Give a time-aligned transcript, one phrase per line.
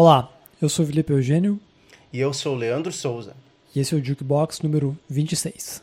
[0.00, 0.30] Olá,
[0.62, 1.58] eu sou Felipe Eugênio.
[2.12, 3.34] E eu sou Leandro Souza.
[3.74, 5.82] E esse é o Jukebox número 26.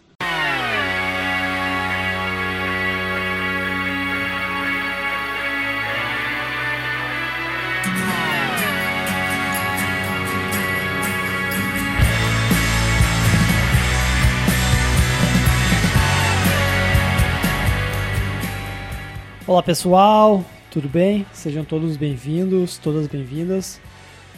[19.45, 20.41] Olá pessoal,
[20.71, 21.25] tudo bem?
[21.33, 23.81] Sejam todos bem-vindos, todas bem-vindas.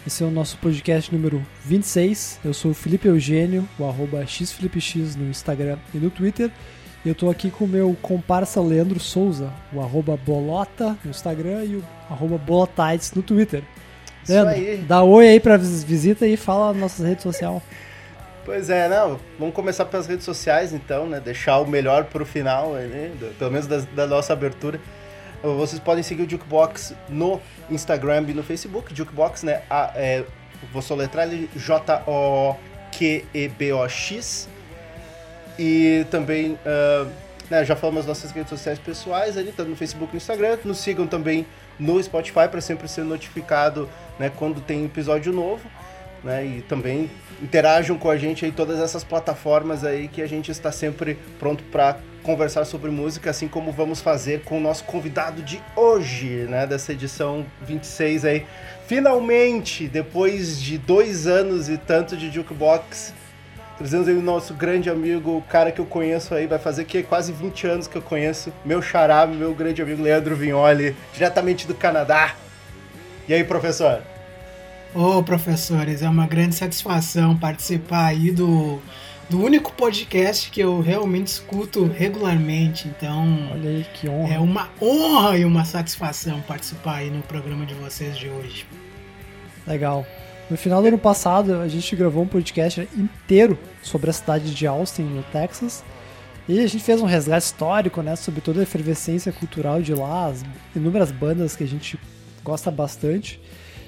[0.08, 2.40] Esse é o nosso podcast número 26.
[2.46, 6.50] Eu sou o Felipe Eugênio, o arroba xFelipex no Instagram e no Twitter.
[7.04, 11.66] E eu tô aqui com o meu comparsa Leandro Souza, o arroba Bolota no Instagram
[11.66, 13.64] e o arroba Bolotides no Twitter.
[14.24, 14.78] Isso Leandro, aí.
[14.78, 17.62] dá oi aí pra visita e fala nas nossas redes sociais.
[18.46, 21.20] Pois é, não, vamos começar pelas redes sociais então, né?
[21.20, 23.12] Deixar o melhor pro final, né?
[23.38, 24.80] pelo menos da, da nossa abertura.
[25.42, 28.96] Vocês podem seguir o Jukebox no Instagram e no Facebook.
[28.96, 29.62] Jukebox, né?
[29.70, 30.24] A, é,
[30.74, 32.58] vou soletrar ele J-O-Q-E-B-O-X.
[35.60, 37.08] E também, ah,
[37.50, 40.58] né, já falamos nossas redes sociais pessoais ali, tanto no Facebook e no Instagram.
[40.64, 41.46] Nos sigam também
[41.80, 45.70] no Spotify para sempre ser notificado né, quando tem episódio novo.
[46.24, 50.50] Né, e também interajam com a gente aí todas essas plataformas aí que a gente
[50.50, 55.42] está sempre pronto para conversar sobre música, assim como vamos fazer com o nosso convidado
[55.42, 58.46] de hoje, né, dessa edição 26 aí.
[58.86, 63.14] Finalmente, depois de dois anos e tanto de Jukebox,
[63.78, 67.02] trazemos aí o nosso grande amigo, o cara que eu conheço aí, vai fazer que
[67.02, 71.76] quase 20 anos que eu conheço, meu xará, meu grande amigo Leandro Vignoli, diretamente do
[71.76, 72.36] Canadá.
[73.26, 74.02] E aí, professor?
[74.94, 78.82] Ô, professores, é uma grande satisfação participar aí do,
[79.30, 82.88] do único podcast que eu realmente escuto regularmente.
[82.88, 84.34] Então, Olha aí que honra.
[84.34, 88.66] é uma honra e uma satisfação participar aí no programa de vocês de hoje.
[89.66, 90.06] Legal.
[90.50, 94.66] No final do ano passado, a gente gravou um podcast inteiro sobre a cidade de
[94.66, 95.84] Austin, no Texas.
[96.48, 100.28] E a gente fez um resgate histórico, né, sobre toda a efervescência cultural de lá,
[100.28, 102.00] as inúmeras bandas que a gente
[102.42, 103.42] gosta bastante.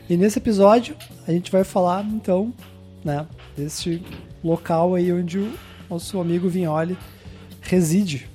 [0.10, 2.54] E nesse episódio, a gente vai falar, então,
[3.06, 3.26] né,
[3.56, 4.04] deste
[4.44, 5.52] local aí onde o
[5.90, 6.98] nosso amigo Vignoli
[7.62, 8.30] reside.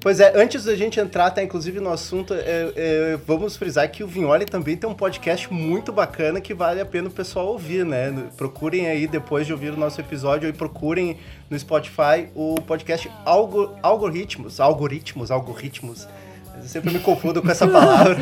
[0.00, 4.04] Pois é, antes da gente entrar, tá, inclusive, no assunto, é, é, vamos frisar que
[4.04, 7.84] o Vignoli também tem um podcast muito bacana que vale a pena o pessoal ouvir,
[7.84, 8.14] né?
[8.36, 11.16] Procurem aí, depois de ouvir o nosso episódio, e procurem
[11.50, 16.08] no Spotify o podcast Algo, Algoritmos, Algoritmos, Algoritmos.
[16.56, 18.16] Eu sempre me confundo com essa palavra.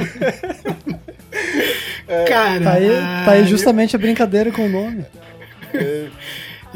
[2.27, 2.89] Cara, Tá aí,
[3.25, 5.05] tá aí justamente a brincadeira com o nome.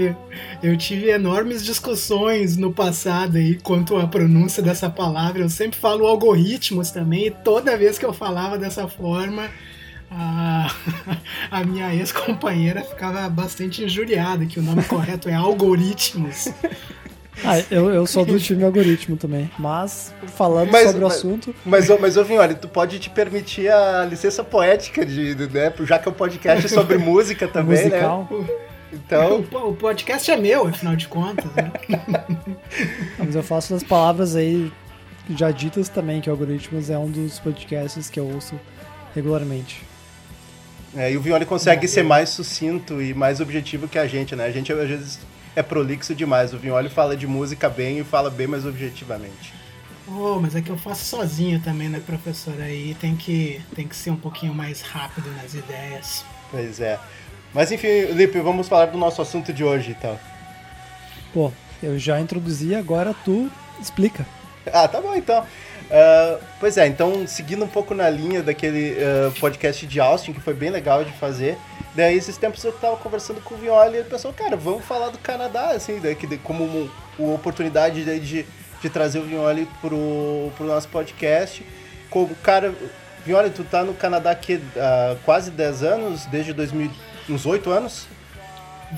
[0.03, 0.17] Eu,
[0.63, 5.43] eu tive enormes discussões no passado aí quanto à pronúncia dessa palavra.
[5.43, 9.49] Eu sempre falo algoritmos também, e toda vez que eu falava dessa forma,
[10.11, 10.71] a,
[11.51, 16.49] a minha ex-companheira ficava bastante injuriada, que o nome correto é algoritmos.
[17.43, 19.51] Ah, eu, eu sou do time algoritmo também.
[19.59, 23.71] Mas, falando Mas- sobre o mas- assunto, Mas, mas ô Vignoli, tu pode te permitir
[23.73, 25.73] a licença poética, de, de- né?
[25.87, 28.29] Já que é um podcast sobre música também, musical.
[28.31, 28.47] né?
[28.93, 31.45] Então, O, po- o podcast é meu, afinal de contas.
[31.53, 31.71] Né?
[33.19, 34.73] Mas eu faço as palavras aí
[35.37, 38.59] já ditas também, que o Algoritmos é um dos podcasts que eu ouço
[39.15, 39.83] regularmente.
[40.97, 44.45] É, e o Vignoli consegue ser mais sucinto e mais objetivo que a gente, né?
[44.47, 45.21] A gente às vezes
[45.55, 46.53] é prolixo demais.
[46.53, 49.55] O Vignoli fala de música bem e fala bem mais objetivamente.
[50.09, 52.55] Oh, mas é que eu faço sozinho também, né, professor?
[52.61, 56.25] Aí tem que, tem que ser um pouquinho mais rápido nas ideias.
[56.51, 56.99] Pois é.
[57.53, 60.19] Mas enfim, Lipe, vamos falar do nosso assunto de hoje, então.
[61.33, 61.53] Pô,
[61.83, 63.51] eu já introduzi, agora tu
[63.81, 64.27] explica.
[64.73, 65.45] Ah, tá bom então.
[65.91, 70.41] Ah, pois é, então seguindo um pouco na linha daquele ah, podcast de Austin, que
[70.41, 71.57] foi bem legal de fazer.
[71.95, 75.09] Daí esses tempos eu tava conversando com o Violi e ele pensou, cara, vamos falar
[75.09, 78.47] do Canadá, assim, daí, que, como uma, uma oportunidade daí de,
[78.81, 81.67] de trazer o Violi pro, pro nosso podcast.
[82.09, 82.73] Como, cara,
[83.27, 86.91] Violi, tu tá no Canadá aqui há quase 10 anos, desde 2000,
[87.33, 88.07] uns 8 anos?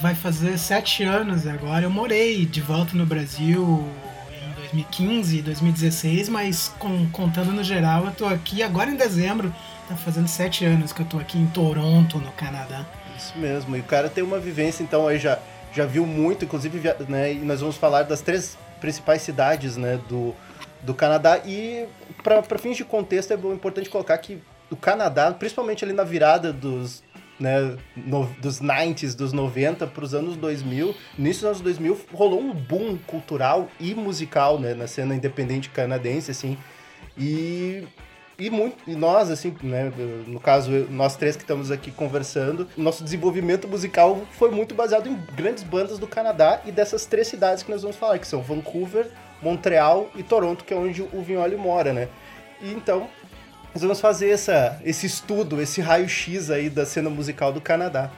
[0.00, 1.84] Vai fazer sete anos agora.
[1.84, 3.86] Eu morei de volta no Brasil
[4.30, 9.54] em 2015, 2016, mas com- contando no geral, eu tô aqui agora em dezembro.
[9.88, 12.86] Tá fazendo sete anos que eu tô aqui em Toronto, no Canadá.
[13.18, 15.38] Isso mesmo, e o cara tem uma vivência, então aí já,
[15.74, 20.34] já viu muito, inclusive, né, e nós vamos falar das três principais cidades, né, do,
[20.80, 21.86] do Canadá, e
[22.22, 24.38] para fins de contexto é bom- importante colocar que
[24.70, 27.02] o Canadá, principalmente ali na virada dos,
[27.40, 32.40] né, no- dos 90s, dos 90 para os anos 2000, início dos anos 2000, rolou
[32.40, 36.56] um boom cultural e musical, né, na cena independente canadense, assim,
[37.18, 37.84] e,
[38.38, 39.92] e, muito, e nós, assim, né,
[40.26, 45.18] no caso, nós três que estamos aqui conversando, nosso desenvolvimento musical foi muito baseado em
[45.34, 49.08] grandes bandas do Canadá e dessas três cidades que nós vamos falar, que são Vancouver,
[49.42, 52.08] Montreal e Toronto, que é onde o Vignoli mora, né?
[52.60, 53.08] E então,
[53.74, 58.10] nós vamos fazer essa, esse estudo, esse raio-x aí da cena musical do Canadá.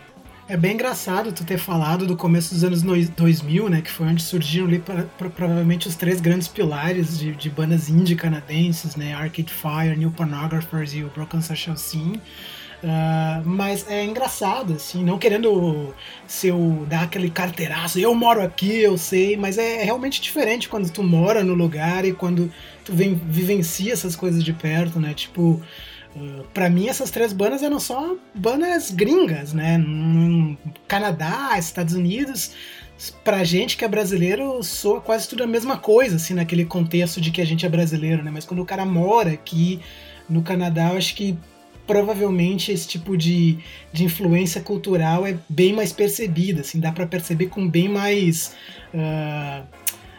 [0.46, 3.80] É bem engraçado tu ter falado do começo dos anos 2000, né?
[3.80, 7.88] Que foi onde surgiram ali pra, pra, provavelmente os três grandes pilares de, de bandas
[7.88, 9.14] indie canadenses, né?
[9.14, 12.20] Arcade Fire, New Pornographers e o Broken Social Scene.
[12.84, 15.94] Uh, mas é engraçado, assim, não querendo
[16.26, 20.68] ser o, dar aquele carteiraço, eu moro aqui, eu sei, mas é, é realmente diferente
[20.68, 22.52] quando tu mora no lugar e quando
[22.88, 25.14] vem, vivencia essas coisas de perto, né?
[25.14, 25.62] Tipo,
[26.16, 29.76] Uh, para mim, essas três bandas eram só bandas gringas, né?
[29.76, 32.52] No Canadá, Estados Unidos.
[33.25, 37.32] Pra gente que é brasileiro, soa quase tudo a mesma coisa, assim, naquele contexto de
[37.32, 38.31] que a gente é brasileiro, né?
[38.32, 39.80] Mas quando o cara mora aqui
[40.30, 41.37] no Canadá, eu acho que
[41.87, 43.58] provavelmente esse tipo de,
[43.92, 48.54] de influência cultural é bem mais percebida, assim, dá para perceber com bem mais
[48.94, 49.66] uh,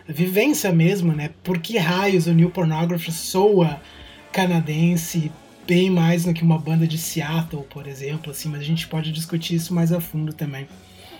[0.08, 1.32] vivência mesmo, né?
[1.44, 3.80] Por que raios o New Pornography soa
[4.32, 5.32] canadense
[5.66, 9.12] bem mais do que uma banda de Seattle, por exemplo, assim, mas a gente pode
[9.12, 10.68] discutir isso mais a fundo também.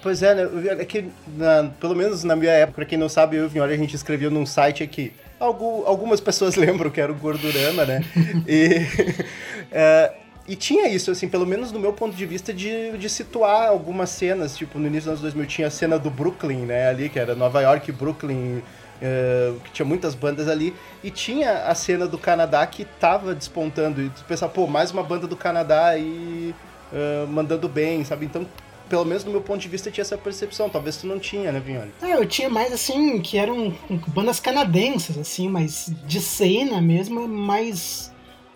[0.04, 0.44] Pois é, né?
[0.80, 1.06] É que,
[1.36, 4.30] na, pelo menos na minha época, pra quem não sabe, eu e a gente escreveu
[4.30, 5.12] num site aqui.
[5.40, 8.06] Algu, algumas pessoas lembram que era o Gordurama, né?
[8.48, 8.86] e,
[9.72, 10.14] é,
[10.48, 14.10] e tinha isso, assim, pelo menos do meu ponto de vista, de, de situar algumas
[14.10, 14.56] cenas.
[14.56, 16.88] Tipo, no início dos anos 2000 tinha a cena do Brooklyn, né?
[16.88, 18.62] Ali, que era Nova York, Brooklyn,
[18.96, 24.02] Uh, que tinha muitas bandas ali, e tinha a cena do Canadá que tava despontando,
[24.02, 26.56] e tu pensava, pô, mais uma banda do Canadá aí
[26.94, 28.26] uh, mandando bem, sabe?
[28.26, 28.48] Então,
[28.88, 31.60] pelo menos do meu ponto de vista, tinha essa percepção, talvez tu não tinha, né,
[31.60, 31.92] Vignoli?
[32.02, 33.76] É, eu tinha mais, assim, que eram
[34.08, 38.12] bandas canadenses, assim, mas de cena mesmo, mais...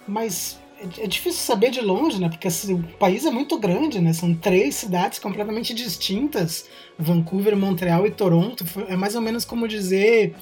[0.07, 2.29] mais é, é difícil saber de longe, né?
[2.29, 4.13] Porque assim, o país é muito grande, né?
[4.13, 6.65] São três cidades completamente distintas:
[6.97, 8.65] Vancouver, Montreal e Toronto.
[8.87, 10.35] É mais ou menos como dizer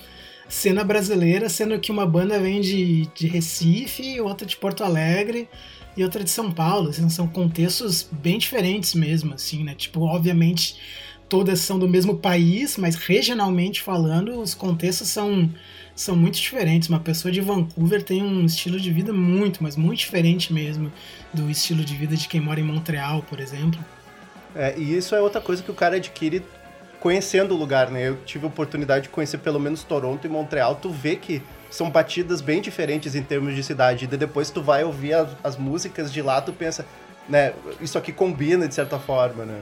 [0.48, 5.50] cena brasileira, sendo que uma banda vem de, de Recife, outra de Porto Alegre
[5.96, 6.90] e outra de São Paulo.
[6.90, 9.76] Assim, são contextos bem diferentes mesmo, assim, né?
[9.76, 10.78] Tipo, obviamente
[11.28, 15.52] todas são do mesmo país, mas regionalmente falando, os contextos são
[15.98, 16.88] são muito diferentes.
[16.88, 20.94] Uma pessoa de Vancouver tem um estilo de vida muito, mas muito diferente mesmo
[21.34, 23.84] do estilo de vida de quem mora em Montreal, por exemplo.
[24.56, 26.44] É, e isso é outra coisa que o cara adquire
[27.00, 28.08] conhecendo o lugar, né?
[28.08, 31.90] Eu tive a oportunidade de conhecer pelo menos Toronto e Montreal, tu vê que são
[31.90, 34.06] batidas bem diferentes em termos de cidade.
[34.06, 36.86] E depois tu vai ouvir as, as músicas de lá, tu pensa,
[37.28, 39.62] né, isso aqui combina de certa forma, né?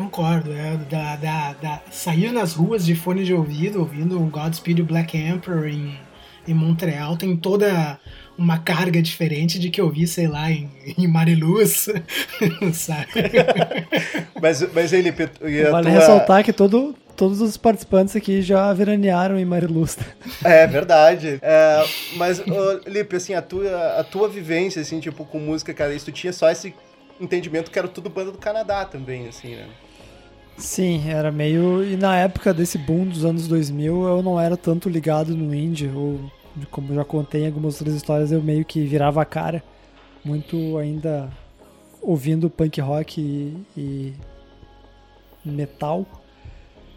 [0.00, 4.82] Concordo, é da, da, da, sair nas ruas de fone de ouvido, ouvindo o Godspeed
[4.82, 5.94] Black Emperor em,
[6.48, 8.00] em Montreal, tem toda
[8.38, 11.90] uma carga diferente de que eu vi, sei lá, em, em Mariluz,
[12.72, 13.08] sabe?
[14.40, 15.28] mas, mas Felipe,
[15.70, 15.98] vale tua...
[15.98, 19.98] ressaltar que todo, todos os participantes aqui já veranearam em Mariluz.
[20.42, 21.38] É verdade.
[21.42, 21.84] É,
[22.16, 22.42] mas,
[22.86, 26.32] Lipe, assim, a tua, a tua vivência, assim, tipo, com música, cara, isso tu tinha
[26.32, 26.74] só esse
[27.20, 29.66] entendimento que era tudo banda do Canadá também, assim, né?
[30.60, 31.82] Sim, era meio.
[31.82, 35.88] E na época desse boom dos anos 2000, eu não era tanto ligado no indie,
[35.88, 36.20] ou
[36.70, 39.62] como já contei em algumas outras histórias, eu meio que virava a cara,
[40.22, 41.30] muito ainda
[42.02, 44.14] ouvindo punk rock e, e
[45.44, 46.04] metal.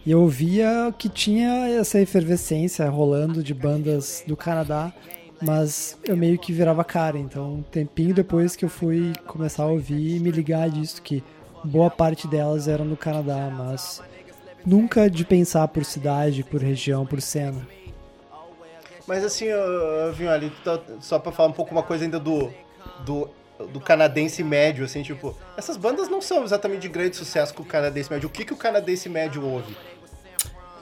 [0.06, 4.92] E eu via que tinha essa efervescência rolando de bandas do Canadá,
[5.42, 7.18] mas eu meio que virava cara.
[7.18, 11.24] Então, um tempinho depois que eu fui começar a ouvir e me ligar disso, que
[11.64, 14.02] boa parte delas eram no Canadá, mas
[14.66, 17.68] nunca de pensar por cidade, por região, por cena.
[19.08, 20.26] Mas assim, eu, vim
[20.64, 22.52] tá, só pra falar um pouco uma coisa ainda do,
[23.06, 23.30] do,
[23.68, 27.66] do canadense médio, assim, tipo, essas bandas não são exatamente de grande sucesso com o
[27.66, 28.30] canadense médio.
[28.30, 29.76] O que, que o canadense médio ouve?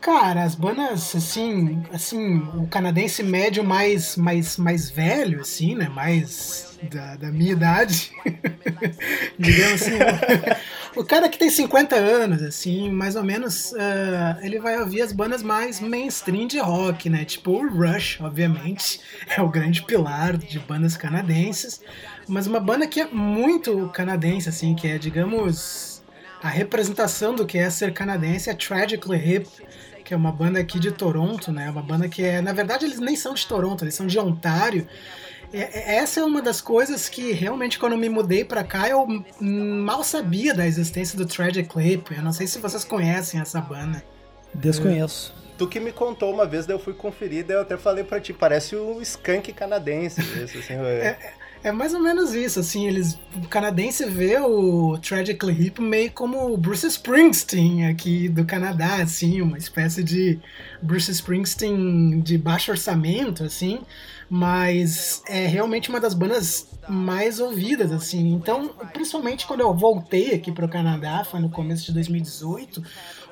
[0.02, 5.90] Cara, as bandas, assim, assim, o canadense médio mais, mais, mais velho, assim, né?
[5.90, 8.12] Mais da, da minha idade.
[9.38, 9.92] Digamos assim.
[10.96, 15.12] o cara que tem 50 anos, assim, mais ou menos, uh, ele vai ouvir as
[15.12, 17.24] bandas mais mainstream de rock, né?
[17.24, 19.00] Tipo o Rush, obviamente,
[19.38, 21.80] é o grande pilar de bandas canadenses.
[22.28, 26.02] Mas uma banda que é muito canadense, assim, que é, digamos,
[26.42, 29.48] a representação do que é ser canadense é Tragically Hip
[30.12, 31.70] que é uma banda aqui de Toronto, né?
[31.70, 34.86] Uma banda que é, na verdade, eles nem são de Toronto, eles são de Ontário.
[35.54, 39.08] É, essa é uma das coisas que realmente quando eu me mudei para cá eu
[39.40, 42.14] mal sabia da existência do Tragic Clip.
[42.14, 44.04] Eu não sei se vocês conhecem essa banda.
[44.54, 45.34] Desconheço.
[45.58, 48.20] tu que me contou uma vez, daí eu fui conferir, daí eu até falei pra
[48.20, 50.20] ti, parece um skunk canadense.
[50.44, 51.18] Esse, assim, é,
[51.64, 53.18] é mais ou menos isso, assim, eles.
[53.36, 59.42] O canadense vê o Tragically Hip meio como o Bruce Springsteen aqui do Canadá, assim,
[59.42, 60.40] uma espécie de
[60.82, 63.80] Bruce Springsteen de baixo orçamento, assim,
[64.30, 68.34] mas é realmente uma das bandas mais ouvidas, assim.
[68.34, 72.82] Então, principalmente quando eu voltei aqui para o Canadá, foi no começo de 2018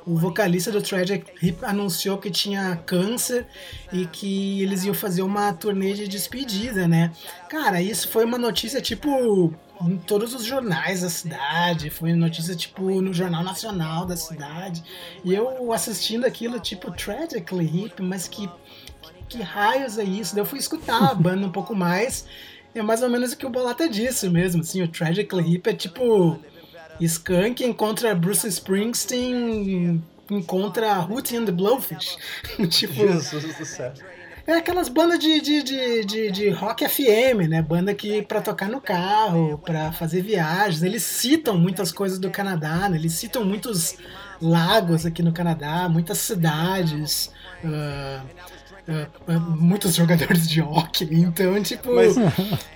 [0.06, 3.46] o vocalista do Tragic Hip anunciou que tinha câncer
[3.91, 7.12] e que eles iam fazer uma turnê de despedida, né?
[7.50, 13.01] Cara, isso foi uma notícia tipo em todos os jornais da cidade, foi notícia tipo
[13.01, 14.84] no Jornal Nacional da cidade.
[15.24, 18.48] E eu assistindo aquilo, tipo, Tragically Hip, mas que,
[19.01, 20.36] que, que raios é isso?
[20.36, 22.25] Daí eu fui escutar a banda um pouco mais.
[22.75, 25.74] É mais ou menos o que o Bolata disse mesmo, assim, o Tragically Hip é
[25.74, 26.39] tipo
[27.06, 32.18] Skank encontra Bruce Springsteen encontra Hootie and the Blowfish.
[32.70, 33.94] tipo, Jesus do céu.
[34.48, 37.62] É aquelas bandas de, de, de, de, de rock FM, né?
[37.62, 40.82] Banda que para tocar no carro, para fazer viagens.
[40.82, 42.98] Eles citam muitas coisas do Canadá, né?
[42.98, 43.96] Eles citam muitos
[44.41, 47.32] lagos aqui no Canadá, muitas cidades.
[47.63, 48.25] Uh,
[49.58, 51.93] muitos jogadores de hockey, então, tipo.
[51.93, 52.15] Mas,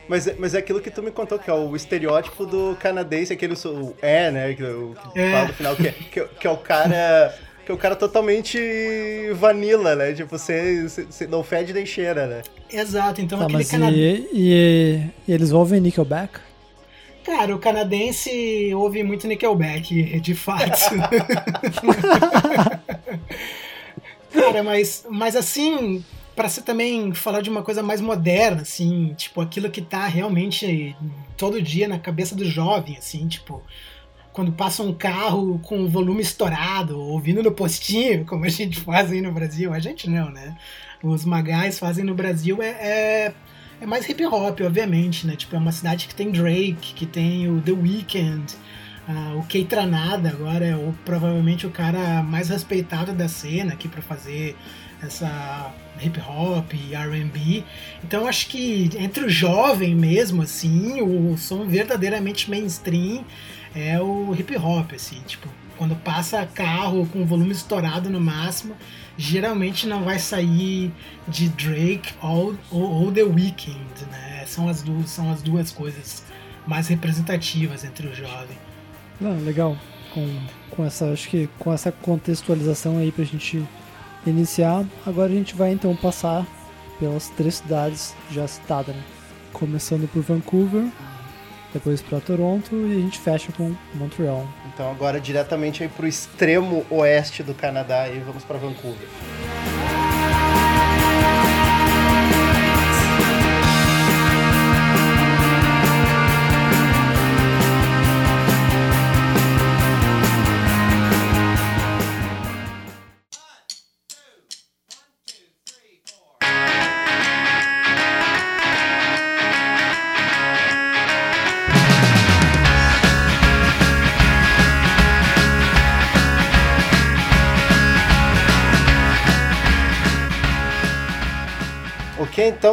[0.08, 3.34] mas, é, mas é aquilo que tu me contou, que é o estereótipo do canadense,
[3.34, 4.54] aquele o é, né?
[4.54, 5.32] Que, o, que é.
[5.32, 7.34] fala no final, que é, que, que é o cara.
[7.66, 8.60] Que é o cara totalmente
[9.36, 10.12] vanilla, né?
[10.12, 12.42] Tipo, você, você não fede nem cheira, né?
[12.70, 14.30] Exato, então tá, aquele canadense.
[14.34, 16.42] E, e, e eles ouvem Nickelback?
[17.24, 20.74] Cara, o canadense ouve muito Nickelback, de fato.
[24.34, 26.04] Cara, mas, mas assim,
[26.36, 30.96] para você também falar de uma coisa mais moderna, assim, tipo, aquilo que tá realmente
[31.38, 33.62] todo dia na cabeça do jovem, assim, tipo,
[34.32, 39.12] quando passa um carro com o volume estourado, ouvindo no postinho, como a gente faz
[39.12, 40.58] aí no Brasil, a gente não, né?
[41.04, 43.34] Os magais fazem no Brasil é, é,
[43.82, 45.36] é mais hip hop, obviamente, né?
[45.36, 48.56] Tipo, é uma cidade que tem Drake, que tem o The Weeknd,
[49.08, 53.90] Uh, o Kei Tranada agora é o, provavelmente o cara mais respeitado da cena aqui
[53.90, 54.56] para fazer
[55.02, 57.64] essa hip hop R&B.
[58.04, 63.26] Então acho que entre o jovem mesmo assim, o som verdadeiramente mainstream
[63.76, 68.76] é o hip hop assim, tipo, quando passa carro com volume estourado no máximo,
[69.18, 70.92] geralmente não vai sair
[71.28, 74.46] de Drake ou, ou, ou The Weeknd, né?
[74.46, 76.24] São as duas são as duas coisas
[76.66, 78.58] mais representativas entre o jovem.
[79.20, 79.78] Não, legal.
[80.14, 80.40] Com,
[80.70, 83.64] com essa, acho que com essa contextualização aí pra gente
[84.26, 86.46] iniciar, agora a gente vai então passar
[87.00, 89.04] pelas três cidades já citadas, né?
[89.52, 90.86] Começando por Vancouver,
[91.74, 94.48] depois para Toronto e a gente fecha com Montreal.
[94.74, 99.08] Então agora diretamente aí pro extremo oeste do Canadá e vamos para Vancouver.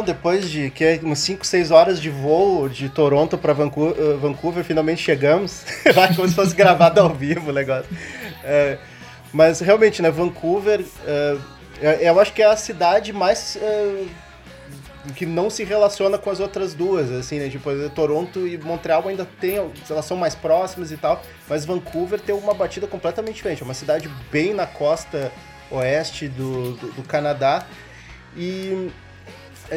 [0.01, 3.95] Então, depois de que é umas 5, 6 horas de voo de Toronto para Vancouver,
[4.03, 5.63] uh, Vancouver, finalmente chegamos.
[5.93, 7.85] Vai como se fosse gravado ao vivo o negócio.
[8.43, 8.77] É,
[9.31, 11.41] mas realmente, né, Vancouver, uh,
[11.99, 13.57] eu acho que é a cidade mais.
[13.61, 14.07] Uh,
[15.15, 17.49] que não se relaciona com as outras duas, assim, né?
[17.49, 19.57] Tipo, Toronto e Montreal ainda tem,
[19.89, 23.63] elas são mais próximas e tal, mas Vancouver tem uma batida completamente diferente.
[23.63, 25.31] É uma cidade bem na costa
[25.71, 27.65] oeste do, do, do Canadá.
[28.37, 28.91] E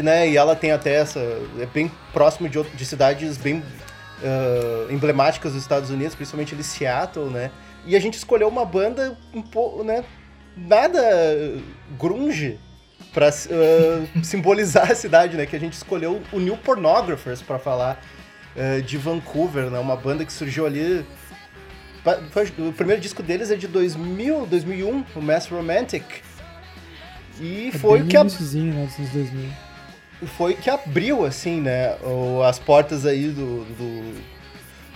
[0.02, 0.28] né?
[0.28, 1.20] E ela tem até essa.
[1.58, 7.30] É bem próximo de, de cidades bem uh, emblemáticas dos Estados Unidos, principalmente de Seattle,
[7.30, 7.50] né?
[7.86, 10.04] E a gente escolheu uma banda um pouco, né?
[10.56, 11.00] Nada
[11.98, 12.58] grunge
[13.12, 15.46] para uh, simbolizar a cidade, né?
[15.46, 18.02] Que a gente escolheu o New Pornographers para falar
[18.56, 19.78] uh, de Vancouver, né?
[19.78, 21.04] Uma banda que surgiu ali.
[22.58, 26.04] O primeiro disco deles é de 2000, 2001, o Mass Romantic.
[27.40, 28.22] E é foi o que a...
[28.22, 29.73] né, dos 2000
[30.36, 31.96] foi que abriu, assim, né,
[32.48, 34.22] as portas aí do, do,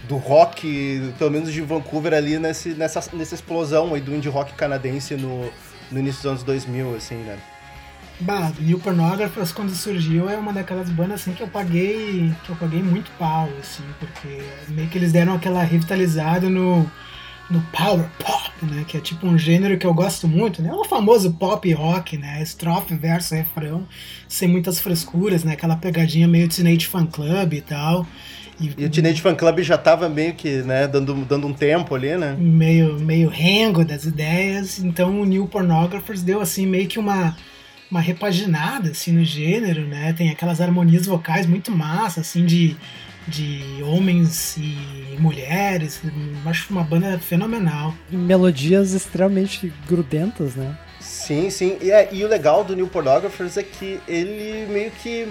[0.08, 4.52] do rock, pelo menos de Vancouver ali, nesse, nessa, nessa explosão aí do indie rock
[4.54, 5.50] canadense no,
[5.90, 7.38] no início dos anos 2000, assim, né.
[8.20, 12.56] Bah, o Pornographers quando surgiu é uma daquelas bandas assim que eu paguei, que eu
[12.56, 16.90] paguei muito pau, assim, porque meio que eles deram aquela revitalizada no,
[17.50, 18.84] no power pop, né?
[18.86, 20.72] Que é tipo um gênero que eu gosto muito, né?
[20.72, 22.42] O famoso pop rock, né?
[22.42, 23.86] Estrofe, verso, refrão,
[24.28, 25.52] sem muitas frescuras, né?
[25.52, 28.06] Aquela pegadinha meio Teenage Fan Club e tal.
[28.60, 31.94] E, e o Teenage Fan Club já tava meio que, né, dando, dando um tempo
[31.94, 32.36] ali, né?
[32.38, 34.78] Meio, meio rengo das ideias.
[34.80, 37.36] Então o New Pornographers deu, assim, meio que uma,
[37.90, 40.12] uma repaginada, assim, no gênero, né?
[40.12, 42.76] Tem aquelas harmonias vocais muito massa, assim, de,
[43.28, 46.00] de homens e mulheres.
[46.46, 47.94] Acho uma banda fenomenal.
[48.10, 50.76] Melodias extremamente grudentas, né?
[51.00, 51.78] Sim, sim.
[51.80, 55.28] E, é, e o legal do New Pornographers é que ele meio que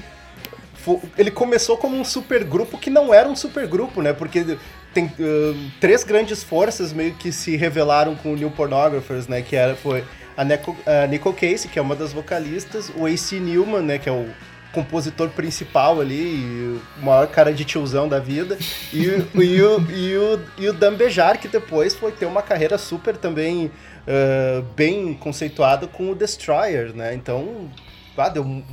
[1.18, 4.14] ele começou como um supergrupo que não era um supergrupo, né?
[4.14, 4.58] Porque
[4.94, 9.42] tem uh, três grandes forças meio que se revelaram com o New Pornographers, né?
[9.42, 10.04] Que era, foi
[10.36, 13.98] a, Nico, a Nicole Casey, que é uma das vocalistas, o AC Newman, né?
[13.98, 14.30] Que é o
[14.78, 18.58] compositor principal ali, o maior cara de tiozão da vida,
[18.94, 22.78] e, e, o, e, o, e o Dan Bejar, que depois foi ter uma carreira
[22.78, 27.16] super também uh, bem conceituada com o Destroyer, né?
[27.16, 27.70] Então,
[28.16, 28.64] ah, deu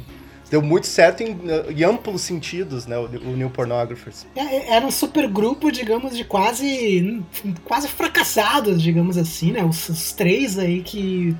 [0.50, 1.36] deu muito certo em,
[1.74, 4.24] em amplos sentidos, né, o, o New Pornographers.
[4.36, 7.24] É, é, era um super grupo, digamos, de quase
[7.64, 9.64] quase fracassados, digamos assim, né?
[9.64, 11.34] Os, os três aí que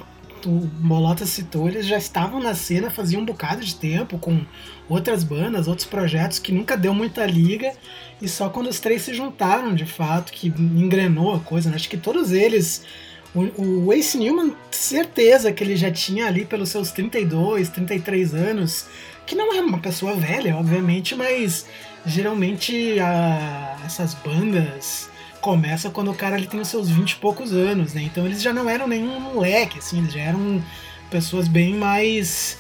[0.49, 4.45] o Bolota citou, eles já estavam na cena fazia um bocado de tempo, com
[4.89, 7.73] outras bandas, outros projetos que nunca deu muita liga,
[8.21, 11.71] e só quando os três se juntaram, de fato, que engrenou a coisa.
[11.71, 11.77] Né?
[11.77, 12.85] Acho que todos eles
[13.35, 18.87] o, o Ace Newman, certeza que ele já tinha ali pelos seus 32, 33 anos,
[19.27, 21.67] que não é uma pessoa velha, obviamente, mas
[22.07, 25.11] geralmente a, essas bandas
[25.45, 28.01] começam quando o cara ele tem os seus 20 e poucos anos, né?
[28.01, 30.65] Então eles já não eram nenhum moleque, assim, eles já eram
[31.11, 32.57] pessoas bem mais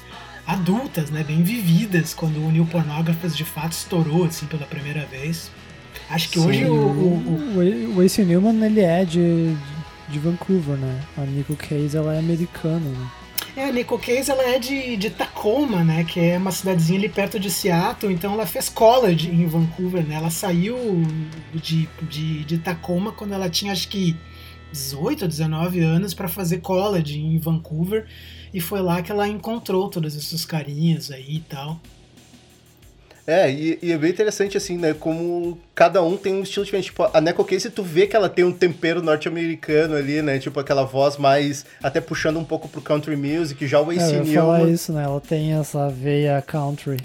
[0.47, 1.25] adultas, né?
[1.25, 5.51] Bem vividas quando o New Pornographers de fato estourou, assim, pela primeira vez.
[6.11, 9.57] Acho que Sim, hoje o, o, o, o Ace Newman ele é de,
[10.11, 11.01] de Vancouver, né?
[11.17, 13.07] A Nico Case ela é americana, né?
[13.57, 16.03] É, a Nico Case ela é de, de Tacoma, né?
[16.05, 18.13] Que é uma cidadezinha ali perto de Seattle.
[18.13, 20.17] Então ela fez college em Vancouver, né?
[20.17, 20.77] Ela saiu
[21.53, 24.17] de, de, de Tacoma quando ela tinha acho que
[24.73, 28.07] 18 ou 19 anos para fazer college em Vancouver.
[28.53, 31.81] E foi lá que ela encontrou todos esses carinhas aí e tal.
[33.27, 34.93] É, e, e, é bem interessante, assim, né?
[34.93, 36.87] Como cada um tem um estilo diferente.
[36.87, 40.39] Tipo, a Neko Case, tu vê que ela tem um tempero norte-americano ali, né?
[40.39, 41.65] Tipo, aquela voz mais...
[41.83, 43.67] Até puxando um pouco pro country music.
[43.67, 44.35] Já o AC é, Newman...
[44.35, 45.05] falar isso, né?
[45.05, 46.99] Ela tem essa veia country.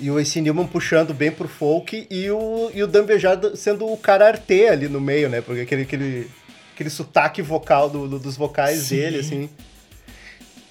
[0.00, 2.06] E o AC Newman puxando bem pro folk.
[2.08, 5.40] E o, e o Dan Bejar sendo o cara arte ali no meio, né?
[5.40, 6.30] Porque aquele, aquele,
[6.72, 8.96] aquele sotaque vocal do, do dos vocais Sim.
[8.96, 9.50] dele, assim...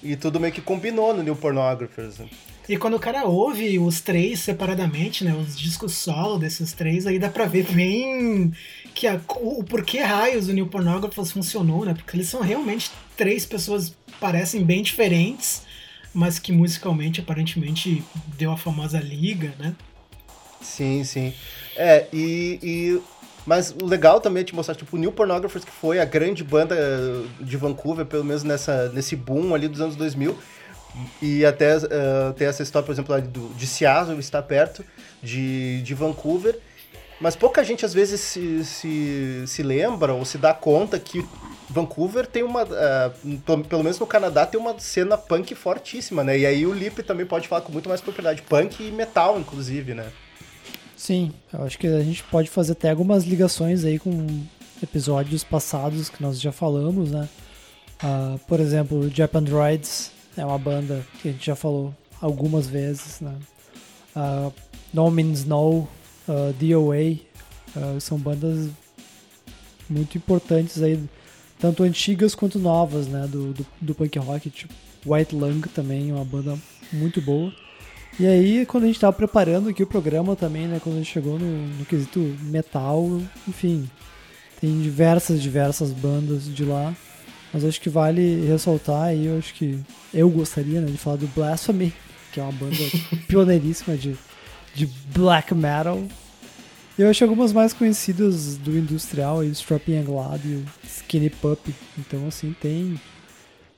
[0.02, 2.20] E tudo meio que combinou no New Pornographers.
[2.68, 7.18] E quando o cara ouve os três separadamente, né, os discos solo desses três, aí
[7.18, 8.52] dá pra ver bem
[8.94, 11.92] que a, o, o porquê raios o New Pornographers funcionou, né?
[11.92, 15.62] Porque eles são realmente três pessoas parecem bem diferentes,
[16.14, 18.02] mas que musicalmente aparentemente
[18.38, 19.74] deu a famosa liga, né?
[20.62, 21.34] Sim, sim.
[21.76, 23.02] É, e, e
[23.46, 26.42] mas o legal também é te mostrar, tipo, o New Pornographers, que foi a grande
[26.42, 26.76] banda
[27.38, 30.36] de Vancouver, pelo menos nessa, nesse boom ali dos anos 2000,
[31.20, 34.84] e até uh, tem essa história, por exemplo, do, de Seattle está perto
[35.22, 36.58] de, de Vancouver.
[37.20, 41.24] Mas pouca gente às vezes se, se, se lembra ou se dá conta que
[41.70, 42.64] Vancouver tem uma.
[42.64, 46.38] Uh, pelo menos no Canadá tem uma cena punk fortíssima, né?
[46.38, 48.42] E aí o Lip também pode falar com muito mais propriedade.
[48.42, 50.06] Punk e metal, inclusive, né?
[50.96, 54.26] Sim, eu acho que a gente pode fazer até algumas ligações aí com
[54.82, 57.28] episódios passados que nós já falamos, né?
[58.02, 63.20] Uh, por exemplo, Japan Droids é uma banda que a gente já falou algumas vezes,
[63.20, 63.34] né?
[64.16, 64.52] Uh,
[64.92, 65.88] no Means No, uh,
[66.58, 67.18] DOA,
[67.76, 68.70] uh, são bandas
[69.88, 71.02] muito importantes aí,
[71.58, 73.26] tanto antigas quanto novas, né?
[73.26, 74.72] Do, do, do punk rock, tipo
[75.06, 76.58] White Lung também, uma banda
[76.92, 77.52] muito boa.
[78.18, 80.80] E aí, quando a gente estava preparando aqui o programa também, né?
[80.82, 83.90] Quando a gente chegou no, no quesito metal, enfim,
[84.60, 86.94] tem diversas, diversas bandas de lá.
[87.54, 89.78] Mas acho que vale ressaltar aí, eu acho que
[90.12, 91.94] eu gostaria né, de falar do Blasphemy,
[92.32, 92.76] que é uma banda
[93.28, 94.16] pioneiríssima de,
[94.74, 96.02] de black metal.
[96.98, 101.72] Eu acho algumas mais conhecidas do industrial, aí, o Strapping Glad e o Skinny Pup.
[101.96, 103.00] Então, assim, tem.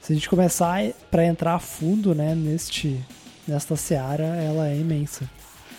[0.01, 2.99] Se a gente começar para entrar a fundo, né, neste,
[3.47, 5.29] nesta seara, ela é imensa.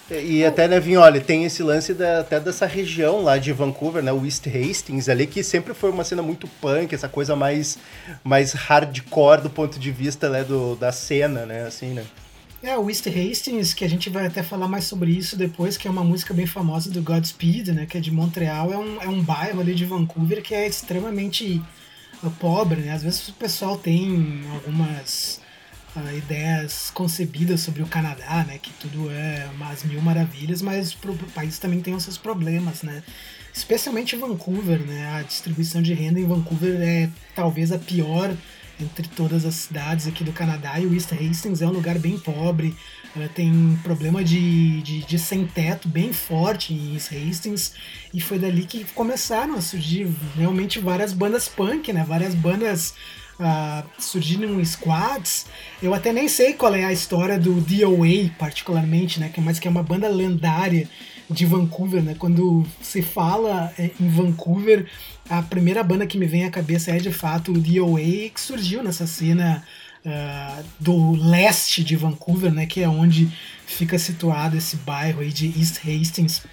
[0.09, 4.01] E até, né, Vinho, olha, tem esse lance da, até dessa região lá de Vancouver,
[4.01, 7.77] né, o East Hastings ali, que sempre foi uma cena muito punk, essa coisa mais,
[8.23, 12.05] mais hardcore do ponto de vista né, do, da cena, né, assim, né.
[12.63, 15.87] É, o East Hastings, que a gente vai até falar mais sobre isso depois, que
[15.87, 19.07] é uma música bem famosa do Godspeed, né, que é de Montreal, é um, é
[19.09, 21.61] um bairro ali de Vancouver que é extremamente
[22.39, 22.93] pobre, né?
[22.93, 25.39] Às vezes o pessoal tem algumas
[25.97, 28.57] uh, ideias concebidas sobre o Canadá, né?
[28.57, 33.03] Que tudo é umas mil maravilhas, mas o país também tem os seus problemas, né?
[33.53, 35.15] Especialmente Vancouver, né?
[35.15, 38.36] A distribuição de renda em Vancouver é talvez a pior
[38.79, 42.17] entre todas as cidades aqui do Canadá e o East Hastings é um lugar bem
[42.19, 42.75] pobre,
[43.15, 47.73] ela tem problema de, de, de, sem teto bem forte em East Hastings
[48.13, 52.05] e foi dali que começaram a surgir realmente várias bandas punk, né?
[52.07, 52.93] Várias bandas
[53.39, 55.45] uh, surgindo squads.
[55.82, 59.32] Eu até nem sei qual é a história do DOA particularmente, né?
[59.38, 60.89] Mas que é uma banda lendária
[61.30, 62.15] de Vancouver, né?
[62.17, 64.86] Quando se fala é, em Vancouver,
[65.30, 68.82] a primeira banda que me vem à cabeça é de fato o DOA, que surgiu
[68.82, 69.63] nessa cena
[70.06, 72.65] uh, do leste de Vancouver, né?
[72.65, 73.30] Que é onde
[73.65, 76.43] fica situado esse bairro aí de East Hastings.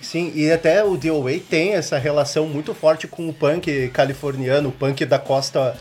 [0.00, 4.72] Sim, e até o DOA tem essa relação muito forte com o punk californiano, o
[4.72, 5.76] punk da costa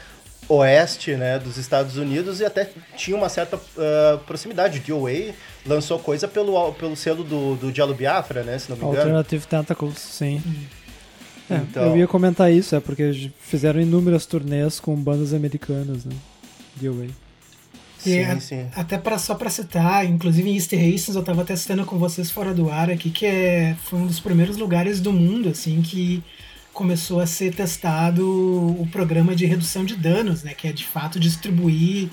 [0.50, 4.80] oeste né, dos Estados Unidos e até tinha uma certa uh, proximidade.
[4.80, 5.34] O DOA
[5.66, 9.00] lançou coisa pelo, pelo selo do, do Diallo Biafra, né, se não me engano.
[9.00, 10.42] Alternative Tentacles, sim.
[11.50, 11.86] É, então...
[11.88, 16.16] Eu ia comentar isso, é porque fizeram inúmeras turnês com bandas americanas, né?
[16.76, 17.08] DOA.
[17.98, 18.68] Sim, é, sim.
[18.76, 22.54] Até pra, só para citar, inclusive em East Hastings, eu estava testando com vocês fora
[22.54, 26.24] do ar aqui, que é, foi um dos primeiros lugares do mundo, assim, que
[26.78, 31.20] começou a ser testado o programa de redução de danos, né, que é de fato
[31.20, 32.08] distribuir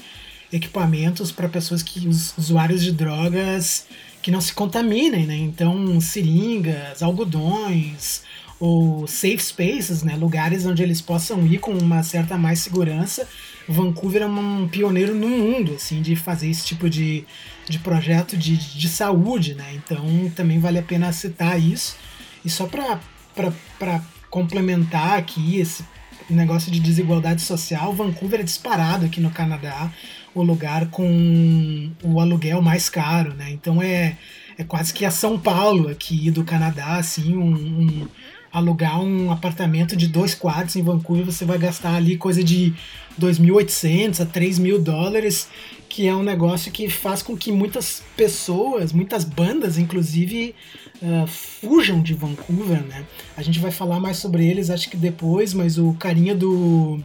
[0.50, 3.86] equipamentos para pessoas que os usuários de drogas
[4.22, 5.36] que não se contaminem, né?
[5.36, 8.22] Então, seringas, algodões
[8.58, 13.28] ou safe spaces, né, lugares onde eles possam ir com uma certa mais segurança.
[13.68, 17.26] Vancouver é um pioneiro no mundo, assim, de fazer esse tipo de,
[17.68, 19.74] de projeto de, de saúde, né?
[19.74, 21.96] Então, também vale a pena citar isso.
[22.42, 24.00] E só para
[24.34, 25.84] complementar aqui esse
[26.28, 29.92] negócio de desigualdade social, Vancouver é disparado aqui no Canadá
[30.34, 33.52] o lugar com o aluguel mais caro, né?
[33.52, 34.16] Então é,
[34.58, 38.08] é quase que a São Paulo aqui do Canadá, assim, um, um
[38.52, 42.74] alugar um apartamento de dois quartos em Vancouver, você vai gastar ali coisa de
[43.20, 45.48] 2.800 a 3.000 dólares,
[45.88, 50.56] que é um negócio que faz com que muitas pessoas, muitas bandas, inclusive,
[51.04, 53.04] uh, fujam de Vancouver, né?
[53.36, 57.00] A gente vai falar mais sobre eles, acho que depois, mas o carinha do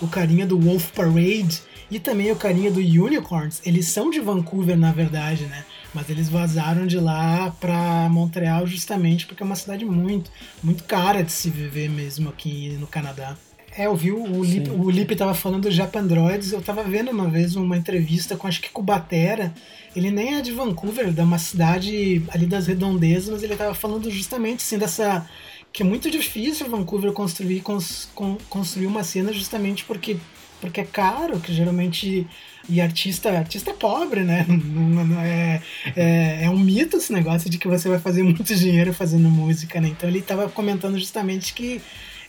[0.00, 4.76] o carinha do Wolf Parade e também o carinha do Unicorns, eles são de Vancouver
[4.76, 5.64] na verdade, né?
[5.94, 10.30] Mas eles vazaram de lá para Montreal justamente porque é uma cidade muito,
[10.62, 13.36] muito cara de se viver mesmo aqui no Canadá.
[13.76, 17.28] É, eu vi o, Lip, o Lipe tava falando do Japandroids, eu tava vendo uma
[17.28, 19.52] vez uma entrevista com acho que com o Batera,
[19.96, 24.10] ele nem é de Vancouver, é uma cidade ali das redondezas, mas ele tava falando
[24.10, 25.26] justamente assim dessa
[25.72, 30.18] que é muito difícil Vancouver construir cons, con, construir uma cena justamente porque
[30.60, 32.24] porque é caro, que geralmente
[32.68, 34.46] e artista artista é pobre, né?
[34.48, 35.60] Não, não é,
[35.96, 39.80] é, é, um mito esse negócio de que você vai fazer muito dinheiro fazendo música,
[39.80, 39.88] né?
[39.88, 41.80] Então ele estava comentando justamente que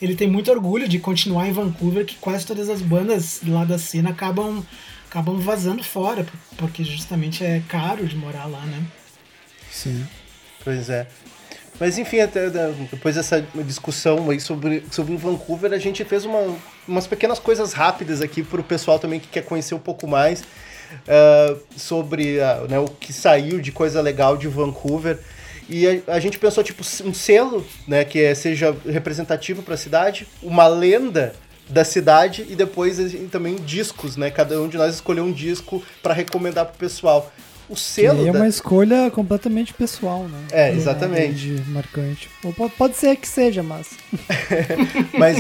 [0.04, 3.78] ele tem muito orgulho de continuar em Vancouver, que quase todas as bandas lá da
[3.78, 4.64] cena acabam
[5.10, 6.26] acabam vazando fora,
[6.58, 8.84] porque justamente é caro de morar lá, né?
[9.70, 10.06] Sim.
[10.64, 11.08] Pois é.
[11.80, 12.50] Mas enfim, até
[12.92, 16.56] depois dessa discussão aí sobre, sobre Vancouver, a gente fez uma,
[16.88, 20.42] umas pequenas coisas rápidas aqui para o pessoal também que quer conhecer um pouco mais
[20.42, 25.20] uh, sobre uh, né, o que saiu de coisa legal de Vancouver.
[25.74, 29.78] E a, a, gente pensou, tipo, um selo, né, que é, seja representativo para a
[29.78, 31.34] cidade, uma lenda
[31.68, 33.00] da cidade e depois
[33.32, 34.30] também discos, né?
[34.30, 37.32] Cada um de nós escolheu um disco para recomendar pro pessoal.
[37.68, 38.28] O selo.
[38.28, 38.40] é da...
[38.40, 40.46] uma escolha completamente pessoal, né?
[40.52, 41.56] É, exatamente.
[41.56, 42.30] É, marcante.
[42.44, 43.92] Ou pode ser que seja, mas.
[45.18, 45.38] mas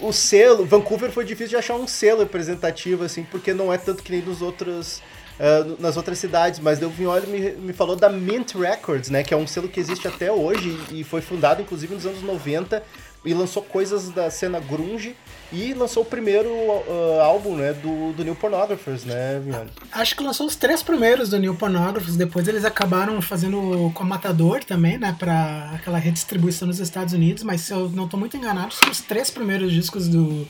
[0.00, 4.02] o selo, Vancouver foi difícil de achar um selo representativo, assim, porque não é tanto
[4.02, 5.02] que nem nos outros.
[5.34, 9.34] Uh, nas outras cidades, mas o Vignoli me, me falou da Mint Records, né, que
[9.34, 12.80] é um selo que existe até hoje e foi fundado inclusive nos anos 90
[13.24, 15.16] e lançou coisas da cena grunge
[15.52, 19.70] e lançou o primeiro uh, álbum, né, do, do New Pornographers, né, Viane?
[19.90, 24.06] Acho que lançou os três primeiros do New Pornographers, depois eles acabaram fazendo com a
[24.06, 28.36] Matador também, né, pra aquela redistribuição nos Estados Unidos, mas se eu não tô muito
[28.36, 30.46] enganado, os três primeiros discos do,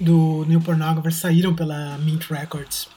[0.00, 2.93] do New Pornographers saíram pela Mint Records.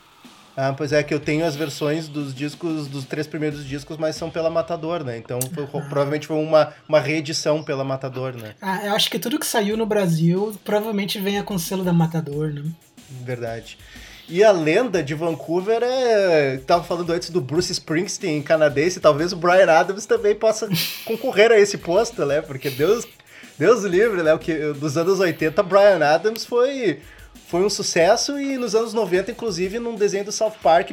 [0.59, 4.15] Ah, pois é, que eu tenho as versões dos discos, dos três primeiros discos, mas
[4.15, 5.15] são pela Matador, né?
[5.15, 5.67] Então foi, ah.
[5.67, 8.55] provavelmente foi uma, uma reedição pela Matador, né?
[8.59, 11.93] Ah, eu acho que tudo que saiu no Brasil provavelmente venha com o selo da
[11.93, 12.63] Matador, né?
[13.23, 13.77] Verdade.
[14.27, 16.57] E a lenda de Vancouver é.
[16.65, 20.67] Tava falando antes do Bruce Springsteen canadense, talvez o Brian Adams também possa
[21.05, 22.41] concorrer a esse posto, né?
[22.41, 23.07] Porque Deus
[23.57, 24.33] Deus livre, né?
[24.33, 26.99] O que, dos anos 80, Brian Adams foi,
[27.47, 30.91] foi um sucesso e nos anos 90, inclusive, num desenho do South Park,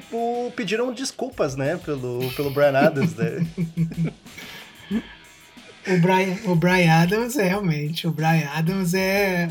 [0.55, 1.77] pediram desculpas, né?
[1.85, 3.47] Pelo, pelo Brian Adams, né?
[5.87, 8.07] O Brian, o Brian Adams é realmente.
[8.07, 9.51] O Brian Adams é,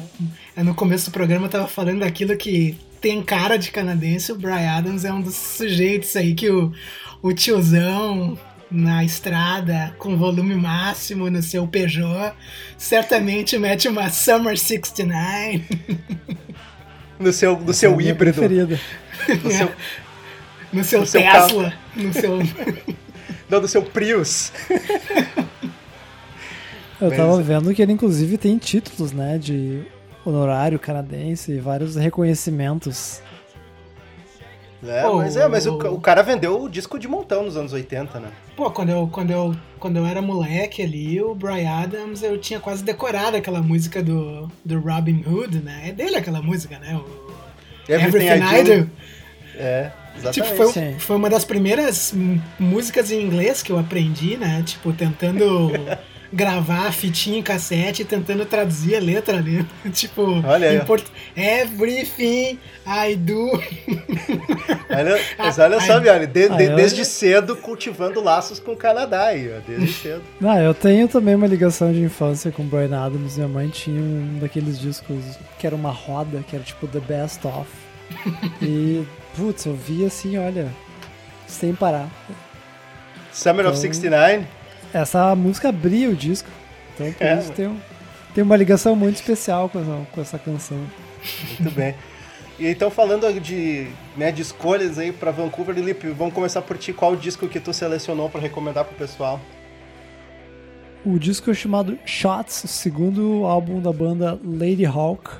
[0.55, 0.63] é.
[0.63, 4.31] No começo do programa eu tava falando daquilo que tem cara de canadense.
[4.31, 6.73] O Brian Adams é um dos sujeitos aí que o,
[7.21, 8.35] o tiozão
[8.71, 12.33] na estrada com volume máximo no seu Peugeot
[12.79, 15.63] certamente mete uma Summer 69.
[17.19, 18.41] No seu, no seu é híbrido.
[19.41, 19.71] No seu,
[20.73, 21.73] no seu no Tesla.
[21.95, 22.39] Seu no seu.
[23.49, 24.51] Não, no seu Prius.
[26.99, 29.83] Eu tava vendo que ele inclusive tem títulos, né, de
[30.25, 33.21] honorário canadense e vários reconhecimentos.
[34.85, 37.71] É, oh, mas é, mas o, o, cara vendeu o disco de montão nos anos
[37.71, 38.29] 80, né?
[38.55, 42.59] Pô, quando eu, quando eu, quando eu era moleque ali, o Brian Adams, eu tinha
[42.59, 45.83] quase decorado aquela música do, do Robin Hood, né?
[45.87, 46.95] É dele aquela música, né?
[46.95, 47.33] O
[47.91, 48.91] Everything, Everything I, do.
[49.55, 50.51] É, exatamente.
[50.51, 52.13] Tipo, foi, foi uma das primeiras
[52.59, 54.63] músicas em inglês que eu aprendi, né?
[54.65, 55.71] Tipo, tentando
[56.33, 59.65] gravar a fitinha em cassete tentando traduzir a letra ali.
[59.93, 60.79] tipo, olha aí.
[60.81, 61.05] Port...
[61.37, 63.51] Everything I do.
[64.89, 69.27] olha, mas olha só, Biane, de, de, ah, desde cedo cultivando laços com o Canadá
[69.27, 70.23] aí, ó, desde cedo.
[70.41, 73.35] Não, eu tenho também uma ligação de infância com o Brian Adams.
[73.37, 75.23] Minha mãe tinha um daqueles discos
[75.59, 77.69] que era uma roda, que era tipo The Best Of.
[78.61, 80.67] e, putz, eu via assim, olha,
[81.47, 82.09] sem parar.
[83.31, 84.45] Summer então, of 69?
[84.93, 86.49] Essa música abria o disco.
[86.93, 87.39] Então por é.
[87.39, 87.79] isso tem, um,
[88.33, 90.77] tem uma ligação muito especial com essa, com essa canção.
[91.59, 91.95] Muito bem.
[92.59, 96.93] E então falando de, né, de escolhas aí para Vancouver, Lipe, vamos começar por ti.
[96.93, 99.41] Qual o disco que tu selecionou para recomendar pro pessoal?
[101.05, 105.31] O disco é chamado Shots, o segundo álbum da banda Lady Hawk,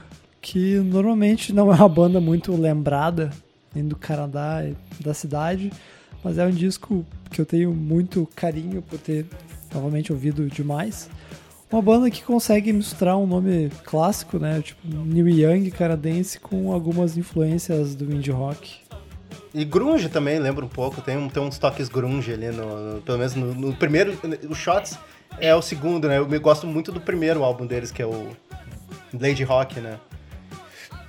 [0.42, 3.30] que normalmente não é uma banda muito lembrada,
[3.74, 5.72] nem do Canadá e da cidade,
[6.24, 9.26] mas é um disco que eu tenho muito carinho por ter
[9.74, 11.10] novamente ouvido demais.
[11.72, 17.18] Uma banda que consegue misturar um nome clássico, né, tipo New Young canadense com algumas
[17.18, 18.76] influências do indie rock.
[19.54, 23.02] E grunge também, lembra um pouco, tem, um, tem uns toques grunge ali, no, no
[23.02, 24.16] pelo menos no, no, primeiro,
[24.48, 24.98] o Shots
[25.40, 28.30] é o segundo, né, eu gosto muito do primeiro álbum deles, que é o
[29.12, 30.00] Lady Rock, né.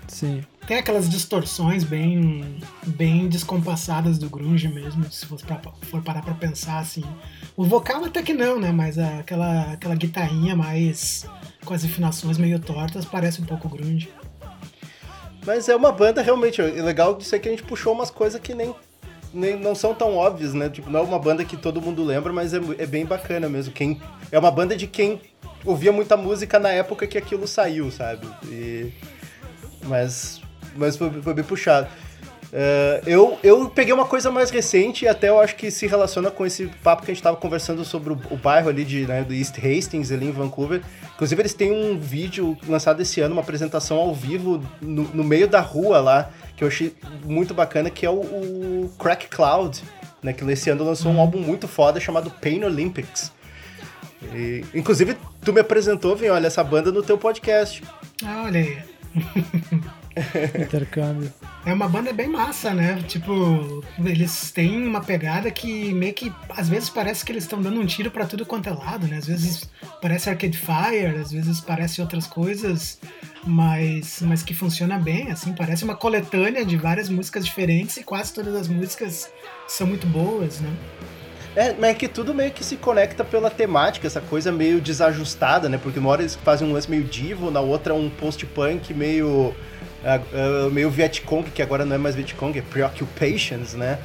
[0.09, 0.43] Sim.
[0.67, 5.39] Tem aquelas distorções bem, bem descompassadas do grunge mesmo, se for,
[5.83, 7.05] for parar pra pensar assim.
[7.55, 8.73] O vocal até que não, né?
[8.73, 11.27] Mas aquela, aquela guitarrinha mais
[11.65, 14.11] com as afinações meio tortas parece um pouco grunge.
[15.47, 18.41] Mas é uma banda realmente, é legal disso é que a gente puxou umas coisas
[18.41, 18.75] que nem,
[19.35, 20.71] nem não são tão óbvias, né?
[20.71, 23.71] Tipo, não é uma banda que todo mundo lembra, mas é, é bem bacana mesmo.
[23.75, 24.01] Quem,
[24.33, 25.21] é uma banda de quem
[25.63, 28.27] ouvia muita música na época que aquilo saiu, sabe?
[28.47, 28.91] E,
[29.83, 30.41] mas
[30.77, 31.89] mas foi, foi bem puxado.
[32.55, 36.31] Uh, eu, eu peguei uma coisa mais recente e até eu acho que se relaciona
[36.31, 39.25] com esse papo que a gente estava conversando sobre o, o, bairro ali de, né,
[39.25, 40.81] do East Hastings, ali em Vancouver.
[41.17, 45.49] Inclusive, eles têm um vídeo lançado esse ano, uma apresentação ao vivo no, no meio
[45.49, 49.83] da rua lá, que eu achei muito bacana, que é o, o Crack Cloud,
[50.23, 53.33] né, que esse ano lançou um álbum muito foda chamado Pain Olympics.
[54.33, 57.83] E, inclusive, tu me apresentou, vem, olha, essa banda no teu podcast.
[58.25, 58.79] Ah, olha aí.
[60.61, 61.33] Intercâmbio.
[61.67, 63.03] É uma banda bem massa, né?
[63.09, 67.81] Tipo, eles têm uma pegada que meio que às vezes parece que eles estão dando
[67.81, 69.17] um tiro para tudo quanto é lado, né?
[69.17, 69.69] Às vezes
[70.01, 72.99] parece Arcade Fire, às vezes parece outras coisas,
[73.45, 78.33] mas, mas que funciona bem, assim, parece uma coletânea de várias músicas diferentes e quase
[78.33, 79.31] todas as músicas
[79.67, 80.71] são muito boas, né?
[81.57, 85.69] É, mas é que tudo meio que se conecta pela temática, essa coisa meio desajustada,
[85.69, 85.79] né?
[85.79, 89.55] Porque uma hora eles fazem um lance meio divo, na outra um post-punk meio.
[90.05, 93.99] Uh, uh, meio Vietcong, que agora não é mais Vietcong, é Preoccupations, né?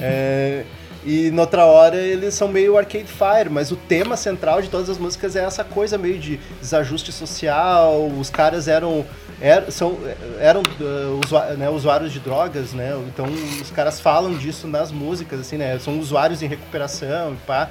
[0.00, 0.64] é,
[1.04, 4.98] e noutra hora eles são meio Arcade Fire, mas o tema central de todas as
[4.98, 9.04] músicas é essa coisa meio de desajuste social, os caras eram
[9.40, 9.98] eram, são,
[10.38, 12.94] eram uh, usuários, né, usuários de drogas, né?
[13.08, 13.26] Então
[13.60, 15.78] os caras falam disso nas músicas, assim, né?
[15.78, 17.70] São usuários em recuperação e pá.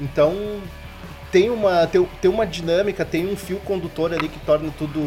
[0.00, 0.34] Então
[1.34, 5.00] tem uma, tem, tem uma dinâmica, tem um fio condutor ali que torna tudo,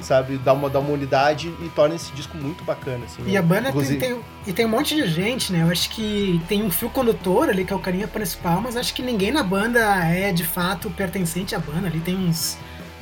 [0.00, 3.04] sabe, dá uma, dá uma unidade e torna esse disco muito bacana.
[3.04, 3.36] Assim, e né?
[3.36, 5.60] a banda tem, tem, e tem um monte de gente, né?
[5.60, 8.94] Eu acho que tem um fio condutor ali que é o carinha principal, mas acho
[8.94, 11.86] que ninguém na banda é de fato pertencente à banda.
[11.86, 12.56] Ali tem uns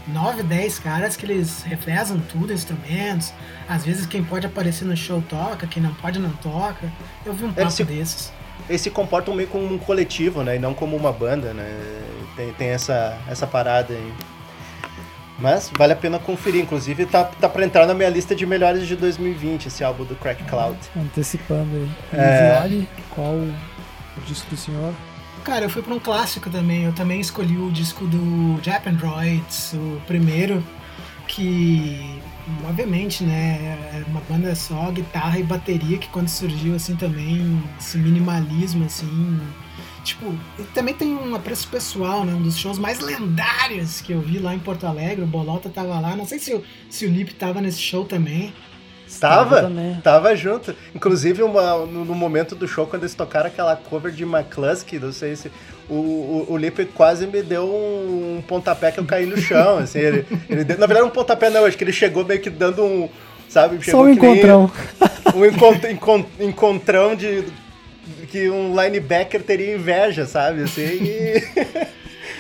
[0.09, 3.33] 9, 10 caras que eles revezam tudo, instrumentos.
[3.69, 6.91] Às vezes quem pode aparecer no show toca, quem não pode não toca.
[7.25, 8.33] Eu vi um papo se, desses.
[8.71, 10.55] Eles se comportam meio como um coletivo, né?
[10.55, 11.69] E não como uma banda, né?
[12.37, 14.13] Tem, tem essa, essa parada aí.
[15.41, 16.63] Mas vale a pena conferir.
[16.63, 20.15] Inclusive, tá, tá pra entrar na minha lista de melhores de 2020, esse álbum do
[20.15, 20.79] Crack Cloud.
[20.97, 21.91] Antecipando aí.
[22.13, 22.61] É.
[22.61, 23.55] Vale, qual o
[24.25, 24.95] disco do senhor?
[25.43, 26.85] Cara, eu fui pra um clássico também.
[26.85, 30.63] Eu também escolhi o disco do Japan Droids, o primeiro,
[31.27, 32.21] que
[32.69, 37.99] obviamente, né, é uma banda só guitarra e bateria que quando surgiu assim também, esse
[37.99, 39.41] minimalismo assim,
[40.05, 40.35] tipo,
[40.75, 44.55] também tem um apreço pessoal, né, um dos shows mais lendários que eu vi lá
[44.55, 47.61] em Porto Alegre, o Bolota tava lá, não sei se o, se o Lip tava
[47.61, 48.53] nesse show também.
[49.19, 49.61] Tava,
[50.03, 50.75] tava junto.
[50.95, 55.13] Inclusive, uma, no, no momento do show, quando eles tocaram aquela cover de McCluskey, não
[55.13, 55.51] sei se.
[55.89, 59.79] O, o, o Lipe quase me deu um pontapé que eu caí no chão.
[59.79, 62.49] Assim, ele, ele deu- na verdade, um pontapé não, acho que ele chegou meio que
[62.51, 63.09] dando um.
[63.49, 63.77] Sabe?
[63.79, 64.71] Só Chegou um que nem encontrão.
[65.35, 67.45] Um encont- encon- encontrão de.
[68.29, 70.63] Que um linebacker teria inveja, sabe?
[70.63, 71.43] Assim, e...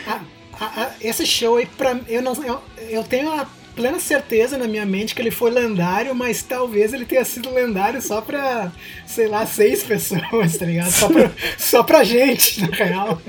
[0.06, 0.20] A-
[0.61, 4.66] a- a- esse show aí, pra, eu, não, eu, eu tenho a plena certeza na
[4.66, 8.72] minha mente que ele foi lendário, mas talvez ele tenha sido lendário só pra,
[9.06, 10.90] sei lá, seis pessoas, tá ligado?
[10.90, 13.20] Só pra, só pra gente, na real.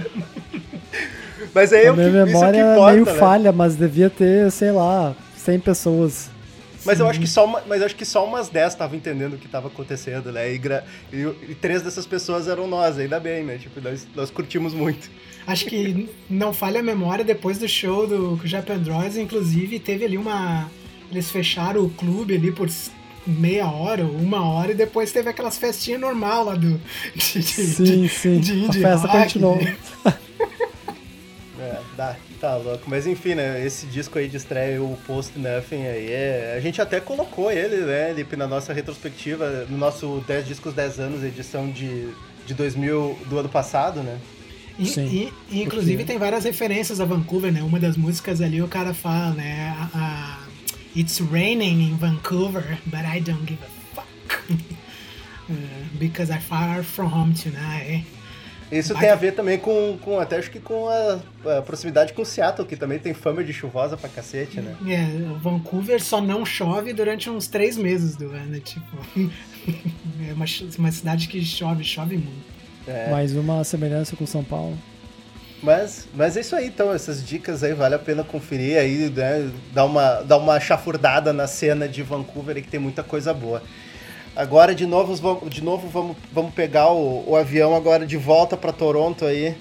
[1.54, 3.14] Mas aí A o que, minha isso memória que é importa, meio né?
[3.14, 6.31] falha, mas devia ter, sei lá, 100 pessoas.
[6.86, 9.34] Mas eu acho que só uma, mas eu acho que só umas 10 estavam entendendo
[9.34, 10.52] o que estava acontecendo, né?
[10.54, 13.58] E, gra- e- e três dessas pessoas eram nós, ainda bem, né?
[13.58, 15.10] Tipo, nós, nós curtimos muito.
[15.46, 20.18] Acho que não falha a memória, depois do show do Japan Droids, inclusive, teve ali
[20.18, 20.70] uma.
[21.12, 22.70] Eles fecharam o clube ali por
[23.28, 26.80] meia hora ou uma hora e depois teve aquelas festinhas normal lá do.
[27.16, 28.40] De, de- Sim, de- sim.
[28.40, 29.24] de a indie festa rock.
[29.34, 29.60] continuou.
[31.98, 32.86] Dá, tá louco.
[32.88, 33.64] Mas enfim, né?
[33.66, 37.78] Esse disco aí de estreia, o Post Nothing aí, é, a gente até colocou ele,
[37.86, 42.10] né, Lipe, na nossa retrospectiva, no nosso 10 discos 10 anos, edição de,
[42.46, 44.18] de 2000, do ano passado, né?
[44.80, 45.06] E, Sim.
[45.06, 47.62] e- e, inclusive Porque- tem várias referências a Vancouver, né?
[47.62, 49.76] Uma das músicas ali o cara fala, né?
[49.94, 50.40] A, a-
[50.96, 54.54] It's raining in Vancouver, but I don't give a fuck.
[55.50, 55.54] Uh,
[56.00, 58.06] because I'm far from home tonight.
[58.72, 62.14] Isso Vai tem a ver também com, com até acho que com a, a proximidade
[62.14, 64.76] com Seattle, que também tem fama de chuvosa pra cacete, né?
[64.88, 68.86] É, Vancouver só não chove durante uns três meses do ano, tipo.
[70.30, 70.46] é uma,
[70.80, 72.52] uma cidade que chove, chove muito.
[72.88, 73.10] É.
[73.12, 74.78] Mais uma semelhança com São Paulo.
[75.62, 76.94] Mas, mas é isso aí, então.
[76.94, 79.52] Essas dicas aí vale a pena conferir aí, né?
[79.74, 83.62] Dar uma, dar uma chafurdada na cena de Vancouver aí, que tem muita coisa boa.
[84.36, 88.56] Agora, de novo, vamos, de novo vamos, vamos pegar o, o avião agora de volta
[88.56, 89.56] para Toronto aí.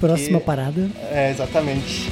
[0.00, 0.90] Próxima Que- parada.
[1.10, 2.08] É, exatamente.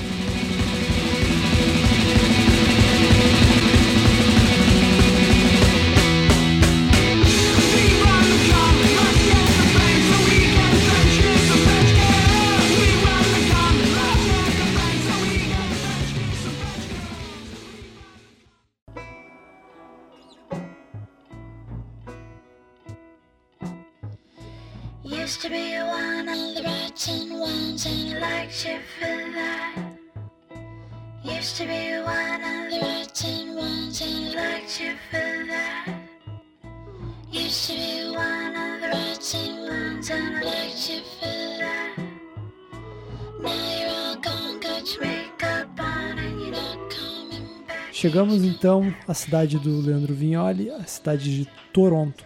[48.14, 52.24] Chegamos então à cidade do Leandro Vignoli, a cidade de Toronto.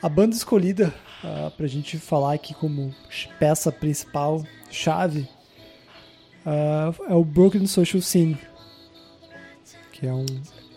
[0.00, 2.94] A banda escolhida ah, pra gente falar aqui como
[3.40, 5.28] peça principal, chave,
[6.46, 8.38] ah, é o Broken Social Scene,
[9.90, 10.26] que é um,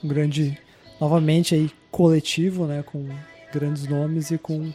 [0.03, 0.57] grande,
[0.99, 3.07] novamente aí, coletivo, né, com
[3.53, 4.73] grandes nomes e com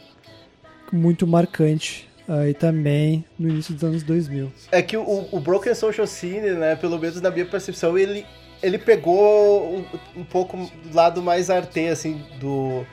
[0.89, 4.49] muito marcante aí também no início dos anos 2000.
[4.71, 8.25] É que o, o Broken Social Scene, né, pelo menos na minha percepção, ele,
[8.61, 9.85] ele pegou um,
[10.17, 12.85] um pouco do lado mais arte, assim, do,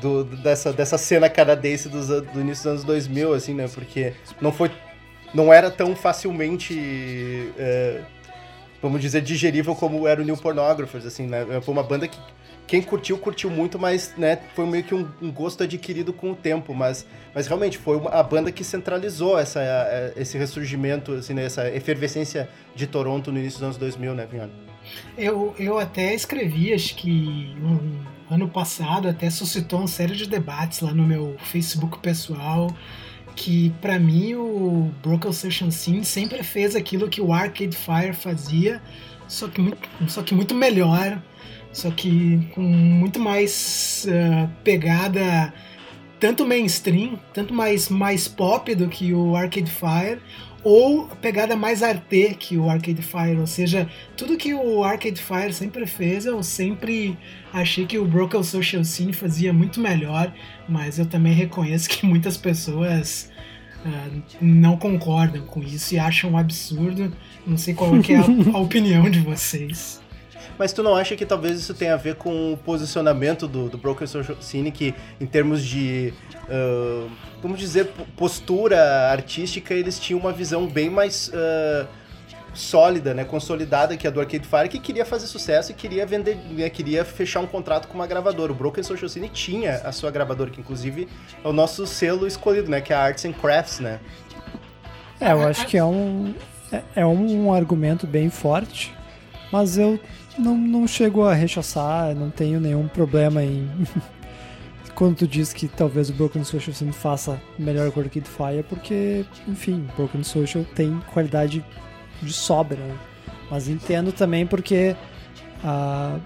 [0.00, 4.52] do, dessa, dessa cena canadense dos, do início dos anos 2000, assim, né, porque não
[4.52, 4.70] foi,
[5.32, 8.00] não era tão facilmente, é,
[8.82, 12.18] vamos dizer, digerível como era o New Pornographers, assim, né, foi uma banda que
[12.66, 16.34] quem curtiu, curtiu muito, mas, né, foi meio que um, um gosto adquirido com o
[16.34, 21.34] tempo, mas, mas realmente foi uma, a banda que centralizou essa, eh, esse ressurgimento, assim,
[21.34, 24.73] né, essa efervescência de Toronto no início dos anos 2000, né, Vinhano?
[25.16, 27.98] Eu, eu até escrevi, acho que um,
[28.30, 32.74] ano passado, até suscitou uma série de debates lá no meu Facebook pessoal,
[33.36, 38.80] que pra mim o Broken Session Scene sempre fez aquilo que o Arcade Fire fazia,
[39.26, 39.78] só que muito,
[40.08, 41.20] só que muito melhor,
[41.72, 45.52] só que com muito mais ah, pegada
[46.20, 50.20] tanto mainstream, tanto mais, mais pop do que o Arcade Fire.
[50.64, 55.52] Ou pegada mais arte que o Arcade Fire, ou seja, tudo que o Arcade Fire
[55.52, 57.16] sempre fez, eu sempre
[57.52, 60.32] achei que o Broken Social Scene fazia muito melhor,
[60.66, 63.30] mas eu também reconheço que muitas pessoas
[63.84, 67.12] uh, não concordam com isso e acham um absurdo.
[67.46, 70.02] Não sei qual que é a, a opinião de vocês.
[70.58, 73.78] Mas tu não acha que talvez isso tenha a ver com o posicionamento do, do
[73.78, 76.12] Broken Social Scene, que em termos de,
[76.44, 77.10] uh,
[77.42, 81.86] vamos dizer, postura artística, eles tinham uma visão bem mais uh,
[82.54, 86.36] sólida, né, consolidada que a do Arcade Fire, que queria fazer sucesso e queria vender,
[86.36, 88.52] né, queria fechar um contrato com uma gravadora.
[88.52, 91.08] O Broken Social Scene tinha a sua gravadora, que inclusive
[91.42, 93.98] é o nosso selo escolhido, né, que é a Arts and Crafts, né.
[95.20, 96.34] É, eu acho que é um,
[96.72, 98.94] é, é um argumento bem forte,
[99.50, 99.98] mas eu
[100.38, 103.68] não, não chego a rechaçar, não tenho nenhum problema em.
[104.94, 108.62] Quando tu diz que talvez o Broken Social Scene faça melhor que o Arcade Fire,
[108.68, 111.64] porque, enfim, Broken Social tem qualidade
[112.22, 112.96] de sobra, né?
[113.50, 114.94] Mas entendo também porque
[115.64, 116.18] ah,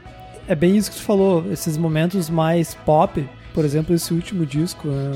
[0.48, 4.88] é bem isso que tu falou, esses momentos mais pop, por exemplo, esse último disco,
[4.88, 5.12] né,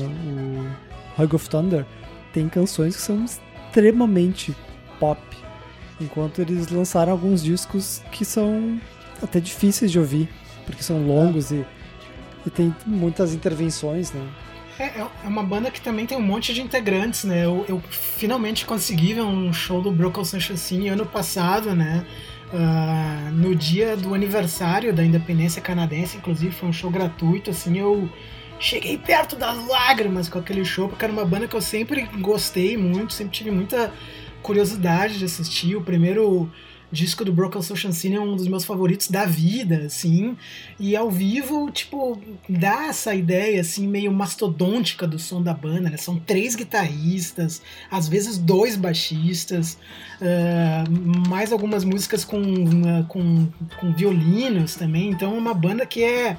[1.17, 1.85] o Hug of Thunder,
[2.31, 4.55] tem canções que são extremamente
[4.99, 5.19] pop.
[5.99, 8.79] Enquanto eles lançaram alguns discos que são
[9.21, 10.29] até difíceis de ouvir,
[10.65, 11.65] porque são longos e,
[12.45, 14.27] e tem muitas intervenções, né?
[14.79, 17.45] É, é uma banda que também tem um monte de integrantes, né?
[17.45, 22.05] Eu, eu finalmente consegui ver um show do Broken Sunshine ano passado, né?
[22.51, 28.07] Uh, no dia do aniversário da independência canadense, inclusive foi um show gratuito, assim, eu
[28.59, 32.77] cheguei perto das lágrimas com aquele show, porque era uma banda que eu sempre gostei
[32.77, 33.91] muito, sempre tive muita
[34.43, 35.75] curiosidade de assistir.
[35.75, 36.51] O primeiro
[36.93, 40.37] disco do Broken Social Scene é um dos meus favoritos da vida, assim.
[40.79, 45.97] E ao vivo, tipo, dá essa ideia, assim, meio mastodôntica do som da banda, né?
[45.97, 49.79] São três guitarristas, às vezes dois baixistas,
[50.21, 53.47] uh, mais algumas músicas com, uh, com,
[53.79, 55.09] com violinos também.
[55.09, 56.37] Então é uma banda que é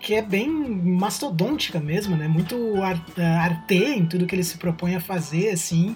[0.00, 2.28] que é bem mastodôntica mesmo, né?
[2.28, 5.94] Muito arte em tudo que ele se propõe a fazer, assim.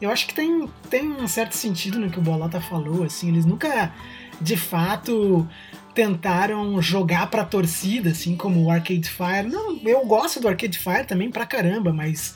[0.00, 3.46] Eu acho que tem, tem um certo sentido no que o Bolota falou, assim, eles
[3.46, 3.92] nunca
[4.40, 5.48] de fato
[5.94, 9.48] tentaram jogar pra torcida, assim como o Arcade Fire.
[9.48, 12.34] Não, eu gosto do Arcade Fire também pra caramba, mas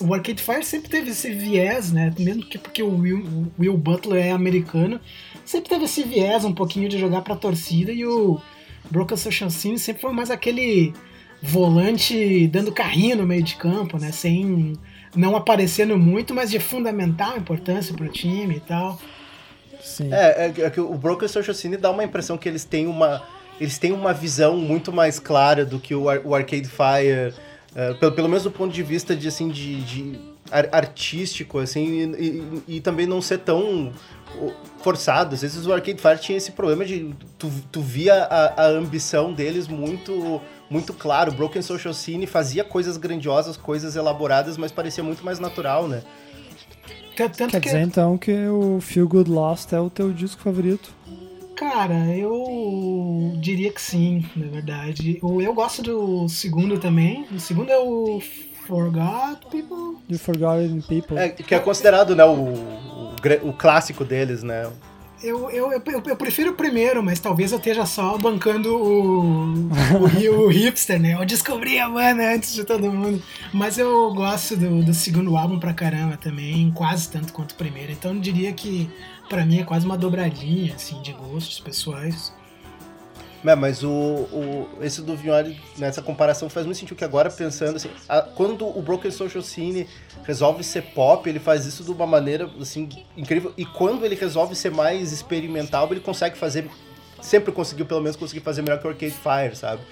[0.00, 2.14] o Arcade Fire sempre teve esse viés, né?
[2.18, 5.00] Mesmo que porque o Will, o Will Butler é americano,
[5.44, 8.40] sempre teve esse viés um pouquinho de jogar pra torcida e o
[8.90, 10.94] Broken Social Scene sempre foi mais aquele
[11.42, 14.12] volante dando carrinho no meio de campo, né?
[14.12, 14.74] Sem
[15.14, 18.98] não aparecendo muito, mas de fundamental importância pro time e tal.
[19.82, 20.12] Sim.
[20.12, 23.22] É, é, é que o Broken Social Scene dá uma impressão que eles têm uma
[23.60, 27.34] eles têm uma visão muito mais clara do que o, o Arcade Fire,
[27.72, 32.62] uh, pelo, pelo menos do ponto de vista de assim de, de artístico assim e,
[32.68, 33.92] e, e, também não ser tão
[34.82, 35.34] forçado.
[35.34, 39.32] Às vezes o Arcade Fire tinha esse problema de tu, tu via a, a ambição
[39.32, 40.40] deles muito
[40.72, 41.30] muito claro.
[41.30, 46.02] Broken Social Scene fazia coisas grandiosas, coisas elaboradas, mas parecia muito mais natural, né?
[47.14, 47.60] Tanto Quer que...
[47.60, 50.90] dizer então que o Feel Good Lost é o teu disco favorito?
[51.54, 55.20] Cara, eu diria que sim, na verdade.
[55.22, 57.26] Eu gosto do segundo também.
[57.30, 58.20] O segundo é o
[58.66, 59.98] Forgot People.
[60.08, 61.18] The Forgotten People.
[61.18, 63.14] É, que é considerado né, o, o,
[63.50, 64.68] o clássico deles, né?
[65.22, 70.44] Eu, eu, eu, eu, prefiro o primeiro, mas talvez eu esteja só bancando o, o,
[70.44, 71.14] o hipster, né?
[71.14, 73.22] Eu descobri a banda antes de todo mundo.
[73.52, 77.92] Mas eu gosto do, do segundo álbum pra caramba também, quase tanto quanto o primeiro.
[77.92, 78.90] Então eu diria que
[79.28, 82.32] para mim é quase uma dobradinha, assim, de gostos pessoais.
[83.44, 87.76] É, mas o, o, esse do Vignoli, nessa comparação, faz muito sentido que agora, pensando
[87.76, 89.88] assim, a, quando o Broken Social Scene
[90.22, 93.52] resolve ser pop, ele faz isso de uma maneira, assim, incrível.
[93.56, 96.70] E quando ele resolve ser mais experimental, ele consegue fazer,
[97.20, 99.82] sempre conseguiu pelo menos conseguir fazer melhor que o Arcade Fire, sabe?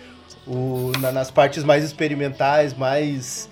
[0.47, 3.49] O, na, nas partes mais experimentais, mais...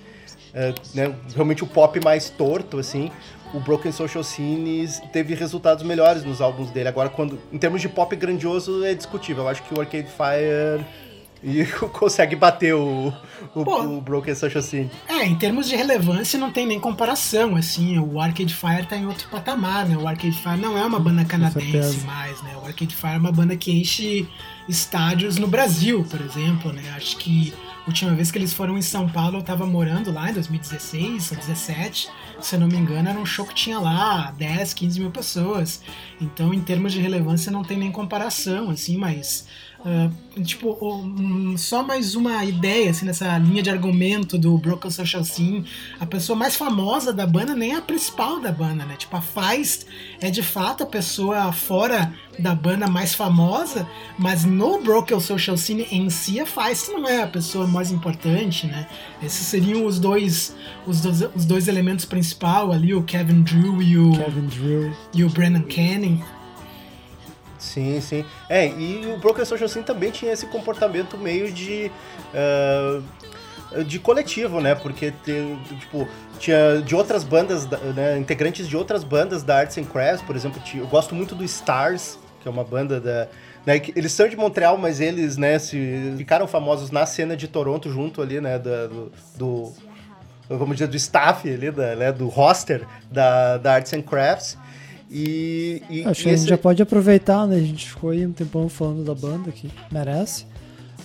[0.49, 3.11] Uh, né, realmente o pop mais torto, assim,
[3.53, 6.89] o Broken Social Scene teve resultados melhores nos álbuns dele.
[6.89, 9.43] Agora, quando em termos de pop grandioso, é discutível.
[9.43, 10.85] Eu acho que o Arcade Fire
[11.41, 13.13] e consegue bater o,
[13.55, 14.91] o, Pô, o, Broken Social Scene.
[15.07, 19.05] É, em termos de relevância não tem nem comparação, assim, o Arcade Fire tá em
[19.05, 19.97] outro patamar, né?
[19.97, 22.55] O Arcade Fire não é uma banda canadense mais, né?
[22.61, 24.27] O Arcade Fire é uma banda que enche
[24.67, 26.83] estádios no Brasil, por exemplo, né?
[26.95, 27.53] Acho que
[27.89, 31.37] última vez que eles foram em São Paulo, eu tava morando lá em 2016 ou
[31.37, 32.09] 2017
[32.41, 35.81] se eu não me engano, era um show que tinha lá 10, 15 mil pessoas.
[36.19, 39.47] Então, em termos de relevância, não tem nem comparação, assim, mas
[39.85, 40.09] ah,
[40.43, 45.65] tipo, um, só mais uma ideia, assim, nessa linha de argumento do Broken Social Scene.
[45.99, 48.95] A pessoa mais famosa da banda nem é a principal da banda, né?
[48.97, 49.85] Tipo, a Feist
[50.19, 55.87] é de fato a pessoa fora da banda mais famosa, mas no Broken Social Scene
[55.91, 58.85] em si, a Feist não é a pessoa mais importante, né?
[59.23, 60.55] Esses seriam os dois,
[60.85, 64.93] os dois, os dois elementos principais ali, o Kevin Drew e o, Kevin Drew.
[65.13, 66.21] e o Brennan Canning.
[67.59, 68.25] Sim, sim.
[68.47, 71.91] É, e o Broken Social Scene também tinha esse comportamento meio de.
[72.33, 73.01] ah,
[73.85, 74.73] de coletivo, né?
[74.73, 75.13] Porque
[75.79, 76.07] tipo,
[76.39, 78.17] tinha de outras bandas, da- né?
[78.17, 82.17] integrantes de outras bandas da Arts and Crafts, por exemplo, eu gosto muito do Stars,
[82.41, 83.27] que é uma banda da.
[83.65, 87.91] Né, eles são de Montreal, mas eles, né, se ficaram famosos na cena de Toronto
[87.91, 89.73] junto ali, né, do, do
[90.49, 94.57] vamos dizer, do staff ali, da, né, do roster da, da Arts and Crafts.
[95.11, 97.55] E, e, Acho e que a gente esse- já pode aproveitar, né?
[97.55, 100.45] A gente ficou aí um tempão falando da banda que merece.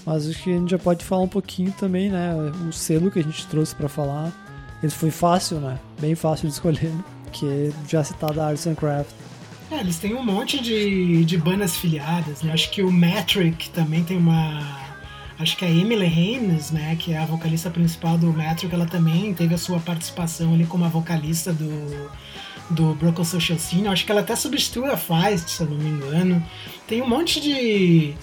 [0.04, 2.34] Mas acho que a gente já pode falar um pouquinho também, né?
[2.66, 4.30] Um selo que a gente trouxe pra falar.
[4.82, 5.78] Esse foi fácil, né?
[6.00, 6.92] Bem fácil de escolher.
[7.32, 9.10] Que é já citado a Arts and Craft.
[9.70, 12.52] É, eles têm um monte de, de bandas filiadas, né?
[12.52, 14.84] Acho que o Metric também tem uma.
[15.38, 19.34] Acho que a Emily Haynes, né, que é a vocalista principal do Metric, ela também
[19.34, 22.08] teve a sua participação ali como a vocalista do,
[22.70, 23.84] do Broken Social Scene.
[23.86, 26.44] Eu acho que ela até substitui a Feist, se eu não me engano.
[26.86, 28.14] Tem um monte de,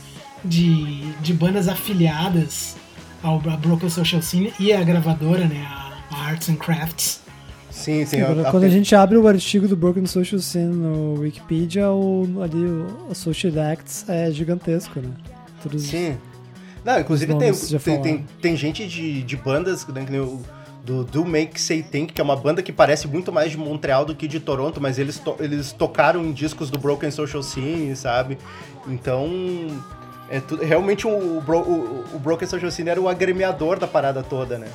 [0.44, 2.76] de, de bandas afiliadas
[3.24, 5.92] ao Broken Social Scene e a gravadora, né, a,
[6.28, 7.22] Arts and Crafts.
[7.70, 8.18] Sim, sim.
[8.18, 12.42] Sim, a- quando, a- gente abre o artigo do Broken Social Scene no Wikipedia, o,
[12.44, 15.10] ali o Associate Acts é gigantesco, né?
[15.64, 16.18] Todos Sim.
[16.84, 20.42] Não, inclusive tem, tem, tem, tem gente de, de bandas, né, que nem o
[20.84, 24.04] do Do Make Say Think, que é uma banda que parece muito mais de Montreal
[24.06, 27.96] do que de Toronto, mas eles, to- eles tocaram em discos do Broken Social Scene,
[27.96, 28.38] sabe?
[28.88, 29.30] Então,
[30.30, 34.24] é tudo, realmente o, Bro- o, o Broken Social Scene era o agremiador da parada
[34.24, 34.68] toda, né?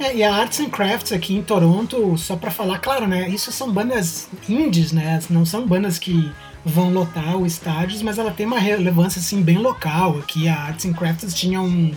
[0.00, 3.28] É, e a Arts and Crafts aqui em Toronto, só pra falar, claro, né?
[3.28, 5.20] Isso são bandas indies, né?
[5.30, 6.32] Não são bandas que
[6.64, 10.18] vão lotar os estádios, mas ela tem uma relevância assim bem local.
[10.18, 11.92] Aqui a Arts and Crafts tinha um,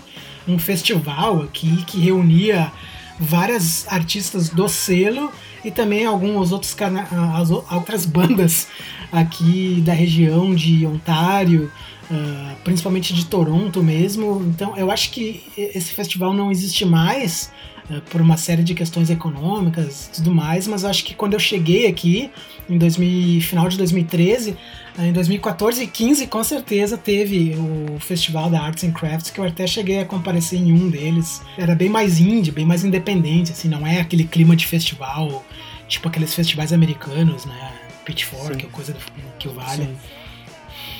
[0.47, 2.72] um festival aqui que reunia
[3.20, 5.32] várias artistas do selo
[5.63, 8.68] e também alguns outros cana as outras bandas
[9.11, 11.72] aqui da região de Ontário,
[12.11, 14.43] ah, principalmente de Toronto mesmo.
[14.47, 17.51] Então eu acho que esse festival não existe mais
[17.89, 21.39] eh, por uma série de questões econômicas e tudo mais, mas acho que quando eu
[21.39, 22.30] cheguei aqui,
[22.70, 24.55] em 2000, final de 2013, eh,
[24.99, 29.45] em 2014 e 15 com certeza teve o festival da Arts and Crafts, que eu
[29.45, 31.41] até cheguei a comparecer em um deles.
[31.57, 35.45] Era bem mais indie, bem mais independente, assim, não é aquele clima de festival,
[35.87, 37.73] tipo aqueles festivais americanos, né?
[38.05, 38.65] Pitchfork, Sim.
[38.65, 38.99] ou coisa do,
[39.37, 39.83] que vale.
[39.83, 39.97] Sim.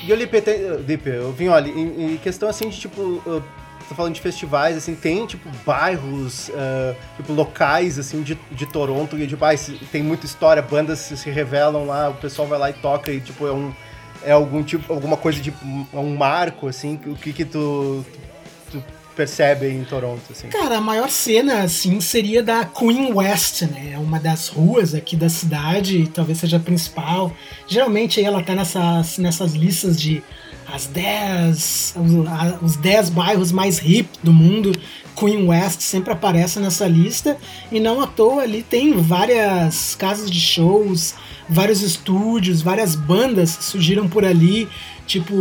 [0.06, 3.02] E o Lipe, tem, Lipe eu vim, olha, em, em questão assim de tipo.
[3.02, 3.42] uh,
[3.88, 9.18] tá falando de festivais, assim, tem tipo bairros, uh, tipo locais assim de, de Toronto
[9.18, 9.50] e tipo, ah,
[9.90, 13.18] tem muita história, bandas se, se revelam lá, o pessoal vai lá e toca e
[13.18, 13.72] tipo é um
[14.24, 15.52] é algum tipo alguma coisa de
[15.92, 18.04] um, marco assim, o que que tu,
[18.70, 18.82] tu
[19.16, 20.48] percebe em Toronto assim?
[20.48, 23.92] Cara, a maior cena, assim, seria da Queen West, né?
[23.94, 27.32] É uma das ruas aqui da cidade, talvez seja a principal.
[27.66, 30.22] Geralmente aí ela tá nessas, nessas listas de
[30.72, 34.72] as 10, os, a- os 10 bairros mais hip do mundo.
[35.16, 37.36] Queen West sempre aparece nessa lista.
[37.72, 41.14] E não à toa ali tem várias casas de shows,
[41.48, 44.68] vários estúdios, várias bandas surgiram por ali.
[45.06, 45.34] Tipo,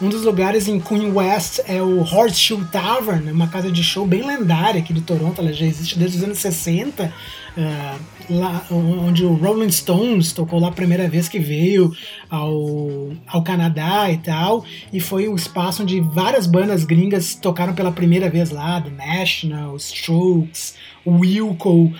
[0.00, 4.26] um dos lugares em Queen West é o Horseshoe Tavern, uma casa de show bem
[4.26, 7.12] lendária aqui de Toronto, ela já existe desde os anos 60,
[7.58, 7.98] ah,
[8.28, 11.90] lá, onde o Rolling Stones tocou lá a primeira vez que veio
[12.28, 17.90] ao, ao Canadá e tal, e foi um espaço onde várias bandas gringas tocaram pela
[17.90, 20.74] primeira vez lá, The National, Strokes,
[21.06, 21.92] Wilco,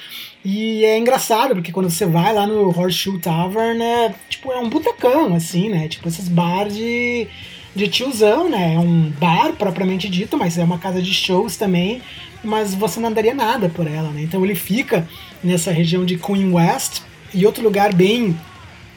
[0.44, 4.68] e é engraçado, porque quando você vai lá no Horseshoe Tavern, é, tipo, é um
[4.68, 5.88] botecão, assim, né?
[5.88, 7.26] Tipo, esses bar de,
[7.74, 8.74] de tiozão, né?
[8.74, 12.00] É um bar propriamente dito, mas é uma casa de shows também,
[12.46, 14.22] mas você não andaria nada por ela, né?
[14.22, 15.06] Então ele fica
[15.42, 17.02] nessa região de Queen West,
[17.34, 18.38] e outro lugar bem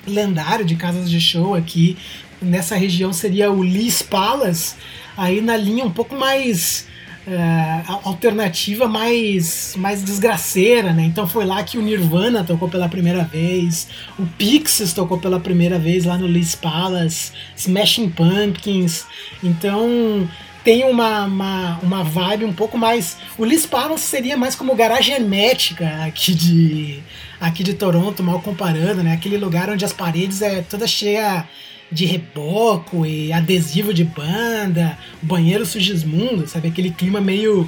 [0.08, 1.98] lendário de casas de show aqui
[2.42, 4.76] nessa região seria o Lee's Palace,
[5.18, 6.88] aí na linha um pouco mais
[7.28, 11.04] é, alternativa, mais, mais desgraceira, né?
[11.04, 13.88] Então foi lá que o Nirvana tocou pela primeira vez,
[14.18, 19.06] o Pixies tocou pela primeira vez lá no Lee's Palace, Smashing Pumpkins,
[19.44, 20.28] então
[20.70, 23.18] tem uma, uma, uma vibe um pouco mais.
[23.40, 27.00] O Lee's Palace seria mais como garagem hermética aqui de,
[27.42, 29.14] aqui de Toronto, mal comparando, né?
[29.14, 31.44] Aquele lugar onde as paredes é toda cheia
[31.92, 36.68] de reboco e adesivo de banda, banheiro sugismundo, sabe?
[36.68, 37.68] Aquele clima meio,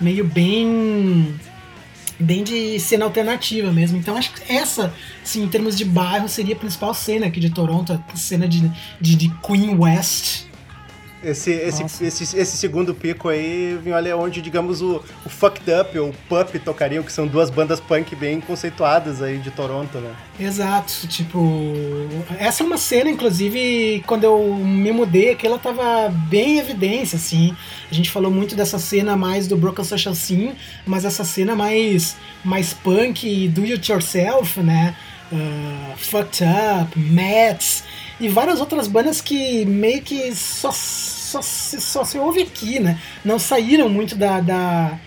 [0.00, 1.38] meio bem
[2.18, 3.98] bem de cena alternativa mesmo.
[3.98, 7.50] Então acho que essa, sim, em termos de bairro, seria a principal cena aqui de
[7.50, 8.66] Toronto, a cena de,
[8.98, 10.48] de, de Queen West.
[11.22, 15.98] Esse, esse, esse, esse segundo pico aí, vem olha onde, digamos, o, o Fucked Up
[15.98, 20.14] ou o Pup tocariam, que são duas bandas punk bem conceituadas aí de Toronto, né?
[20.38, 21.38] Exato, tipo.
[22.38, 27.16] Essa é uma cena, inclusive, quando eu me mudei aqui, ela tava bem em evidência,
[27.16, 27.54] assim.
[27.90, 30.54] A gente falou muito dessa cena mais do Broken Social Scene,
[30.86, 34.96] mas essa cena mais, mais punk, do it yourself, né?
[35.30, 37.84] Uh, fucked Up, Mats
[38.20, 43.00] e várias outras bandas que meio que só, só, só se ouve aqui, né?
[43.24, 44.98] Não saíram muito da, da,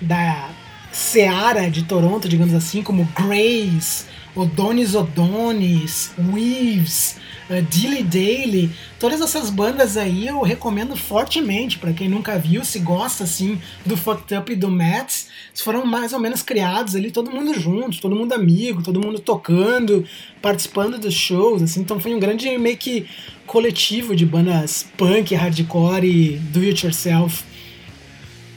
[0.00, 0.48] da
[0.90, 7.16] seara de Toronto, digamos assim, como Grace, Odonis Odonis, Weaves,
[7.58, 12.78] uh, Dilly Daily, todas essas bandas aí eu recomendo fortemente para quem nunca viu, se
[12.78, 17.30] gosta assim do Fucked Up e do Mats, foram mais ou menos criados ali todo
[17.30, 20.04] mundo junto, todo mundo amigo, todo mundo tocando,
[20.40, 23.06] participando dos shows, assim, então foi um grande meio que
[23.46, 27.44] coletivo de bandas punk, hardcore e do it yourself.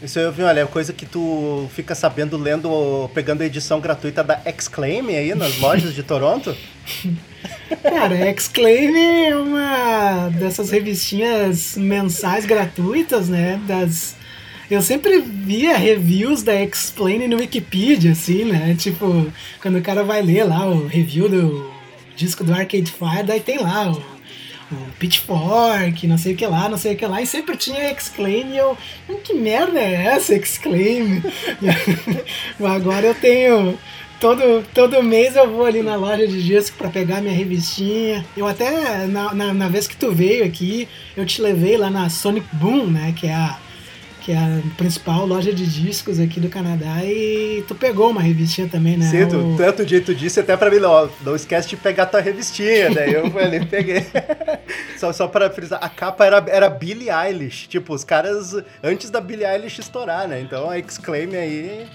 [0.02, 4.24] Isso eu vi, olha, é coisa que tu fica sabendo lendo, pegando a edição gratuita
[4.24, 6.56] da Exclaim aí nas lojas de Toronto.
[7.82, 13.60] Cara, Exclaim é uma dessas revistinhas mensais gratuitas, né?
[13.68, 14.16] Das.
[14.70, 18.76] Eu sempre via reviews da Explain no Wikipedia, assim, né?
[18.78, 19.32] Tipo,
[19.62, 21.72] quando o cara vai ler lá o review do
[22.16, 23.96] disco do Arcade Fire, daí tem lá o,
[24.74, 27.92] o Pitchfork, não sei o que lá, não sei o que lá, e sempre tinha
[27.92, 28.76] Exclaim e eu.
[29.08, 31.22] "Hum, Que merda é essa, Exclaim?
[32.60, 33.78] Agora eu tenho.
[34.20, 38.26] Todo, todo mês eu vou ali na loja de disco pra pegar minha revistinha.
[38.36, 40.88] Eu até, na, na, na vez que tu veio aqui,
[41.18, 43.14] eu te levei lá na Sonic Boom, né?
[43.16, 43.58] Que é a,
[44.22, 47.04] que é a principal loja de discos aqui do Canadá.
[47.04, 49.06] E tu pegou uma revistinha também, né?
[49.12, 52.06] Sim, tu, O- tanto dia tu disse até pra mim, ó, não esquece de pegar
[52.06, 52.90] tua revistinha.
[52.92, 54.06] Daí eu fui ali e peguei.
[54.98, 57.68] só, só pra frisar, a capa era, era Billie Eilish.
[57.68, 60.40] Tipo, os caras antes da Billie Eilish estourar, né?
[60.40, 61.86] Então a Exclaim aí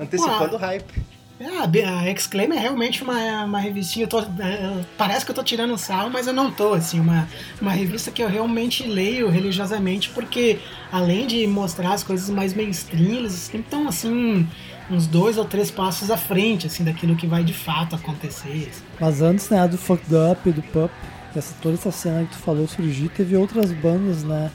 [0.00, 1.13] antecipando o hype.
[1.40, 4.06] É, a Exclaim é realmente uma, uma revistinha.
[4.06, 6.74] tô- é, parece que eu tô tirando sarro, mas eu não tô.
[6.74, 7.28] Assim, uma,
[7.60, 10.60] uma revista que eu realmente leio religiosamente, porque
[10.92, 14.46] além de mostrar as coisas mais mainstream, eles sempre estão assim,
[14.88, 18.68] uns dois ou três passos à frente, assim, daquilo que vai de fato acontecer.
[18.70, 18.82] assim.
[19.00, 20.90] Mas antes, né, do Fucked Up e do Pup,
[21.34, 24.52] essa, toda essa cena que tu falou surgir, teve outras bandas, né,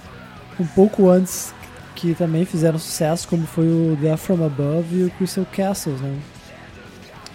[0.57, 1.53] um pouco antes
[1.93, 6.15] que também fizeram sucesso, como foi o Death From Above e o Crystal Castles, né,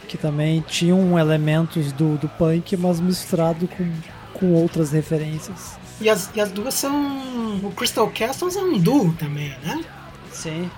[0.04, 3.90] que também tinham elementos do, do punk, mas misturado com,
[4.34, 5.76] com outras referências.
[6.00, 7.60] E as, e as duas são.
[7.62, 9.82] O Crystal Castles é um duo também, né?
[10.32, 10.70] Sim.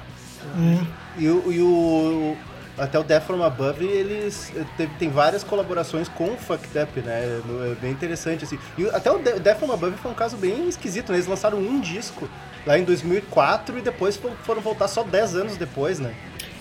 [0.43, 1.21] É.
[1.23, 2.37] E o, e o-
[2.79, 7.01] até o Death From Above, eles eh, teve, tem várias colaborações com o Fucked Up,
[7.01, 7.41] né?
[7.73, 8.59] É bem interessante, assim.
[8.77, 11.17] E até o De- Death From Above foi um caso bem esquisito, né?
[11.17, 12.29] Eles lançaram um disco
[12.67, 16.13] lá em 2004 e depois fo- foram voltar só 10 anos depois, né?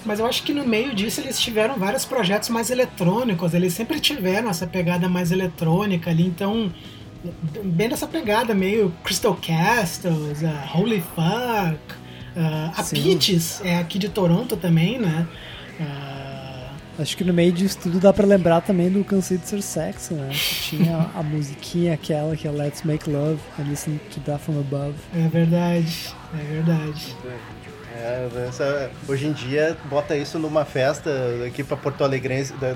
[0.06, 4.00] Mas eu acho que no meio disso eles tiveram vários projetos mais eletrônicos, eles sempre
[4.00, 6.72] tiveram essa pegada mais eletrônica ali, então
[7.64, 11.96] bem dessa pegada meio Crystal Castles, uh, Holy Fuck,
[12.36, 13.02] uh, a Sim.
[13.02, 15.28] Peaches é aqui de Toronto também, né?
[15.80, 16.16] Uh,
[16.98, 20.14] Acho que no meio disso tudo dá pra lembrar também do Cansei de Ser Sexy,
[20.14, 24.42] né, que tinha a musiquinha aquela que é Let's Make Love and Listen to Death
[24.42, 24.96] From Above.
[25.14, 27.16] é verdade, é verdade.
[27.26, 27.55] É,
[28.48, 31.10] essa- hoje em dia, bota isso numa festa
[31.46, 32.76] aqui pra Porto Alegrense, da-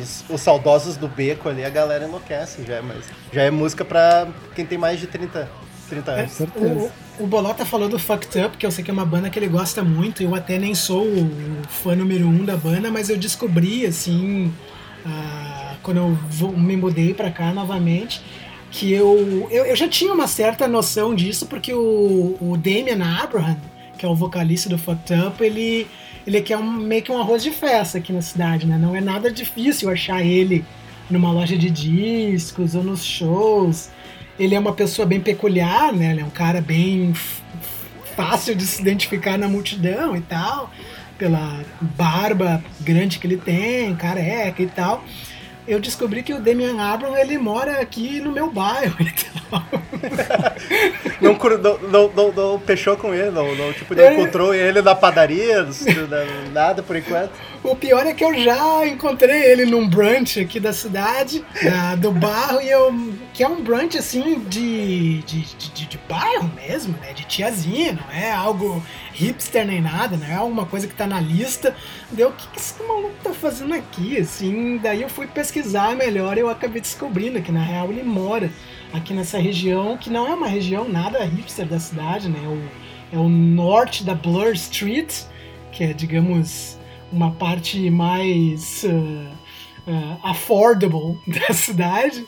[0.00, 4.28] os, os saudosos do beco ali, a galera enlouquece já, mas já é música pra
[4.54, 5.48] quem tem mais de 30,
[5.88, 6.32] 30 É, anos.
[6.32, 6.90] certeza.
[7.18, 9.38] o, o Bolota falou do Fucked Up, que eu sei que é uma banda que
[9.38, 10.22] ele gosta muito.
[10.22, 11.30] Eu até nem sou o
[11.68, 14.52] fã número um da banda, mas eu descobri, assim,
[15.06, 18.22] ah, quando eu me mudei pra cá novamente,
[18.70, 23.58] que eu, eu, eu já tinha uma certa noção disso, porque o, o Damian Abraham,
[24.02, 25.86] que é o vocalista do Up, ele,
[26.26, 28.76] ele quer um, meio que um arroz de festa aqui na cidade, né?
[28.76, 30.64] Não é nada difícil achar ele
[31.08, 33.90] numa loja de discos ou nos shows.
[34.36, 36.10] Ele é uma pessoa bem peculiar, né?
[36.10, 37.12] Ele é um cara bem
[38.16, 40.72] fácil de se identificar na multidão e tal,
[41.16, 45.04] pela barba grande que ele tem, careca e tal.
[45.66, 49.62] Eu descobri que o Damian Abraham ele mora aqui no meu bairro e tal.
[51.20, 51.34] Não,
[51.88, 55.66] não, não, não, fechou com ele, não, não, tipo, não encontrou ele na padaria,
[56.52, 57.30] nada por enquanto.
[57.62, 62.10] O pior é que eu já encontrei ele num brunch aqui da cidade, da- do
[62.10, 62.92] barro, e eu
[63.32, 67.12] que é um brunch assim de, de, de, de, bairro mesmo, né?
[67.12, 68.82] De tiazinha, não é algo
[69.26, 71.74] hipster nem nada, não é alguma coisa que tá na lista.
[72.10, 74.18] Deu, o que, que esse maluco tá fazendo aqui?
[74.18, 78.50] Assim, daí eu fui pesquisar melhor e eu acabei descobrindo que na real ele mora
[78.92, 82.40] aqui nessa região, que não é uma região nada hipster da cidade, né?
[82.42, 85.22] É o, é o norte da Blur Street,
[85.70, 86.78] que é, digamos,
[87.12, 92.26] uma parte mais uh, uh, affordable da cidade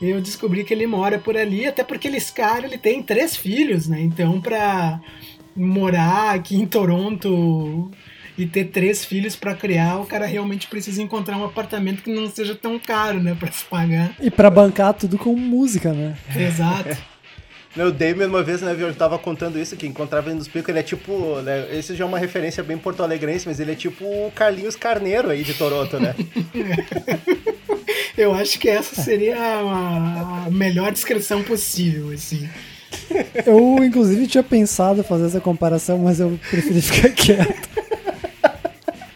[0.00, 3.88] eu descobri que ele mora por ali, até porque esse cara ele tem três filhos,
[3.88, 4.00] né?
[4.00, 5.00] Então, pra
[5.56, 7.90] morar aqui em Toronto
[8.36, 12.28] e ter três filhos para criar, o cara realmente precisa encontrar um apartamento que não
[12.28, 14.14] seja tão caro, né, para se pagar.
[14.20, 16.16] E para bancar tudo com música, né?
[16.34, 16.96] Exato.
[17.76, 20.78] Meu, Damien, uma vez, né, eu tava contando isso, que encontrava ele nos picos, ele
[20.78, 24.32] é tipo, né, esse já é uma referência bem porto-alegrense, mas ele é tipo o
[24.32, 26.14] Carlinhos Carneiro aí de Toronto, né?
[28.16, 32.48] eu acho que essa seria a, a melhor descrição possível, assim.
[33.46, 37.68] Eu, inclusive, tinha pensado fazer essa comparação, mas eu preferi ficar quieto.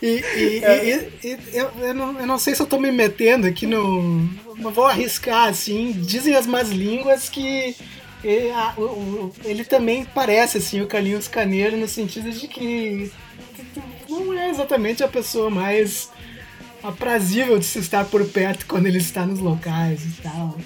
[0.01, 0.85] E, e, é.
[0.85, 4.29] e, e eu, eu, não, eu, não, sei se eu tô me metendo aqui no.
[4.73, 5.93] Vou arriscar, assim.
[5.93, 7.75] Dizem as más línguas que
[8.23, 13.13] ele, a, o, ele também parece assim o Carlinhos Caneiro no sentido de que
[14.09, 16.11] não é exatamente a pessoa mais
[16.83, 20.57] aprazível de se estar por perto quando ele está nos locais e tal.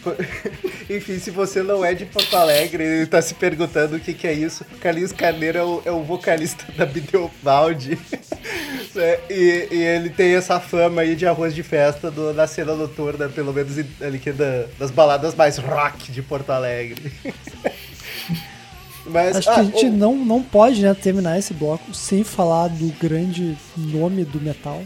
[0.88, 4.26] Enfim, se você não é de Porto Alegre e está se perguntando o que, que
[4.26, 7.98] é isso, Carlinhos Carneiro é o, é o vocalista da Bideobaldi.
[8.96, 13.28] é, e, e, ele tem essa fama aí de arroz de festa do, cena noturna,
[13.28, 17.12] pelo menos ali que é da, das baladas mais rock de Porto Alegre.
[19.04, 22.68] Mas, Acho ah, que a gente não, não pode né, terminar esse bloco sem falar
[22.68, 24.82] do grande nome do metal.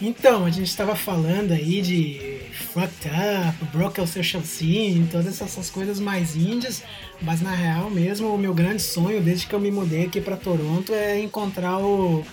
[0.00, 5.70] Então, a gente estava falando aí de Fucked Up, Broke o seu chancinho, todas essas
[5.70, 6.82] coisas mais índias,
[7.22, 10.36] mas na real mesmo, o meu grande sonho desde que eu me mudei aqui para
[10.36, 12.24] Toronto é encontrar o,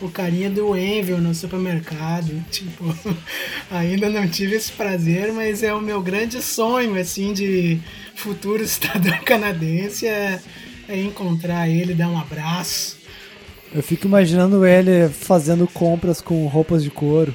[0.00, 2.42] o carinha do Envil no supermercado.
[2.50, 2.84] Tipo,
[3.70, 7.78] ainda não tive esse prazer, mas é o meu grande sonho, assim, de
[8.14, 10.06] futuro cidadão canadense.
[10.06, 10.40] É
[10.88, 12.96] é encontrar ele, dar um abraço.
[13.74, 17.34] Eu fico imaginando ele fazendo compras com roupas de couro.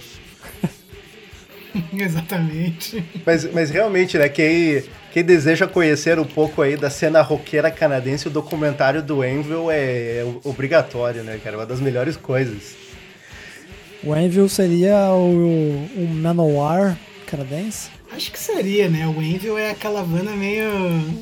[1.93, 3.03] Exatamente.
[3.25, 8.27] Mas, mas realmente, né, quem, quem deseja conhecer um pouco aí da cena roqueira canadense,
[8.27, 11.57] o documentário do Anvil é, é obrigatório, né, cara?
[11.57, 12.75] Uma das melhores coisas.
[14.03, 16.97] O Anvil seria o, o Manowar
[17.27, 17.89] canadense?
[18.11, 19.07] Acho que seria, né?
[19.07, 20.69] O Envil é aquela banda meio,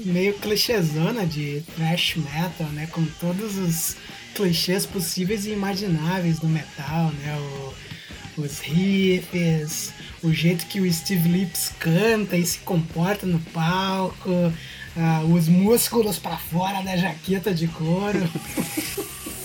[0.06, 2.88] meio clichêzona de thrash metal, né?
[2.92, 3.96] Com todos os
[4.34, 7.38] clichês possíveis e imagináveis do metal, né?
[7.38, 14.30] O, os riffs, o jeito que o Steve Lips canta e se comporta no palco,
[14.30, 18.28] uh, os músculos para fora da jaqueta de couro.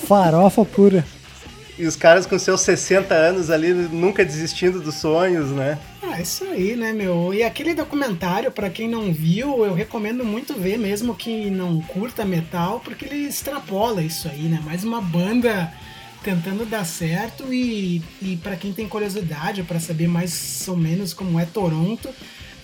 [0.06, 1.04] Farofa pura.
[1.76, 5.78] E os caras com seus 60 anos ali nunca desistindo dos sonhos, né?
[6.02, 7.34] Ah, isso aí, né, meu?
[7.34, 12.24] E aquele documentário, para quem não viu, eu recomendo muito ver, mesmo que não curta
[12.24, 14.60] metal, porque ele extrapola isso aí, né?
[14.64, 15.72] Mais uma banda
[16.22, 21.38] tentando dar certo e, e para quem tem curiosidade para saber mais ou menos como
[21.38, 22.08] é Toronto,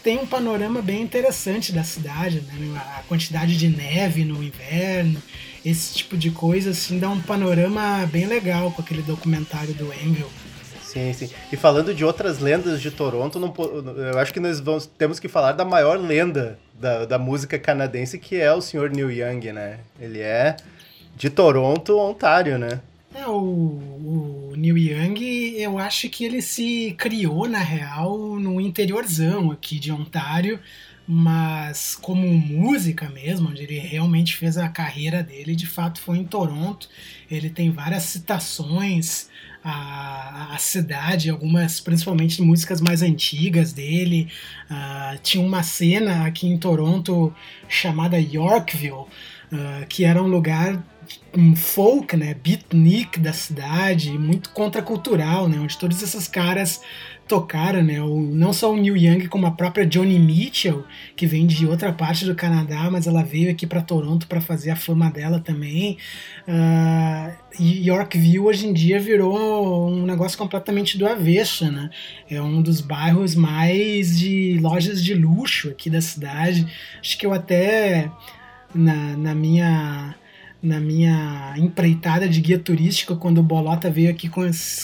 [0.03, 2.81] tem um panorama bem interessante da cidade, né?
[2.99, 5.23] A quantidade de neve no inverno,
[5.65, 10.29] esse tipo de coisa, assim, dá um panorama bem legal com aquele documentário do Engel.
[10.83, 11.31] Sim, sim.
[11.53, 13.55] E falando de outras lendas de Toronto, não,
[13.97, 18.19] eu acho que nós vamos, temos que falar da maior lenda da, da música canadense,
[18.19, 18.91] que é o Sr.
[18.91, 19.79] Neil Young, né?
[20.01, 20.57] Ele é
[21.15, 22.81] de Toronto, Ontário, né?
[23.15, 25.19] É, o, o Neil Young,
[25.57, 30.61] eu acho que ele se criou, na real, no interiorzão aqui de Ontário,
[31.09, 36.25] mas como música mesmo, onde ele realmente fez a carreira dele, de fato foi em
[36.25, 36.89] Toronto.
[37.31, 39.29] Ele tem várias citações
[39.65, 44.29] à, à cidade, algumas principalmente músicas mais antigas dele.
[44.71, 47.35] Uh, tinha uma cena aqui em Toronto
[47.67, 50.85] chamada Yorkville, uh, que era um lugar
[51.37, 56.81] um folk, né, beatnik da cidade, muito contracultural, né, onde todos esses caras
[57.31, 58.03] tocaram, né?
[58.03, 60.85] O, não só o Neil Young, como a própria Johnny Mitchell,
[61.15, 64.71] que vem de outra parte do Canadá, mas ela veio aqui para Toronto para fazer
[64.71, 65.97] a fama dela também.
[66.49, 71.89] Uh, e Yorkville hoje em dia virou um negócio completamente do avesso, né?
[72.29, 76.67] É um dos bairros mais de lojas de luxo aqui da cidade.
[77.01, 78.11] Acho que eu até
[78.75, 80.17] na, na minha
[80.63, 84.29] na minha empreitada de guia turística, quando o Bolota veio aqui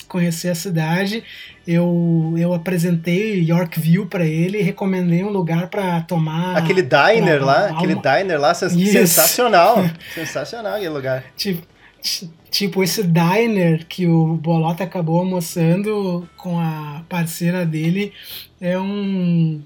[0.08, 1.22] conhecer a cidade,
[1.66, 6.56] eu, eu apresentei Yorkville para ele e recomendei um lugar para tomar.
[6.56, 8.92] Aquele diner pra- lá, aquele diner lá, sens- Isso.
[8.92, 9.84] sensacional.
[10.14, 11.24] sensacional aquele lugar.
[11.36, 11.62] Tipo,
[12.00, 18.12] ti- tipo esse diner que o Bolota acabou almoçando com a parceira dele
[18.60, 19.60] é um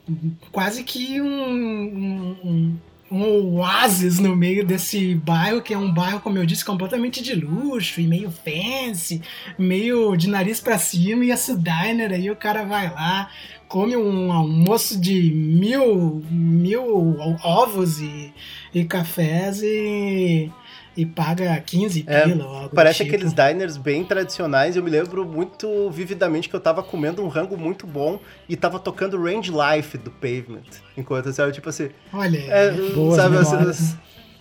[0.50, 2.76] quase que um, um, um-
[3.10, 7.34] um oásis no meio desse bairro, que é um bairro, como eu disse, completamente de
[7.34, 9.20] luxo e meio fancy,
[9.58, 13.28] meio de nariz pra cima, e esse diner aí o cara vai lá,
[13.66, 18.32] come um almoço de mil, mil ovos e,
[18.72, 20.50] e cafés e,
[20.96, 23.16] e paga 15 É, pila ou algo Parece do tipo.
[23.16, 24.76] aqueles diners bem tradicionais.
[24.76, 28.18] Eu me lembro muito vividamente que eu tava comendo um rango muito bom
[28.48, 30.62] e tava tocando Range Life do Pavement.
[30.96, 31.90] Enquanto, sabe, tipo assim.
[32.12, 33.96] Olha, É, Boas sabe, essas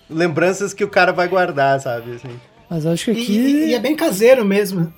[0.10, 2.14] lembranças que o cara vai guardar, sabe?
[2.14, 2.39] Assim.
[2.70, 3.34] Mas eu acho que E- aqui.
[3.38, 4.91] E, e é bem caseiro mesmo.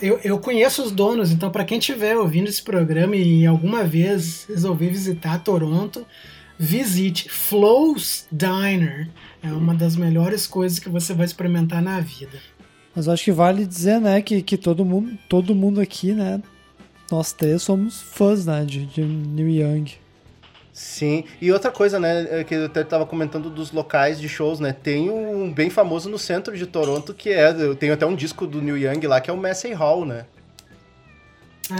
[0.00, 4.44] Eu, eu conheço os donos, então para quem estiver ouvindo esse programa e alguma vez
[4.48, 6.04] resolver visitar Toronto,
[6.58, 9.08] visite Flows Diner.
[9.42, 12.38] É uma das melhores coisas que você vai experimentar na vida.
[12.94, 16.40] Mas eu acho que vale dizer, né, que, que todo, mundo, todo mundo aqui, né,
[17.10, 19.92] nós três somos fãs, né, de, de New Young.
[20.72, 24.60] Sim, e outra coisa, né, é que eu até tava comentando dos locais de shows,
[24.60, 28.14] né, tem um bem famoso no centro de Toronto que é, eu tenho até um
[28.14, 30.24] disco do New Young lá que é o Massey Hall, né.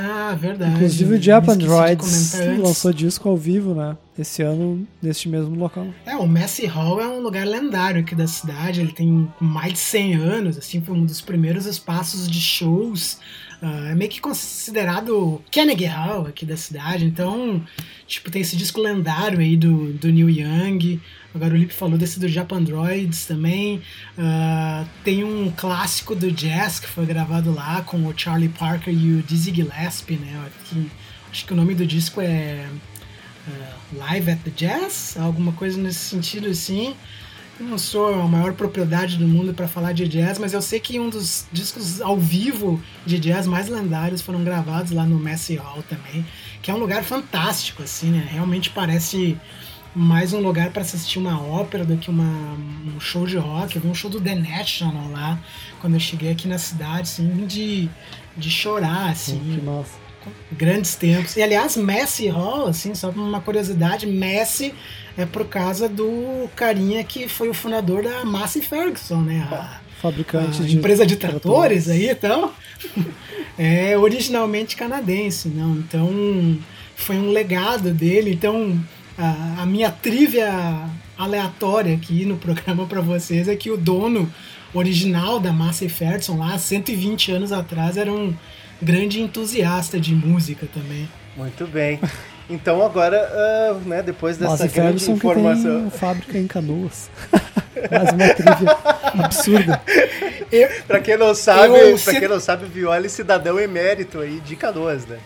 [0.00, 0.74] Ah, verdade.
[0.74, 2.62] Inclusive o Me Japan esqueci de Droids comentar antes.
[2.64, 5.86] lançou disco ao vivo, né, esse ano, neste mesmo local.
[6.06, 8.80] É, o Messi Hall é um lugar lendário aqui da cidade.
[8.80, 13.18] Ele tem mais de 100 anos, assim, foi um dos primeiros espaços de shows.
[13.62, 17.04] Ah, é meio que considerado Carnegie Hall aqui da cidade.
[17.04, 17.64] Então,
[18.08, 21.00] tipo, tem esse disco lendário aí do, do Neil Young.
[21.32, 23.80] Agora o falou desse do Japan Droids também.
[24.18, 29.12] Ah, tem um clássico do jazz que foi gravado lá com o Charlie Parker e
[29.14, 30.50] o Dizzy Gillespie, né?
[31.30, 32.66] Acho que o nome do disco é
[33.46, 36.96] uh, Live at the Jazz, alguma coisa nesse sentido assim.
[37.62, 40.98] Não sou a maior propriedade do mundo para falar de jazz, mas eu sei que
[40.98, 45.82] um dos discos ao vivo de jazz mais lendários foram gravados lá no Massey Hall
[45.88, 46.26] também,
[46.60, 48.26] que é um lugar fantástico assim, né?
[48.30, 49.38] Realmente parece
[49.94, 52.56] mais um lugar para assistir uma ópera do que uma,
[52.94, 53.76] um show de rock.
[53.76, 55.38] Eu vi um show do The National lá
[55.80, 57.88] quando eu cheguei aqui na cidade, assim, de,
[58.36, 60.01] de chorar, assim Que massa.
[60.50, 61.36] Grandes tempos.
[61.36, 64.74] E aliás, Messi Hall, assim, só uma curiosidade, Messi
[65.16, 69.46] é por causa do carinha que foi o fundador da Massey Ferguson, né?
[69.50, 70.76] A, Fabricante a de.
[70.76, 72.52] empresa de tratores aí, então.
[73.56, 75.76] é originalmente canadense, não?
[75.76, 76.58] Então
[76.96, 78.32] foi um legado dele.
[78.32, 78.78] Então
[79.16, 84.32] a, a minha trivia aleatória aqui no programa para vocês é que o dono
[84.74, 88.34] original da Massey Ferguson lá 120 anos atrás era um
[88.82, 91.08] grande entusiasta de música também.
[91.36, 92.00] Muito bem.
[92.50, 95.80] Então agora, ah, né, depois dessa Nossa, grande Ferguson que informação...
[95.80, 97.10] tem fábrica em canoas.
[97.90, 99.82] Mais uma trivia absurda.
[100.86, 104.54] Pra quem não sabe, Eu pra quem não sabe, Violi é cidadão emérito aí de
[104.54, 105.18] Canoas, né?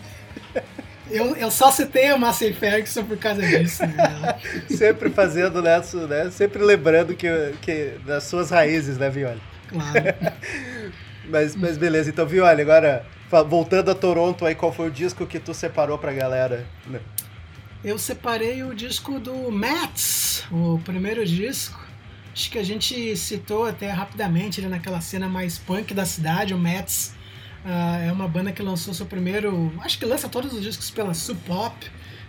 [1.09, 3.85] Eu, eu só citei a Massey Ferguson por causa disso.
[3.85, 4.35] Né?
[4.69, 6.29] Sempre fazendo nessa, né?
[6.31, 7.27] Sempre lembrando que,
[7.61, 9.41] que das suas raízes, né, Violi?
[9.69, 9.93] Claro.
[11.29, 15.39] Mas, mas beleza, então, Violi, agora voltando a Toronto aí, qual foi o disco que
[15.39, 16.67] tu separou pra galera?
[16.85, 16.99] né?
[17.83, 21.85] Eu separei o disco do Mats, o primeiro disco.
[22.33, 26.53] Acho que a gente citou até rapidamente ele naquela cena mais punk da cidade.
[26.53, 27.15] O Mats
[27.65, 29.73] ah, é uma banda que lançou seu primeiro.
[29.81, 31.75] Acho que lança todos os discos pela Sub Pop.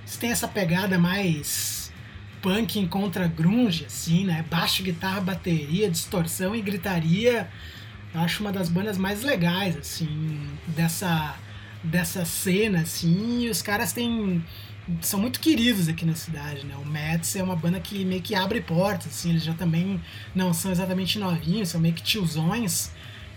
[0.03, 1.93] Eles têm essa pegada mais
[2.41, 4.45] punk contra grunge, assim, né?
[4.51, 7.49] Baixo, guitarra, bateria, distorção e gritaria.
[8.15, 11.35] Eu acho uma das bandas mais legais, assim, dessa,
[11.83, 13.43] dessa cena, assim.
[13.43, 14.43] E os caras têm
[15.03, 16.75] são muito queridos aqui na cidade, né?
[16.77, 20.01] O Mets é uma banda que meio que abre portas, assim, eles já também
[20.35, 22.91] não são exatamente novinhos, são meio que tiozões.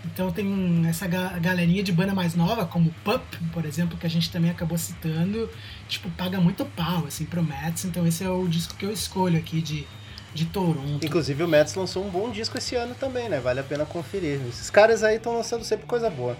[0.04, 4.10] Então tem essa ga- galerinha de banda mais nova, como Pup, por exemplo, que a
[4.10, 5.48] gente também acabou citando,
[5.88, 7.84] tipo, paga muito pau, assim, pro Mets.
[7.84, 9.86] Então esse é o disco que eu escolho aqui de,
[10.34, 11.04] de Toronto.
[11.04, 13.38] Inclusive o Mets lançou um bom disco esse ano também, né?
[13.40, 14.40] Vale a pena conferir.
[14.48, 16.36] Esses caras aí estão lançando sempre coisa boa.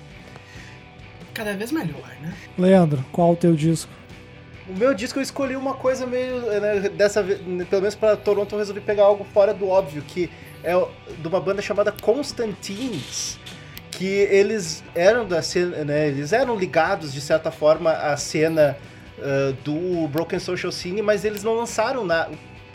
[1.35, 2.33] Cada vez melhor, né?
[2.59, 3.91] Leandro, qual o teu disco?
[4.69, 6.41] O meu disco eu escolhi uma coisa meio.
[6.41, 10.31] né, dessa vez, pelo menos pra Toronto eu resolvi pegar algo fora do óbvio, que
[10.63, 10.73] é
[11.19, 13.39] de uma banda chamada Constantines.
[13.91, 18.77] Que eles eram da cena, né, Eles eram ligados de certa forma à cena
[19.21, 22.29] ah, do Broken Social Scene, mas eles não lançaram na-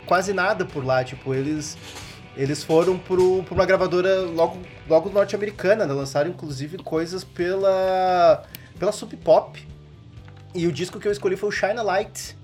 [0.08, 1.04] quase nada por lá.
[1.04, 1.76] Tipo, eles
[2.36, 5.92] Eles foram pro, uma gravadora logo, logo norte-americana, né?
[5.92, 8.44] lançaram inclusive coisas pela,
[8.78, 9.58] pela Sub Pop.
[10.54, 12.36] E o disco que eu escolhi foi o Shine a Light,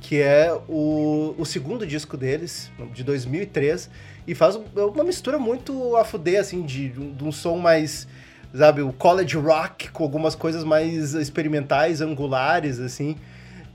[0.00, 3.88] que é o, o segundo disco deles, de 2003,
[4.26, 8.06] e faz um- uma mistura muito a fuder, assim, de, de um som mais,
[8.52, 13.16] sabe, o college rock, com algumas coisas mais experimentais, angulares, assim.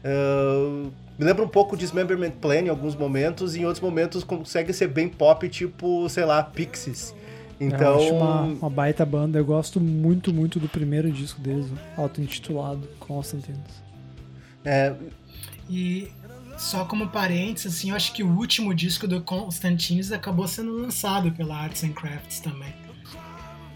[0.03, 4.23] Ah, me lembra um pouco de Dismemberment Plan em alguns momentos, e em outros momentos
[4.23, 7.13] consegue ser bem pop, tipo, sei lá, Pixies.
[7.59, 9.37] Então, Eu acho uma, uma baita banda.
[9.37, 13.83] Eu gosto muito, muito do primeiro disco deles, auto-intitulado Constantines.
[14.65, 14.93] é,
[15.69, 16.11] E
[16.57, 21.31] só como parênteses, assim, eu acho que o último disco do Constantines acabou sendo lançado
[21.31, 22.73] pela Arts and Crafts também.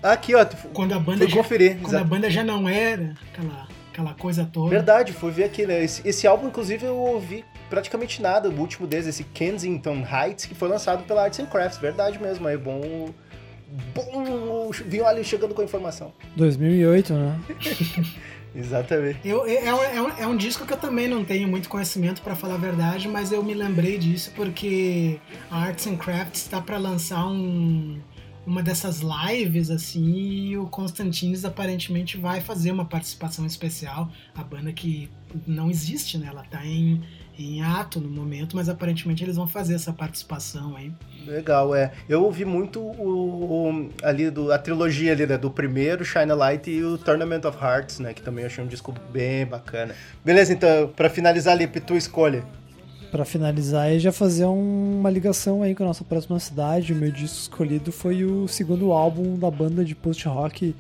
[0.04, 1.74] aqui, ó, Quando a banda fui já, conferir.
[1.78, 2.04] quando exato.
[2.04, 3.68] a banda já não era aquela,
[3.98, 4.70] aquela coisa toda.
[4.70, 5.84] Verdade, fui ver aqui, né?
[5.84, 10.54] Esse, esse álbum, inclusive, eu ouvi praticamente nada, o último deles, esse Kensington Heights, que
[10.54, 11.80] foi lançado pela Arts and Crafts.
[11.80, 13.10] Verdade mesmo, é bom.
[13.94, 16.14] Bom, vinho ali chegando com a informação.
[16.36, 17.40] 2008, né?
[18.56, 19.20] Exatamente.
[19.26, 22.22] Eu, é, um, é, um, é um disco que eu também não tenho muito conhecimento,
[22.22, 25.20] pra falar a verdade, mas eu me lembrei disso porque
[25.52, 28.00] a Arts and Crafts está para lançar um,
[28.48, 34.10] uma dessas lives, assim, e o Constantines aparentemente vai fazer uma participação especial.
[34.34, 35.10] A banda que
[35.46, 36.28] não existe, né?
[36.30, 37.04] Ela tá em,
[37.38, 40.94] em ato no momento, mas aparentemente eles vão fazer essa participação aí.
[41.26, 41.92] Legal, é.
[42.08, 45.38] Eu ouvi muito o, o- ali do, a trilogia ali, né?
[45.38, 48.14] Do primeiro, Shine a Light e o Tournament of Hearts, né?
[48.14, 49.94] Que também eu achei um disco bem bacana.
[50.24, 52.46] Beleza, então, pra finalizar ali, tu escolha.
[53.12, 56.92] Pra finalizar e já fazer um- uma ligação aí com a nossa próxima cidade.
[56.92, 60.76] O meu disco escolhido foi o segundo álbum da banda de post-rock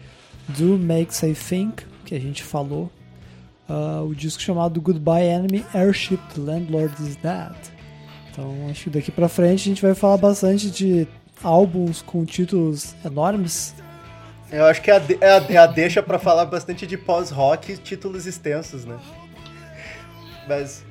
[0.49, 2.91] Do Makes I Think, que a gente falou.
[3.69, 7.55] Ah, o disco chamado Goodbye Enemy Airship The Landlord Is Dead.
[8.31, 11.07] Então acho que daqui pra frente a gente vai falar bastante de
[11.43, 13.73] álbuns com títulos enormes.
[14.51, 16.97] Eu acho que é a, de- é a, é a deixa pra falar bastante de
[16.97, 18.97] pós-rock títulos extensos, né?
[20.47, 20.83] Mas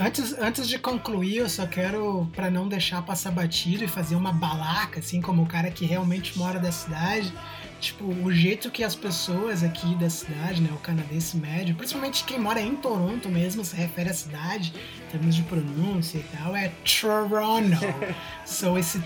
[0.00, 4.32] Antes, antes de concluir, eu só quero, pra não deixar passar batido e fazer uma
[4.32, 7.32] balaca, assim, como o cara que realmente mora da cidade.
[7.80, 12.38] Tipo, o jeito que as pessoas aqui da cidade, né, o canadense médio, principalmente quem
[12.38, 14.72] mora em Toronto mesmo, se refere à cidade,
[15.04, 17.76] em termos de pronúncia e tal, é Toronto.
[18.46, 19.02] so, esse,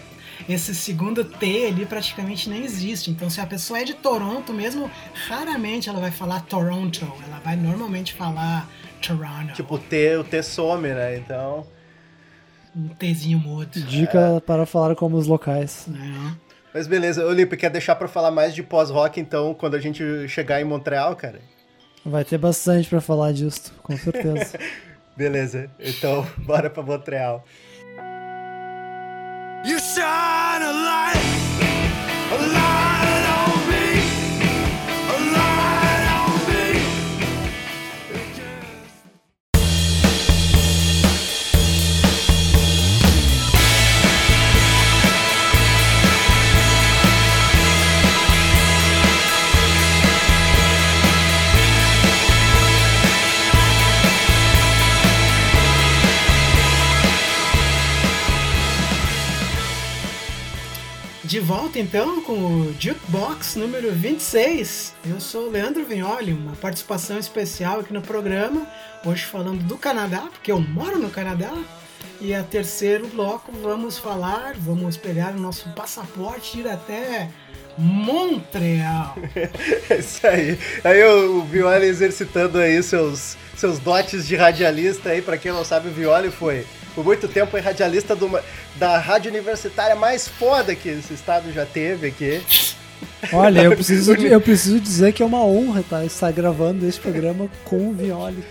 [0.47, 3.11] esse segundo T ali praticamente nem existe.
[3.11, 4.91] Então, se a pessoa é de Toronto mesmo,
[5.27, 7.11] raramente ela vai falar Toronto.
[7.27, 8.69] Ela vai normalmente falar
[9.03, 9.53] Toronto.
[9.55, 11.17] Tipo, o T, o T some, né?
[11.19, 11.67] Então.
[12.75, 13.81] um Tzinho mudo.
[13.81, 15.85] Dica para falar como os locais.
[15.89, 16.37] né?
[16.75, 20.59] Mas beleza, Olipe, quer deixar pra falar mais de pós-rock, então, quando a gente chegar
[20.61, 21.39] em Montreal, cara?
[22.05, 24.59] Vai ter bastante pra falar disso, com certeza.
[25.15, 27.45] Beleza, então, bora pra Montreal.
[29.65, 31.19] You shine a light,
[32.33, 32.92] a light
[61.73, 64.95] volta então com o Jukebox número 26.
[65.09, 68.67] Eu sou o Leandro Vignoli, uma participação especial aqui no programa.
[69.05, 71.51] Hoje falando do Canadá, porque eu moro no Canadá.
[72.21, 77.31] E a terceiro bloco vamos falar, vamos pegar o nosso passaporte e ir até
[77.79, 79.17] Montreal.
[79.89, 80.59] É isso aí.
[80.85, 85.89] Aí o Violi exercitando aí seus, seus dotes de radialista aí, pra quem não sabe,
[85.89, 88.43] o Violi foi por muito tempo é radialista uma-
[88.77, 92.41] da rádio universitária mais foda que esse estado já teve aqui.
[93.33, 97.49] Olha, eu preciso, eu preciso dizer que é uma honra tá, estar gravando esse programa
[97.65, 98.45] com o Violi,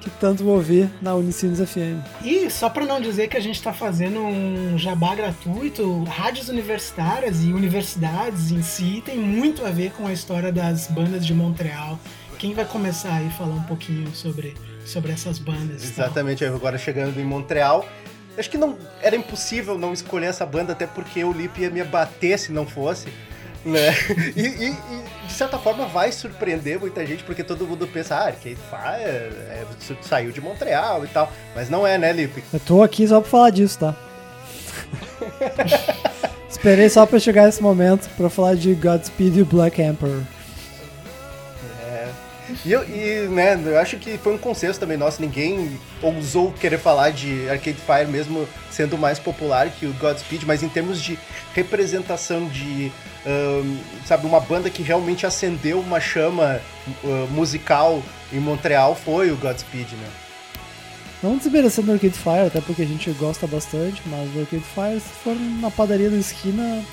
[0.00, 2.02] que tanto ouvi na Unicinos FM.
[2.22, 7.42] E só para não dizer que a gente está fazendo um jabá gratuito, rádios universitárias
[7.42, 11.98] e universidades em si tem muito a ver com a história das bandas de Montreal.
[12.38, 14.54] Quem vai começar aí a falar um pouquinho sobre,
[14.84, 15.82] sobre essas bandas?
[15.82, 15.90] tal?
[16.06, 17.86] Exatamente, agora chegando em Montreal.
[18.36, 21.82] Acho que não era impossível não escolher essa banda, até porque o Lip ia me
[21.84, 23.08] bater se não fosse.
[23.64, 23.94] Né?
[24.36, 28.26] E, e- e, de certa forma vai surpreender muita gente, porque todo mundo pensa, ah,
[28.26, 29.64] Arcade Fire é,
[30.02, 31.32] saiu de Montreal e tal.
[31.54, 32.42] Mas não é, né, Lipe?
[32.52, 33.94] Eu tô aqui só pra falar disso, tá?
[36.50, 40.22] Esperei só pra chegar esse momento pra falar de Godspeed e Black Emperor.
[42.64, 46.78] E, eu, e, né, eu acho que foi um consenso também nosso, ninguém ousou querer
[46.78, 51.18] falar de Arcade Fire mesmo sendo mais popular que o Godspeed, mas em termos de
[51.54, 52.92] representação de,
[53.26, 53.76] ahn,
[54.06, 56.60] sabe, uma banda que realmente acendeu uma chama
[57.04, 60.08] ah, musical em Montreal foi o Godspeed, né?
[61.22, 65.00] Não desmerecendo o Arcade Fire, até porque a gente gosta bastante, mas o Arcade Fire,
[65.00, 66.84] se for na padaria da esquina,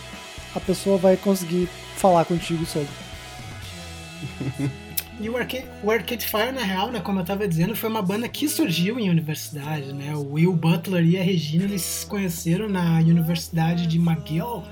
[0.56, 2.88] a pessoa vai conseguir falar contigo sobre.
[5.22, 8.02] E o Arcade, o Arcade Fire, na real, né, como eu tava dizendo, foi uma
[8.02, 10.16] banda que surgiu em universidade, né?
[10.16, 14.64] O Will Butler e a Regina, eles se conheceram na Universidade de McGill,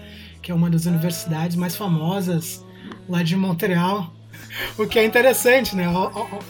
[0.42, 2.66] que é uma das universidades mais famosas
[3.08, 4.12] lá de Montreal.
[4.78, 5.86] O que é interessante, né?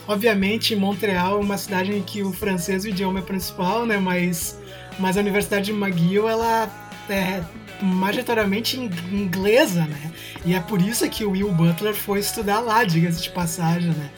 [0.08, 3.98] Obviamente, Montreal é uma cidade em que o francês é o idioma principal, né?
[3.98, 4.58] Mas,
[4.98, 6.70] mas a Universidade de McGill, ela
[7.08, 7.42] é
[7.82, 10.10] majoritariamente in- inglesa, né?
[10.44, 14.10] E é por isso que o Will Butler foi estudar lá, diga-se de passagem, né?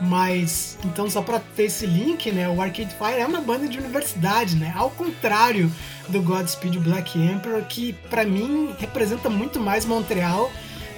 [0.00, 2.48] Mas, então, só pra ter esse link, né?
[2.48, 4.72] O Arcade Fire é uma banda de universidade, né?
[4.76, 5.70] Ao contrário
[6.08, 10.50] do Godspeed Black Emperor, que pra mim representa muito mais Montreal,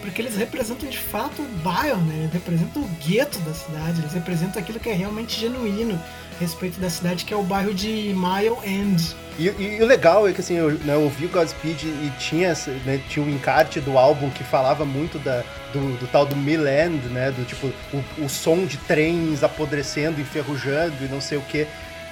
[0.03, 2.15] porque eles representam de fato o bairro, né?
[2.21, 5.99] Eles representam o gueto da cidade, eles representam aquilo que é realmente genuíno
[6.41, 9.15] respeito da cidade, que é o bairro de Mile End.
[9.39, 12.13] E, e- e o legal é que assim, eu, né, eu ouvi o Godspeed e
[12.19, 12.53] tinha,
[12.85, 17.07] né, tinha um encarte do álbum que falava muito da, do, do tal do Milland,
[17.09, 17.31] né?
[17.31, 21.67] Do tipo, o, o som de trens apodrecendo, enferrujando e não sei o que.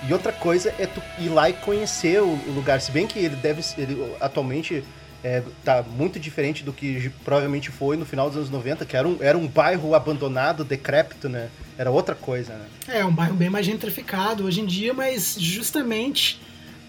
[0.08, 2.80] E outra coisa é tu ir lá e conhecer o, o lugar.
[2.80, 4.84] Se bem que ele deve ser- ele atualmente
[5.22, 9.08] é, tá muito diferente do que provavelmente foi no final dos anos 90, que era
[9.08, 11.48] um, era um bairro abandonado, decrépito, né?
[11.76, 12.66] Era outra coisa, né?
[12.88, 16.40] É, um bairro bem mais gentrificado hoje em dia, mas justamente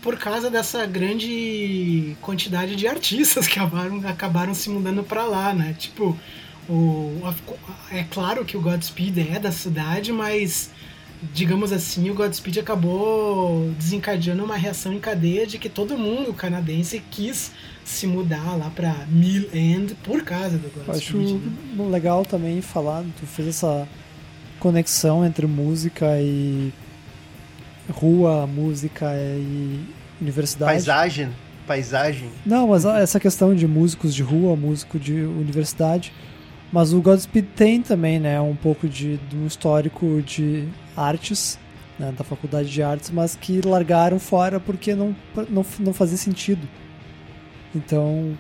[0.02, 5.76] por causa dessa grande quantidade de artistas que acabaram, acabaram se mudando pra lá, né?
[5.78, 6.18] Tipo,
[6.70, 7.22] o,
[7.92, 10.72] é claro que o Godspeed é da cidade, mas
[11.34, 17.04] digamos assim, o Godspeed acabou desencadeando uma reação em cadeia de que todo mundo canadense
[17.12, 17.52] quis
[17.90, 21.40] se mudar lá pra Mill End por causa do Eu acho né?
[21.90, 23.88] legal também falar, tu fez essa
[24.60, 26.72] conexão entre música e
[27.92, 29.84] rua, música e
[30.22, 30.72] universidade.
[30.72, 31.30] Paisagem,
[31.66, 32.30] paisagem.
[32.46, 36.14] Não, mas essa questão de músicos de rua, músico de universidade.
[36.72, 41.58] Mas o Godspeed tem também, né, um pouco de, de um histórico de artes,
[41.98, 45.16] né, da faculdade de artes, mas que largaram fora porque não,
[45.50, 46.68] não, não fazia sentido.
[47.74, 48.38] Então,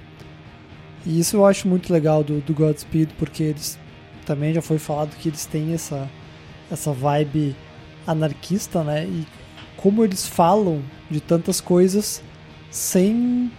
[1.05, 3.77] isso eu acho muito legal do, do Godspeed, porque eles
[4.25, 6.09] também já foi falado que eles têm essa,
[6.71, 7.55] essa vibe
[8.05, 9.25] anarquista, né, e
[9.77, 12.23] como eles falam de tantas coisas
[12.69, 13.51] sem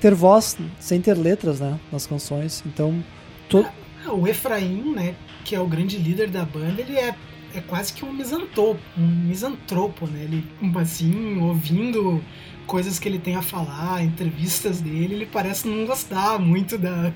[0.00, 2.62] ter voz, sem ter letras, né, nas canções.
[2.66, 3.02] Então,
[3.48, 3.66] to...
[4.04, 5.14] Ah, O Efraim, né,
[5.44, 7.14] que é o grande líder da banda, ele é,
[7.54, 10.24] é quase que um misantropo, um misantropo, né?
[10.24, 10.44] Ele,
[10.76, 12.22] assim, ouvindo
[12.66, 17.12] coisas que ele tem a falar, entrevistas dele, ele parece não gostar muito da,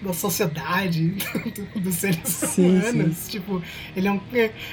[0.00, 1.14] da sociedade,
[1.74, 3.28] do- dos seres Sim, humanos.
[3.28, 3.62] Tipo,
[3.96, 4.20] ele é, um,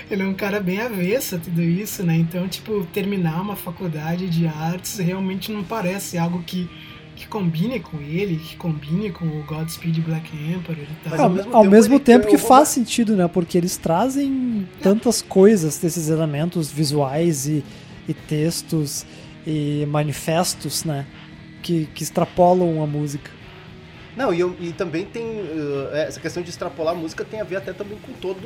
[0.10, 2.16] ele é um cara bem avesso a tudo isso, né?
[2.16, 6.70] Então, tipo, terminar uma faculdade de artes realmente não parece algo que
[7.14, 11.20] que combine com ele, que combine com o Godspeed Black Emperor e tal.
[11.20, 15.22] Ao, ao mesmo ao tempo mesmo tempo que faz sentido, né, porque eles trazem tantas
[15.22, 17.64] coisas desses elementos visuais e,
[18.08, 19.06] e textos
[19.46, 21.06] e manifestos, né,
[21.62, 23.30] que, que extrapolam a música.
[24.16, 25.24] Não, e, eu- e também tem.
[25.24, 28.46] uh, essa questão de extrapolar a música tem a ver até também com todo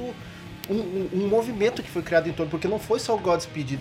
[0.70, 3.80] um, um- um movimento que foi criado em torno, porque não foi só o Godspeed.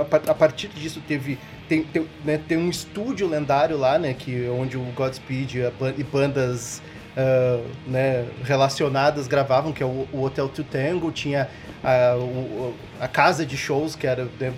[0.00, 1.38] A, par- a partir disso teve.
[1.68, 4.12] Tem, tem, né, tem um estúdio lendário lá, né?
[4.12, 5.54] Que, onde o Godspeed
[5.98, 6.82] e bandas
[7.16, 11.48] uh, né, relacionadas gravavam, que é o, o Hotel Tutango, tinha
[11.82, 14.52] a, o- a casa de shows, que era né,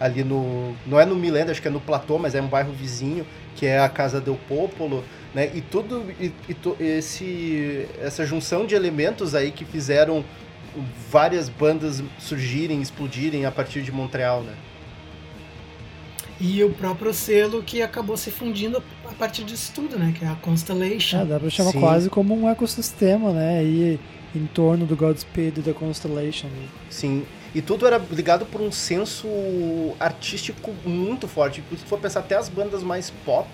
[0.00, 0.74] ali no.
[0.86, 3.26] Não é no Milenda, acho que é no Platô, mas é um bairro vizinho,
[3.56, 5.50] que é a Casa del Popolo né?
[5.54, 10.24] E tudo e, e to- esse essa junção de elementos aí que fizeram
[11.10, 14.54] várias bandas surgirem, explodirem a partir de Montreal, né?
[16.40, 20.14] E o próprio selo que acabou se fundindo a partir disso tudo, né?
[20.16, 21.20] Que é a Constellation.
[21.20, 21.80] É, dá pra chamar Sim.
[21.80, 23.98] quase como um ecossistema, né, aí
[24.34, 26.48] em torno do Godspeed e da Constellation.
[26.90, 27.24] Sim.
[27.54, 29.26] E tudo era ligado por um senso
[29.98, 31.62] artístico muito forte.
[31.70, 33.48] Se for pensar até as bandas mais pop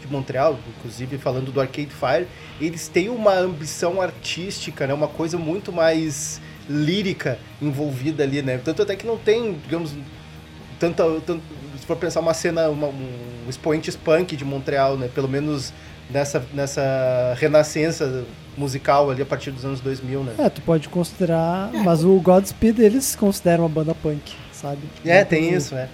[0.00, 2.26] de Montreal, inclusive falando do Arcade Fire,
[2.60, 4.94] eles têm uma ambição artística, né?
[4.94, 8.58] Uma coisa muito mais lírica envolvida ali, né?
[8.58, 9.94] Tanto até que não tem, digamos,
[10.78, 11.42] tanta, tanto,
[11.78, 15.10] se for pensar uma cena, uma, um expoentes punk de Montreal, né?
[15.12, 15.72] Pelo menos
[16.12, 18.24] nessa, nessa renascença
[18.56, 20.34] musical ali a partir dos anos 2000, né?
[20.38, 24.80] É, tu pode considerar, mas o Godspeed eles consideram uma banda punk, sabe?
[25.04, 25.88] É, tem isso, né?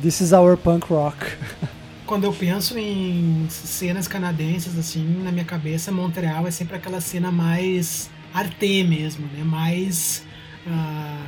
[0.00, 1.18] This is our punk rock.
[2.06, 7.32] Quando eu penso em cenas canadenses, assim, na minha cabeça, Montreal é sempre aquela cena
[7.32, 9.42] mais arte mesmo, né?
[9.42, 10.22] Mais
[10.66, 11.26] ah,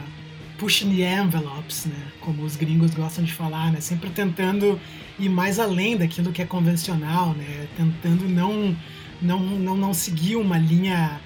[0.58, 2.12] pushing the envelopes, né?
[2.20, 3.80] Como os gringos gostam de falar, né?
[3.80, 4.80] Sempre tentando
[5.18, 7.66] ir mais além daquilo que é convencional, né?
[7.76, 8.76] Tentando não,
[9.20, 11.20] não, não, não seguir uma linha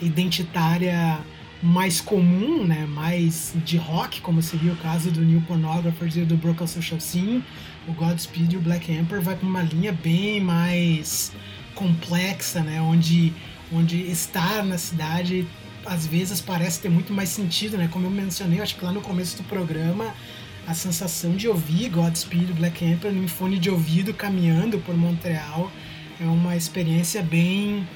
[0.00, 1.18] identitária
[1.62, 2.86] mais comum, né?
[2.86, 7.42] Mais de rock, como seria o caso do New Pornographers e do Broken Social Scene.
[7.88, 11.32] O Godspeed e o Black Emperor vai para uma linha bem mais
[11.74, 12.80] complexa, né?
[12.80, 13.32] Onde,
[13.72, 15.46] onde estar na cidade
[15.86, 17.88] às vezes parece ter muito mais sentido, né?
[17.90, 20.14] Como eu mencionei, acho que lá no começo do programa,
[20.66, 25.70] a sensação de ouvir Godspeed, Black Emperor em fone de ouvido caminhando por Montreal
[26.20, 27.86] é uma experiência bem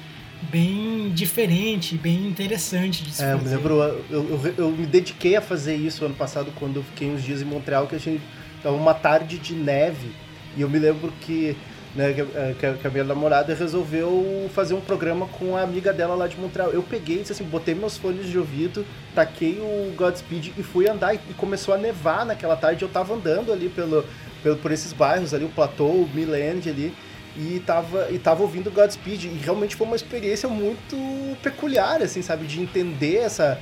[0.51, 3.55] bem diferente, bem interessante de se É, eu me fazer.
[3.57, 7.21] lembro, eu, eu, eu me dediquei a fazer isso ano passado quando eu fiquei uns
[7.23, 8.21] dias em Montreal, que a gente
[8.63, 10.11] tava uma tarde de neve.
[10.57, 11.55] E eu me lembro que,
[11.95, 15.61] né, que, a- que a- que a minha namorada resolveu fazer um programa com a
[15.61, 16.69] amiga dela lá de Montreal.
[16.71, 21.13] Eu peguei, assim, botei meus fones de ouvido, taquei o Godspeed e fui andar.
[21.15, 22.83] E e começou a nevar naquela tarde.
[22.83, 24.05] Eu tava andando ali pelo,
[24.41, 26.93] pelo, por esses bairros ali, o Plateau, o Milland ali.
[27.37, 29.25] E tava, e tava ouvindo Godspeed.
[29.25, 30.97] E realmente foi uma experiência muito
[31.41, 32.45] peculiar, assim, sabe?
[32.45, 33.57] De entender essa.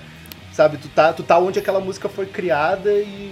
[0.51, 3.31] Sabe, tu tá, tu tá onde aquela música foi criada e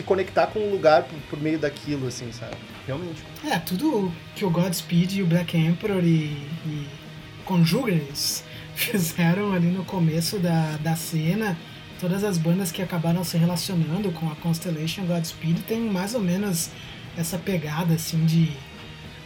[0.00, 2.56] se conectar com um lugar por, por meio daquilo, assim, sabe?
[2.86, 3.22] Realmente.
[3.44, 6.86] É, tudo que o Godspeed e o Black Emperor e, e
[8.74, 11.56] fizeram ali no começo da, da cena,
[12.00, 16.70] todas as bandas que acabaram se relacionando com a Constellation Godspeed tem mais ou menos
[17.16, 18.50] essa pegada assim de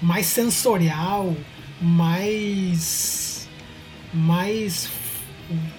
[0.02, 1.34] mais sensorial,
[1.80, 3.48] mais
[4.12, 4.88] mais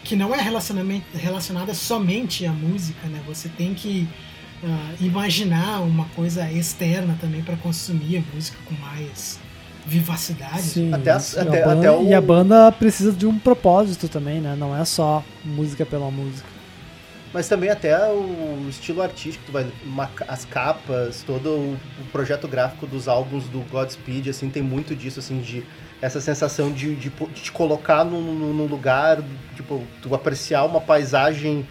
[0.03, 3.21] que não é relacionamento, relacionada somente à música, né?
[3.25, 4.07] Você tem que
[4.65, 9.39] ah, imaginar uma coisa externa também para consumir a música com mais
[9.85, 10.61] vivacidade.
[10.63, 11.39] Sim, Até isso.
[11.39, 14.55] até- a banda, até o- E a banda precisa de um propósito também, né?
[14.57, 16.47] Não é só música pela música.
[17.33, 22.47] Mas também até o estilo artístico, tu vai, uma as capas, todo o, o projeto
[22.47, 25.61] gráfico dos álbuns do Godspeed, assim, tem muito disso, assim, de
[26.01, 29.21] essa sensação de, de, de te colocar num lugar,
[29.55, 31.67] tipo, tu apreciar uma paisagem,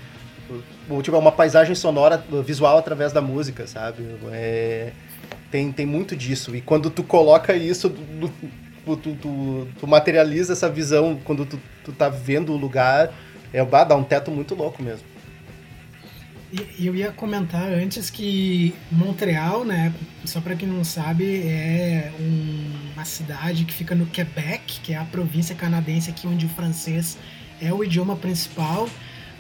[1.03, 4.05] tipo, uma paisagem sonora, visual através da música, sabe?
[4.33, 4.93] É,
[5.51, 6.55] tem, tem muito disso.
[6.55, 11.93] E quando tu coloca isso, tu, tu, tu- tu materializa essa visão quando tu, tu
[11.93, 13.13] tá vendo o lugar,
[13.53, 15.07] é, dá um teto muito louco mesmo.
[16.79, 19.93] Eu ia comentar antes que Montreal, né,
[20.25, 24.97] só para quem não sabe, é um- uma cidade que fica no Quebec, que é
[24.97, 27.19] a província canadense aqui onde o francês
[27.61, 28.89] é o idioma principal,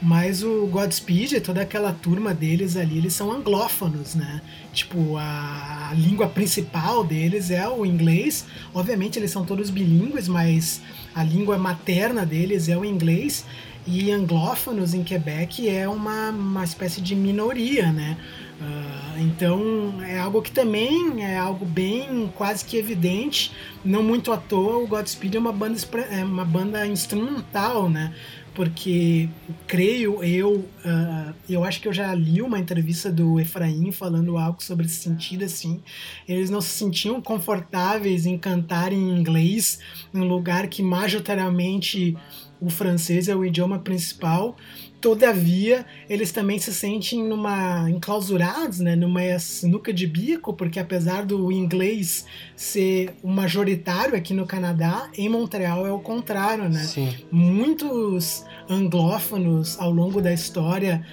[0.03, 4.43] mas o Godspeed e toda aquela turma deles ali, eles são anglófonos, né?
[4.73, 8.45] Tipo, a, língua principal deles é o inglês.
[8.75, 10.81] Obviamente eles são todos bilíngues, mas
[11.15, 13.45] a língua materna deles é o inglês.
[13.87, 18.17] E anglófonos em Quebec é uma, uma espécie de minoria, né?
[18.61, 23.53] Ah, então é algo que também é algo bem quase que evidente,
[23.85, 24.79] não muito à toa.
[24.79, 25.79] O Godspeed é uma banda,
[26.11, 28.15] é uma banda instrumental, né?
[28.55, 29.29] Porque
[29.67, 34.63] creio eu, ah, eu acho que eu já li uma entrevista do Efraim falando algo
[34.63, 35.83] sobre esse sentido assim.
[36.29, 39.81] Eles não se sentiam confortáveis em cantar em inglês,
[40.13, 42.17] num lugar que majoritariamente
[42.61, 44.57] o francês é o idioma principal.
[45.05, 51.53] Todavia, eles também se sentem numa enclausurados, né, numa sinuca de bico, porque apesar do
[51.53, 52.25] inglês
[52.57, 56.85] ser o majoritário aqui no Canadá, em Montreal é o contrário, né?
[56.85, 57.15] Sim.
[57.31, 61.05] Muitos anglófonos ao longo da história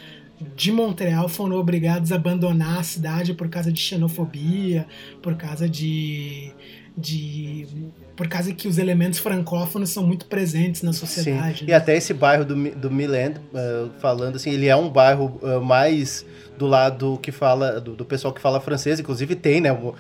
[0.56, 4.88] de Montreal foram obrigados a abandonar a cidade por causa de xenofobia,
[5.22, 6.54] por causa de,
[6.98, 7.68] de
[8.16, 11.60] por causa que os elementos francófonos são muito presentes na sociedade.
[11.60, 11.66] Sim.
[11.66, 11.72] né?
[11.72, 15.60] E até esse bairro do, do Miland, eh, falando assim, ele é um bairro eh,
[15.60, 16.26] mais
[16.58, 19.94] do lado que fala, do, do pessoal que fala francês, inclusive tem, né, um-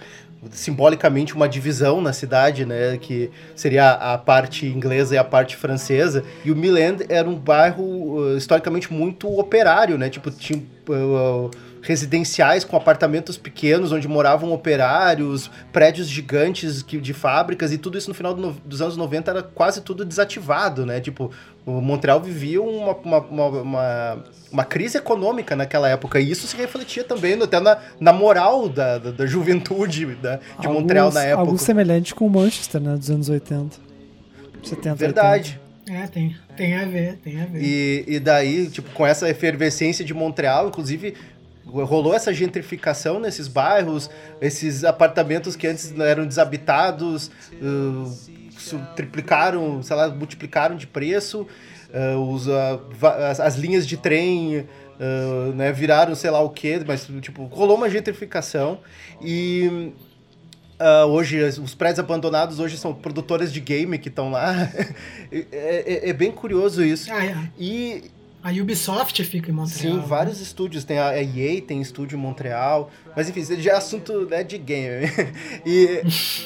[0.51, 6.23] simbolicamente uma divisão na cidade, né, que seria a parte inglesa e a parte francesa,
[6.43, 10.61] e o Miland era um bairro eh, historicamente muito operário, né, tipo, tinha...
[11.81, 18.07] residenciais com apartamentos pequenos onde moravam operários, prédios gigantes que, de fábricas e tudo isso
[18.09, 20.99] no final do dos anos 90 era quase tudo desativado, né?
[20.99, 21.31] Tipo,
[21.65, 26.55] o Montreal vivia uma, uma, uma, uma, uma crise econômica naquela época e isso se
[26.55, 31.23] refletia também até na, na moral da, da, da juventude da- de Algo- Montreal na
[31.23, 31.41] época.
[31.41, 32.95] Algo semelhante com o Manchester, né?
[32.95, 33.77] Dos anos 80.
[34.63, 35.59] 70, Verdade.
[35.89, 37.61] É, tem, tem a ver, tem a ver.
[37.61, 41.15] E, e daí, tipo, com essa efervescência de Montreal, inclusive
[41.71, 47.31] rolou essa gentrificação nesses bairros, esses apartamentos que antes eram desabitados,
[47.61, 51.47] uh, triplicaram, sei lá, multiplicaram de preço,
[51.93, 52.81] uh, os, uh,
[53.29, 57.77] as, as linhas de trem uh, né, viraram sei lá o que, mas tipo, rolou
[57.77, 58.79] uma gentrificação
[59.21, 59.91] e
[60.83, 64.67] ah, hoje os prédios abandonados hoje são produtoras de game que estão lá.
[65.31, 67.13] é, é- é bem curioso isso.
[67.13, 67.35] Ah, é.
[67.59, 68.05] E
[68.43, 69.79] a Ubisoft fica em Montreal.
[69.79, 70.03] sim, né?
[70.05, 70.83] vários estúdios.
[70.83, 72.89] Tem a EA, tem estúdio em Montreal.
[73.15, 75.05] Mas enfim, já é assunto né, de game.
[75.65, 76.01] e,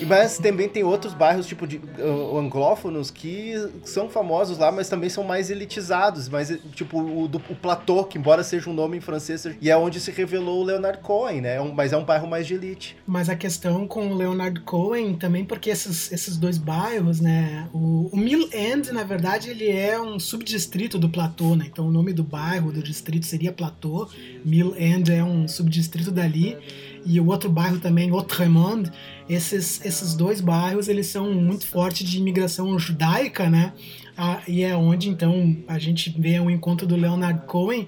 [0.05, 3.53] mas também tem outros bairros, tipo de uh, anglófonos, que
[3.83, 6.27] são famosos lá, mas também são mais elitizados.
[6.27, 9.77] Mas, tipo, o, do, o Platô, que embora seja um nome em francês, e é
[9.77, 11.55] onde se revelou o Leonard Cohen, né?
[11.55, 12.97] É um- mas é um bairro mais de elite.
[13.05, 17.67] Mas a questão com o Leonard Cohen também, porque esses, esses dois bairros, né?
[17.73, 21.67] O, o Mill End, na verdade, ele é um subdistrito do Platô, né?
[21.71, 24.09] Então o nome do bairro, do distrito seria Platô.
[24.43, 26.57] Mill End é um subdistrito dali.
[27.05, 28.91] E o outro bairro também, Autremont.
[29.29, 33.73] Esses, esses dois bairros, eles são muito fortes de imigração judaica, né?
[34.17, 37.87] Ah, e é onde, então, a gente vê o encontro do Leonard Cohen.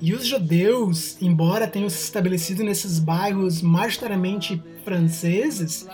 [0.00, 5.86] E os judeus, embora tenham se estabelecido nesses bairros majoritariamente franceses,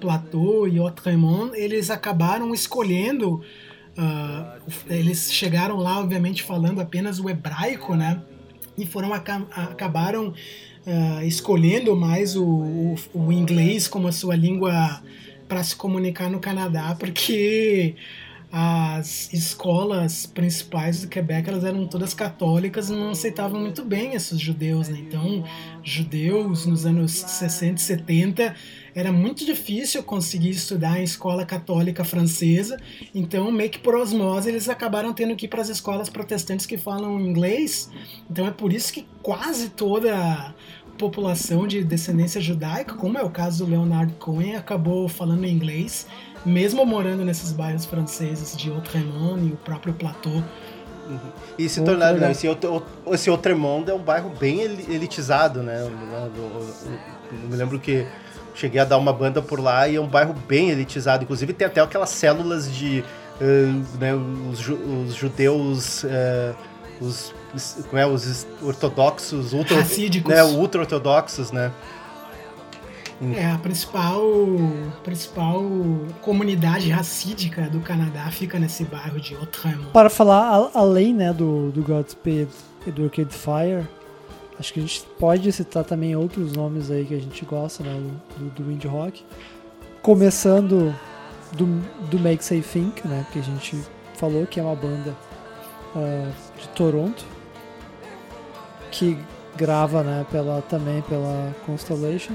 [0.00, 3.42] Plateau e Autremont, eles acabaram escolhendo.
[3.96, 4.56] Ah,
[4.88, 8.20] eles chegaram lá, obviamente, falando apenas o hebraico, né?
[8.76, 10.34] E foram aca- acabaram
[10.86, 15.02] ah, escolhendo mais o, o, o inglês como a sua língua
[15.48, 17.94] para se comunicar no Canadá, porque
[18.50, 24.40] as escolas principais do Quebec elas eram todas católicas e não aceitavam muito bem esses
[24.40, 24.98] judeus, né?
[25.00, 25.44] Então,
[25.82, 28.54] judeus nos anos 60 e 70
[28.96, 32.78] era muito difícil conseguir estudar em escola católica francesa,
[33.14, 36.78] então meio que por osmose eles acabaram tendo que ir para as escolas protestantes que
[36.78, 37.90] falam inglês.
[38.30, 40.54] Então é por isso que quase toda a
[40.96, 46.06] população de descendência judaica, como é o caso do Leonard Cohen, acabou falando inglês,
[46.42, 50.42] mesmo morando nesses bairros franceses de Autremont e o próprio Plateau.
[51.58, 52.82] E se tornar, né, esse, outro,
[53.12, 55.82] esse Outremont é um bairro bem eli- elitizado, né?
[55.82, 56.98] Eu, eu- eu-
[57.42, 58.06] eu me lembro que
[58.56, 61.22] cheguei a dar uma banda por lá e é um bairro bem elitizado.
[61.22, 63.04] Inclusive tem até aquelas células de
[63.40, 64.12] eh, né,
[64.50, 66.52] os, ju- os judeus, eh,
[67.00, 67.32] os,
[67.88, 70.34] como é, os ortodoxos, ultra, Racídicos.
[70.34, 71.70] né, ultra-ortodoxos, né?
[73.34, 74.20] É, a principal,
[75.02, 75.62] principal
[76.20, 79.90] comunidade racídica do Canadá fica nesse bairro de Outremont.
[79.90, 80.42] Para falar
[80.74, 82.48] a- além né, do, do Godspeed
[82.86, 83.86] e do Arcade Fire,
[84.58, 87.94] acho que a gente pode citar também outros nomes aí que a gente gosta né,
[88.36, 89.24] do, do indie rock.
[90.02, 90.94] Começando
[91.52, 91.66] do,
[92.08, 93.82] do Makes I Think, né, que a gente
[94.14, 95.14] falou que é uma banda
[95.94, 97.24] ah, de Toronto,
[98.90, 99.18] que
[99.56, 102.34] grava né, pela, também pela Constellation.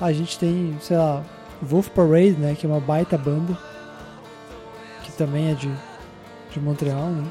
[0.00, 1.24] A gente tem, sei lá,
[1.62, 3.56] Wolf Parade, né, que é uma baita banda,
[5.02, 5.72] que também é de,
[6.50, 7.24] de Montreal, né?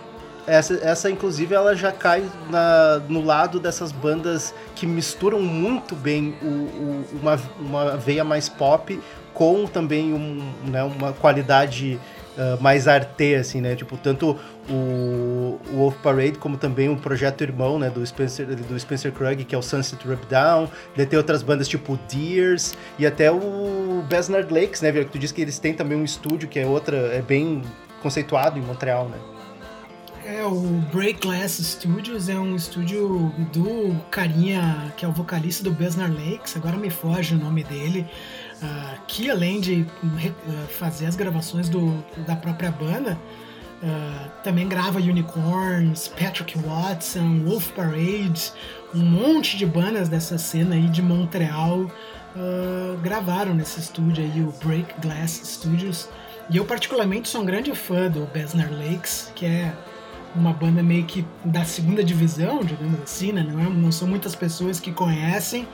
[0.47, 6.35] Essa, essa, inclusive, ela já cai na- no lado dessas bandas que misturam muito bem
[6.41, 8.99] o- o- uma, uma veia mais pop
[9.33, 11.99] com também um, né, uma qualidade
[12.37, 13.75] ah, mais arte, assim, né?
[13.75, 14.37] Tipo, tanto
[14.69, 14.73] o,
[15.71, 19.55] o Wolf Parade como também o projeto irmão, né, do Spencer, do Spencer Krug, que
[19.55, 20.67] é o Sunset Rub Down.
[20.97, 24.91] Daí tem outras bandas tipo Deers e até o Besnard Lakes, né?
[24.91, 27.61] Que tu disse que eles têm também um estúdio que é outra, é bem
[28.01, 29.17] conceituado em Montreal, né?
[30.27, 30.59] É, o
[30.91, 36.57] Break Glass Studios é um estúdio do carinha que é o vocalista do Besnar Lakes,
[36.57, 38.07] agora me foge o nome dele,
[38.59, 43.19] ah, que além de ah, fazer as gravações do, da própria banda,
[43.83, 48.51] ah, também grava Unicorns, Patrick Watson, Wolf Parade,
[48.95, 51.85] um monte de bandas dessa cena aí de Montreal
[53.01, 56.09] gravaram nesse estúdio aí, o Break Glass Studios.
[56.49, 59.73] E eu particularmente sou um grande fã do Besnar Lakes, que é
[60.35, 63.45] uma banda meio que da segunda divisão, digamos assim, né?
[63.47, 65.67] Não, é- não são muitas pessoas que conhecem,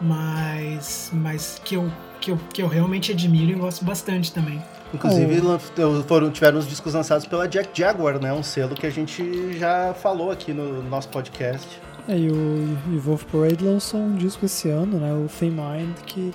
[0.00, 1.90] mas, mas que, eu,
[2.20, 4.62] que, eu, que eu realmente admiro e gosto bastante também.
[4.92, 5.48] Inclusive, Oh.
[5.48, 8.32] lan- foram, tiveram os discos lançados pela Jack Jaguar, né?
[8.32, 11.66] Um selo que a gente já falou aqui no nosso podcast.
[12.08, 15.12] É, e o e Wolf Parade lançou um disco esse ano, né?
[15.14, 16.32] O Fame Mind, que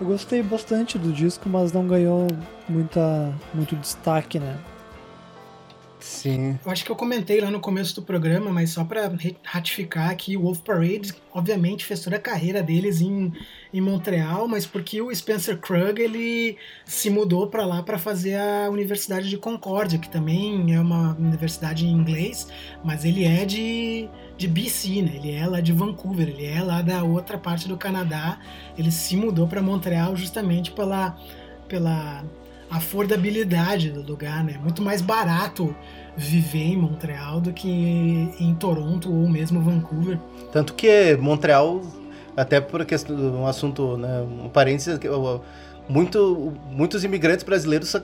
[0.00, 2.26] eu gostei bastante do disco, mas não ganhou
[2.68, 4.56] muita, muito destaque, né?
[6.00, 6.58] Sim.
[6.64, 10.16] Eu acho que eu comentei lá no começo do programa, mas só pra re- ratificar
[10.16, 13.30] que o Wolf Parade, obviamente, fez toda a carreira deles em,
[13.72, 16.56] em Montreal, mas porque o Spencer Krug ele
[16.86, 21.84] se mudou pra lá pra fazer a Universidade de Concórdia, que também é uma universidade
[21.86, 22.48] em inglês,
[22.82, 24.08] mas ele é de,
[24.38, 25.12] de BC, né?
[25.16, 28.38] Ele é lá de Vancouver, ele é lá da outra parte do Canadá.
[28.78, 31.16] Ele se mudou pra Montreal justamente pela
[31.68, 32.24] pela
[32.70, 34.58] affordabilidade do lugar, né?
[34.62, 35.74] Muito mais barato
[36.16, 40.18] viver em Montreal do que em Toronto ou mesmo Vancouver.
[40.52, 41.80] Tanto que Montreal,
[42.36, 44.98] até por questão um assunto, né, um parênteses,
[45.88, 47.96] muito, muitos imigrantes brasileiros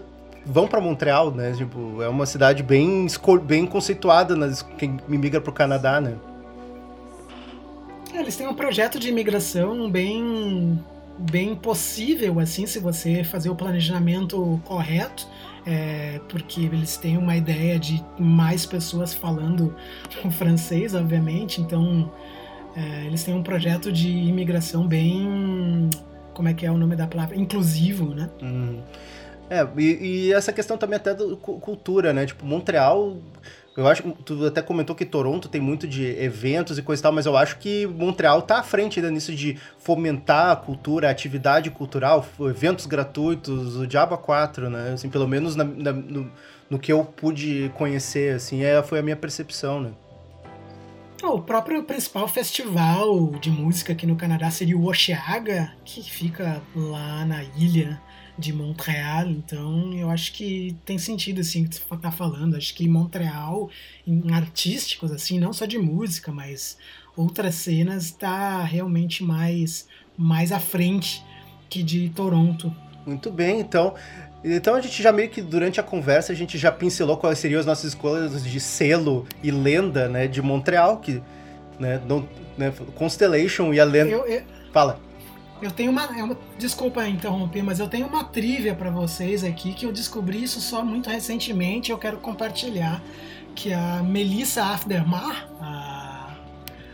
[0.44, 1.52] vão para Montreal, né?
[1.52, 3.06] Tipo, é uma cidade bem,
[3.44, 6.14] bem conceituada nas quem imigra pro Canadá, né?
[8.12, 10.78] É, eles têm um projeto de imigração bem
[11.18, 15.26] bem possível assim se você fazer o planejamento correto
[15.66, 19.74] é, porque eles têm uma ideia de mais pessoas falando
[20.32, 22.12] francês obviamente então
[22.76, 25.88] é, eles têm um projeto de imigração bem
[26.34, 28.82] como é que é o nome da palavra inclusivo né Uhum.
[29.48, 32.26] É, e, e essa questão também até da cu- cultura, né?
[32.26, 33.16] Tipo, Montreal,
[33.76, 37.12] eu acho tu até comentou que Toronto tem muito de eventos e coisa e tal,
[37.12, 41.10] mas eu acho que Montreal tá à frente ainda nisso de fomentar a cultura, a
[41.10, 44.92] atividade cultural, eventos gratuitos, o Diaba 4, né?
[44.94, 46.30] Assim, pelo menos na- na- no,
[46.70, 49.90] no que eu pude conhecer, assim, é, foi a minha percepção, né?
[51.22, 56.60] Ah, O próprio principal festival de música aqui no Canadá seria o Osheaga, que fica
[56.74, 58.00] lá na ilha
[58.38, 59.28] de Montreal.
[59.28, 62.56] Então, eu acho que tem sentido assim que você tá falando.
[62.56, 63.70] Acho que Montreal,
[64.06, 66.76] em artísticos assim, não só de música, mas
[67.16, 71.22] outras cenas, está realmente mais mais à frente
[71.68, 72.74] que de Toronto.
[73.06, 73.94] Muito bem, então.
[74.44, 77.58] Então a gente já meio que durante a conversa a gente já pincelou quais seriam
[77.58, 81.20] as nossas escolhas de selo e lenda, né, de Montreal, que,
[81.80, 82.00] né,
[82.56, 84.10] né Constellation e a lenda.
[84.10, 84.42] Eu, eu,
[84.72, 85.00] Fala.
[85.62, 89.72] Eu tenho uma, é uma- Desculpa interromper, mas eu tenho uma trivia pra vocês aqui
[89.72, 93.00] que eu descobri isso só muito recentemente e eu quero compartilhar.
[93.54, 96.34] Que a Melissa Aftermar, a,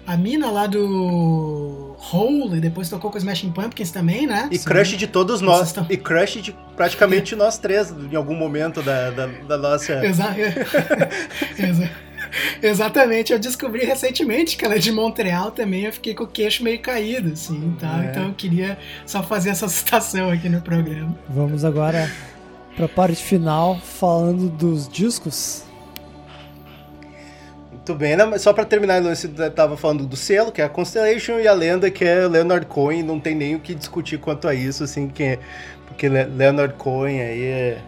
[0.06, 4.48] a mina lá do Hole, e depois tocou com os Smashing Pumpkins também, né?
[4.50, 4.64] E Sim.
[4.64, 5.68] crush de todos nós.
[5.68, 10.04] estão- E crush de praticamente nós três, em algum momento da, da, da nossa.
[10.06, 10.34] Exa-
[11.58, 11.90] Exa-
[12.62, 16.62] Exatamente, eu descobri recentemente que ela é de Montreal também, eu fiquei com o queixo
[16.64, 18.02] meio caído, assim, tá?
[18.04, 18.10] É.
[18.10, 21.14] Então eu queria só fazer essa citação aqui no programa.
[21.28, 22.10] Vamos agora
[22.76, 25.64] pra parte final, falando dos discos.
[27.70, 28.24] Muito bem, né?
[28.24, 31.52] Mas só pra terminar, você tava falando do selo, que é a Constellation, e a
[31.52, 33.02] lenda, que é Leonard Cohen.
[33.02, 35.38] Não tem nem o que discutir quanto a isso, assim, que,
[35.88, 37.78] porque Le- Leonard Cohen aí é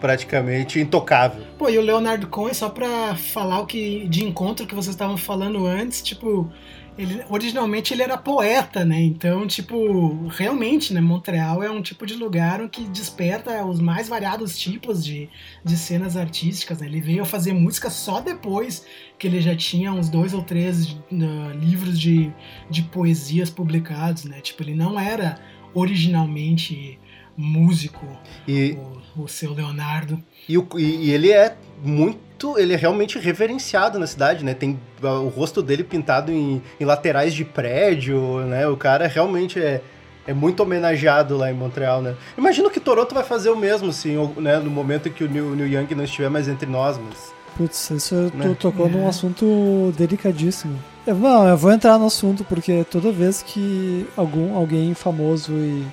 [0.00, 1.44] praticamente intocável.
[1.58, 5.16] Pô, e o Leonardo Cohen, só pra falar o que de encontro que vocês estavam
[5.16, 6.50] falando antes, tipo,
[6.96, 9.00] ele originalmente ele era poeta, né?
[9.00, 14.58] Então, tipo, realmente, né, Montreal é um tipo de lugar que desperta os mais variados
[14.58, 15.28] tipos de,
[15.64, 16.86] de cenas artísticas, né?
[16.86, 18.84] Ele veio a fazer música só depois
[19.18, 22.32] que ele já tinha uns dois ou três uh, livros de,
[22.68, 24.40] de poesias publicados, né?
[24.40, 25.38] Tipo, ele não era
[25.74, 26.98] originalmente
[27.36, 28.06] músico,
[28.46, 28.76] E,
[29.16, 30.22] o, o seu Leonardo.
[30.48, 32.58] e, o- e- e ele é muito.
[32.58, 34.52] Ele é realmente reverenciado na cidade, né?
[34.54, 38.66] Tem o rosto dele pintado em, em laterais de prédio, né?
[38.66, 39.80] O cara realmente é.
[40.24, 42.14] É muito homenageado lá em Montreal, né?
[42.38, 44.56] Imagino que Toronto vai fazer o mesmo, assim, né?
[44.60, 47.32] No momento em que o New, Young não estiver mais entre nós, mas...
[47.56, 48.56] Putz, isso tu Né?
[48.56, 49.08] tocou num É.
[49.08, 50.78] assunto delicadíssimo.
[51.04, 55.84] Eu, não, eu vou entrar no assunto porque toda vez que algum, alguém famoso e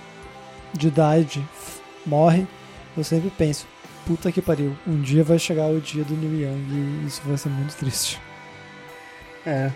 [0.73, 1.45] de idade
[2.05, 2.47] morre,
[2.97, 3.67] eu sempre penso,
[4.05, 7.37] puta que pariu, um dia vai chegar o dia do Neil Young e isso vai
[7.37, 8.19] ser muito triste.
[9.45, 9.71] É.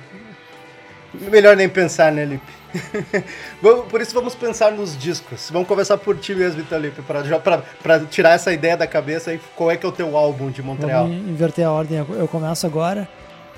[1.13, 2.63] Melhor nem pensar, né, Lipe?
[3.89, 5.49] Por isso vamos pensar nos discos.
[5.51, 9.31] Vamos conversar por ti mesmo, então, Lipe, pra, pra, pra tirar essa ideia da cabeça
[9.31, 11.07] e qual é que é o teu álbum de Montreal.
[11.07, 13.07] Vamos inverter a ordem, eu começo agora.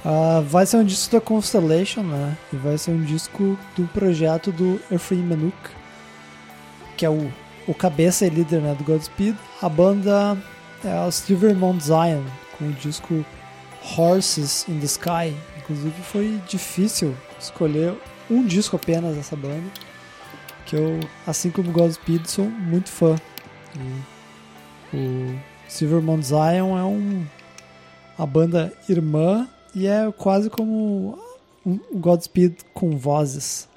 [0.03, 2.37] Ah, vai ser um disco da Constellation, né?
[2.53, 5.55] E vai ser um disco do projeto do Efraim Manuk,
[6.97, 7.31] que é o,
[7.67, 9.35] o cabeça e líder né, do Godspeed.
[9.61, 10.37] A banda
[10.83, 12.23] é a Silver Mount Zion,
[12.57, 13.25] com o disco
[13.97, 15.35] Horses in the Sky.
[15.57, 17.93] Inclusive foi difícil escolher
[18.29, 19.69] um disco apenas dessa banda,
[20.65, 23.15] que eu, assim como Godspeed, sou muito fã.
[24.93, 27.25] E o Silver Mount Zion é um
[28.17, 31.19] a banda irmã e é quase como
[31.65, 33.67] um Godspeed com vozes.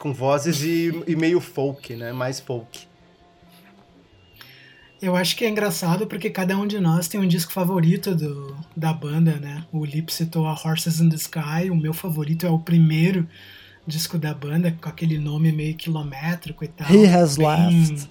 [0.00, 2.10] Com vozes e, e meio folk, né?
[2.10, 2.88] Mais folk.
[5.02, 8.56] Eu acho que é engraçado porque cada um de nós tem um disco favorito do,
[8.74, 9.62] da banda, né?
[9.70, 13.28] O Lip citou a Horses in the Sky, o meu favorito é o primeiro
[13.86, 16.90] disco da banda, com aquele nome meio quilométrico e tal.
[16.90, 18.08] He has bem- left.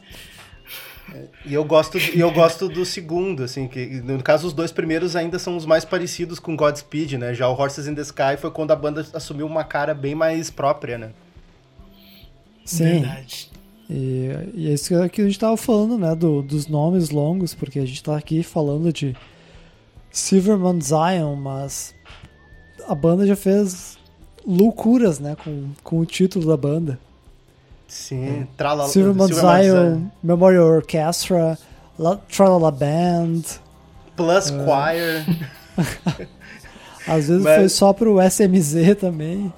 [1.43, 5.15] E eu gosto, e eu gosto do segundo, assim, que no caso os dois primeiros
[5.15, 7.33] ainda são os mais parecidos com Godspeed, né?
[7.33, 10.51] Já o Horses in the Sky foi quando a banda assumiu uma cara bem mais
[10.51, 11.09] própria, né?
[12.69, 13.01] Sim.
[13.01, 13.49] Verdade.
[13.89, 16.13] E, e é isso que a gente tava falando, né?
[16.15, 19.15] do- dos nomes longos, porque a gente tá aqui falando de
[20.11, 21.93] Silverman Zion, mas
[22.87, 23.97] a banda já fez
[24.45, 25.35] loucuras, né?
[25.43, 26.99] Com, com o título da banda.
[27.87, 31.57] Sim, trala, Silverman Silverman Zion, Memorial Orchestra,
[31.97, 33.41] La, Tralala Band.
[34.15, 34.65] Plus É.
[34.65, 35.49] Choir.
[37.07, 39.51] Às vezes Mas- foi só pro SMZ também.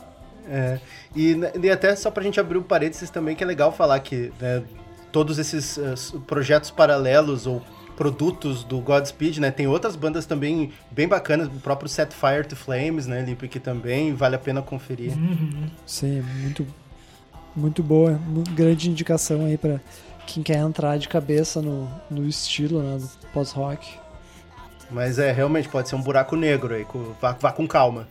[0.49, 0.79] É,
[1.15, 4.31] e, e até só pra gente abrir um parênteses também, que é legal falar que
[4.39, 4.63] né,
[5.11, 7.61] todos esses s- projetos paralelos ou
[7.97, 12.55] produtos do Godspeed, né, tem outras bandas também bem bacanas, o próprio Set Fire to
[12.55, 15.11] Flames, né, Lipe, que também vale a pena conferir.
[15.15, 15.69] Uhum.
[15.85, 16.65] Sim, muito,
[17.55, 18.19] muito boa.
[18.55, 19.79] Grande indicação aí pra
[20.25, 23.87] quem quer entrar de cabeça no, no estilo né, do pós-rock.
[24.89, 28.07] Mas é, realmente pode ser um buraco negro aí, com- vá, vá com calma.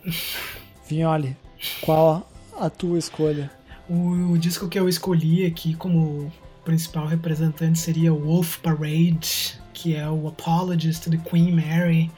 [0.87, 1.35] Vinholi,
[1.81, 2.27] qual
[2.61, 3.51] a tua escolha?
[3.89, 6.31] O, o disco que eu escolhi aqui como
[6.63, 12.11] principal representante seria Wolf Parade, que é o Apologist the Queen Mary,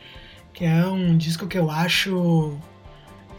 [0.53, 2.57] que é um disco que eu acho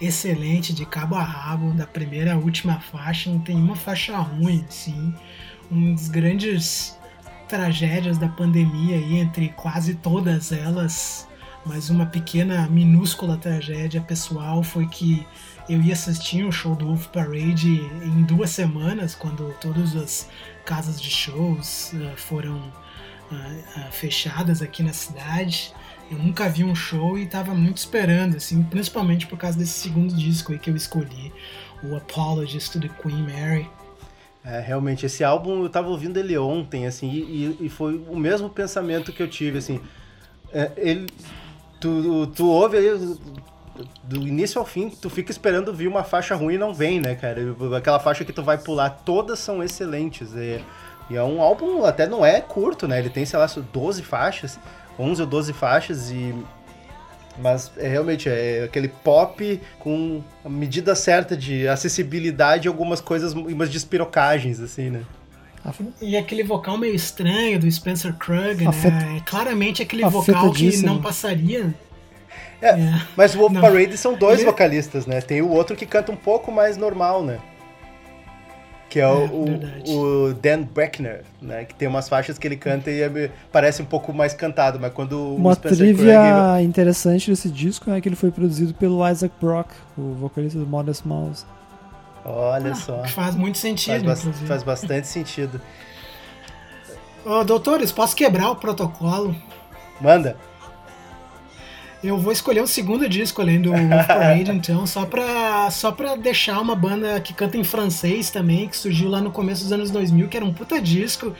[0.01, 4.65] excelente de cabo a rabo, da primeira à última faixa, não tem uma faixa ruim,
[4.69, 5.15] assim.
[5.71, 6.99] Um dos grandes
[7.49, 11.29] tragédias da pandemia aí, entre quase todas elas,
[11.65, 15.27] mas uma pequena, minúscula tragédia pessoal foi que
[15.69, 20.29] eu ia assistir um show do Wolf Parade em duas semanas, quando todas as
[20.65, 22.61] casas de shows eh, foram
[23.33, 25.73] ah, ah, fechadas aqui na cidade.
[26.11, 30.15] Eu nunca vi um show e estava muito esperando, assim, principalmente por causa desse segundo
[30.15, 31.33] disco aí que eu escolhi,
[31.83, 33.69] o Apologist to the Queen Mary.
[34.45, 38.51] É, realmente, esse álbum eu tava ouvindo ele ontem, assim, e, e foi o mesmo
[38.51, 39.81] pensamento que eu tive, assim.
[40.53, 41.07] É, ele,
[41.81, 43.17] tu, tu ouve aí,
[44.05, 47.15] do início ao fim, tu fica esperando vir uma faixa ruim e não vem, né,
[47.15, 47.41] cara?
[47.77, 50.33] Aquela faixa que tu vai pular, todas são excelentes.
[50.35, 50.61] E,
[51.11, 52.99] e é um álbum, até não é curto, né?
[52.99, 54.59] Ele tem, sei lá, 12 faixas,
[54.99, 56.35] 11 ou 12 faixas e...
[57.37, 63.33] Mas é realmente é aquele pop com a medida certa de acessibilidade e algumas coisas,
[63.33, 65.03] umas despirocagens, assim, né?
[66.01, 69.17] E aquele vocal meio estranho do Spencer Krug, né?
[69.17, 71.75] É claramente aquele vocal que não passaria.
[72.65, 73.03] É, É.
[73.17, 73.61] Mas o Wolf Não.
[73.61, 75.21] Parade são dois Ele- vocalistas, né?
[75.21, 77.39] Tem o outro que canta um pouco mais normal, né?
[78.89, 79.91] Que é, É, o, verdade.
[79.93, 81.65] o Dan Breckner, né?
[81.65, 84.93] Que tem umas faixas que ele canta e é parece um pouco mais cantado, mas
[84.93, 89.07] quando o Uma Spencer trivia Krug- interessante desse disco é que ele foi produzido pelo
[89.09, 91.45] Isaac Brock, o vocalista do Modest Mouse.
[92.25, 93.05] Olha Ah, só.
[93.09, 94.47] faz muito Faz, sentido, bas- inclusive.
[94.47, 95.61] faz bastante sentido.
[97.27, 99.35] Ô, doutores, posso quebrar o protocolo?
[100.01, 100.37] Manda.
[102.05, 106.17] Eu vou escolher um segundo disco além do Wolf Parade, então, só pra, só pra
[106.17, 109.91] deixar uma banda que canta em francês também, que surgiu lá no começo dos anos
[109.91, 111.35] 2000, que era um puta disco,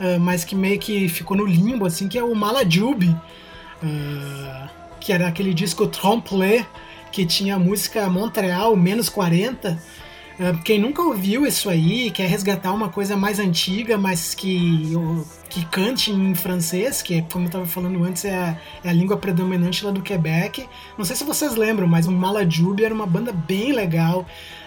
[0.00, 3.14] ah, mas que meio que ficou no limbo, assim, que é o Malajube,
[3.80, 4.68] ah,
[4.98, 6.66] que era aquele disco Trompe-l'œil,
[7.12, 10.07] que tinha a música Montreal, menos 40, ah,
[10.64, 14.92] quem nunca ouviu isso aí, quer resgatar uma coisa mais antiga, mas que,
[15.48, 19.16] que cante em francês, que, como eu estava falando antes, é a, é a língua
[19.16, 20.68] predominante lá do Quebec.
[20.96, 24.24] Não sei se vocês lembram, mas o Malajube era uma banda bem legal.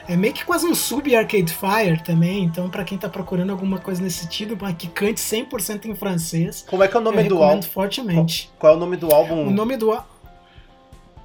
[0.09, 3.77] É meio que quase um sub Arcade Fire também, então para quem tá procurando alguma
[3.77, 7.41] coisa nesse sentido, que cante 100% em francês, Como é que é o nome do
[7.41, 7.61] álbum?
[7.61, 8.51] fortemente.
[8.59, 9.47] Qual é o nome do álbum?
[9.47, 10.03] O nome do álbum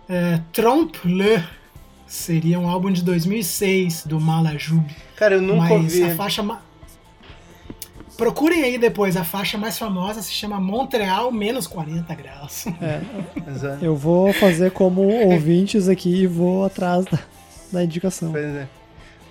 [0.09, 1.43] é Trompe-le
[2.06, 4.94] seria um álbum de 2006 do Malajube.
[5.16, 6.02] Cara, eu nunca Mas ouvi.
[6.04, 6.42] a faixa.
[6.42, 6.60] ma-
[8.16, 12.64] Procurem aí depois, a faixa mais famosa se chama Montreal menos 40 graus.
[12.80, 13.00] É,
[13.50, 13.84] Exato.
[13.84, 17.18] eu vou fazer como ouvintes aqui e vou atrás da,
[17.70, 18.32] da indicação.
[18.32, 18.66] Pois é.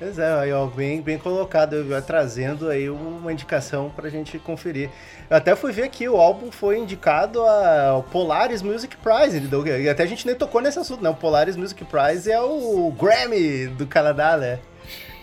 [0.05, 4.91] Pois é, aí, ó, bem, bem colocado, trazendo aí uma indicação pra gente conferir.
[5.27, 9.41] Eu até fui ver aqui, o álbum foi indicado ao Polaris Music Prize,
[9.81, 11.09] e até a gente nem tocou nesse assunto, né?
[11.09, 14.59] O Polaris Music Prize é o Grammy do Canadá, né?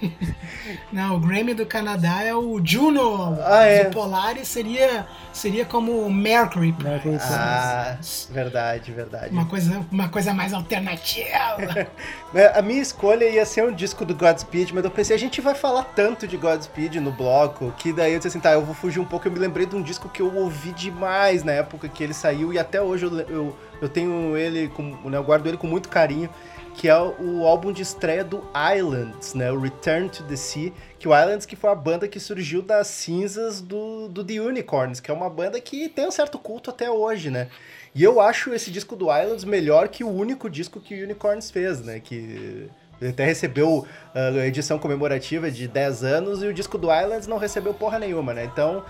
[0.92, 3.38] Não, o Grammy do Canadá é o Juno.
[3.44, 3.88] Ah, é.
[3.88, 6.74] O Polaris seria, seria como o Mercury.
[6.82, 7.18] Mercury.
[7.20, 7.96] Ah,
[8.30, 9.30] verdade, verdade.
[9.30, 11.88] Uma coisa, uma coisa mais alternativa.
[12.54, 15.54] A minha escolha ia ser um disco do Godspeed, mas eu pensei, a gente vai
[15.54, 19.00] falar tanto de Godspeed no bloco, que daí eu disse assim, tá, eu vou fugir
[19.00, 19.28] um pouco.
[19.28, 22.52] Eu me lembrei de um disco que eu ouvi demais na época que ele saiu,
[22.52, 25.88] e até hoje eu, eu, eu tenho ele, com, né, eu guardo ele com muito
[25.88, 26.30] carinho,
[26.74, 28.42] que é o álbum de estreia do
[28.76, 32.18] Islands, né, o Return to the Sea, que o Islands que foi a banda que
[32.18, 36.38] surgiu das cinzas do, do The Unicorns, que é uma banda que tem um certo
[36.38, 37.48] culto até hoje, né.
[37.94, 41.50] E eu acho esse disco do Islands melhor que o único disco que o Unicorns
[41.50, 42.00] fez, né?
[42.00, 42.70] Que
[43.06, 47.74] até recebeu a edição comemorativa de 10 anos e o disco do Islands não recebeu
[47.74, 48.44] porra nenhuma, né?
[48.44, 48.82] Então,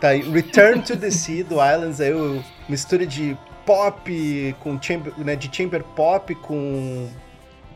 [0.00, 3.36] tá aí, Return to the Sea do Islands, aí o- mistura de
[3.66, 7.08] pop com chamber, né, de chamber pop com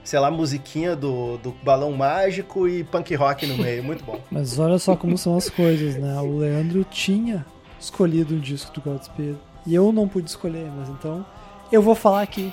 [0.03, 4.19] sei lá, musiquinha do, do balão mágico e punk rock no meio, muito bom.
[4.31, 6.19] Mas olha só como são as coisas, né?
[6.21, 7.45] O Leandro tinha
[7.79, 9.37] escolhido um disco do Godspeed
[9.67, 11.25] e eu não pude escolher, mas então
[11.71, 12.53] eu vou falar aqui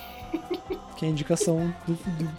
[0.96, 2.30] que é a indicação do, do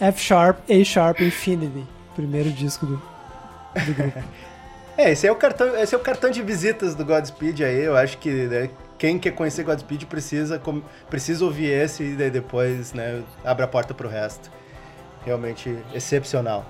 [0.00, 4.22] F Sharp, A Sharp Infinity, primeiro disco do, do grupo.
[4.94, 7.82] É, esse é o cartão, esse é o cartão de visitas do Godspeed aí.
[7.82, 8.68] Eu acho que né,
[9.02, 10.62] quem quer conhecer Godspeed precisa,
[11.10, 14.48] precisa ouvir esse e daí depois, né, abre a porta pro resto.
[15.24, 16.64] Realmente excepcional.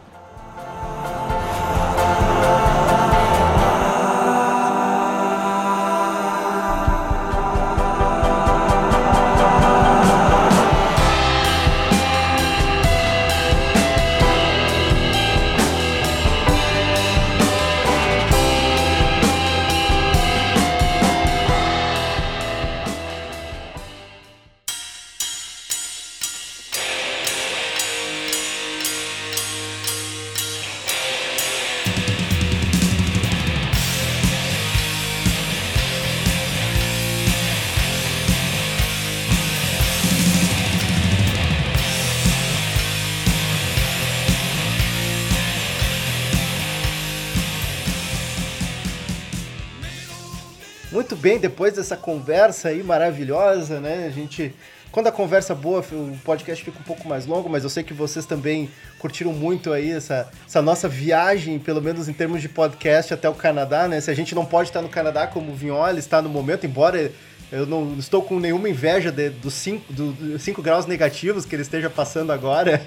[51.23, 54.05] Bem, depois dessa conversa aí maravilhosa, né?
[54.07, 54.53] A gente.
[54.91, 57.83] Quando a conversa é boa, o podcast fica um pouco mais longo, mas eu sei
[57.83, 58.69] que vocês também
[58.99, 63.33] curtiram muito aí essa, essa nossa viagem, pelo menos em termos de podcast, até o
[63.35, 63.99] Canadá, né?
[64.03, 67.11] Se a gente não pode estar no Canadá como o Vinholi está no momento, embora
[67.51, 71.63] eu não estou com nenhuma inveja de- dos 5 do, cinco graus negativos que ele
[71.63, 72.83] esteja passando agora,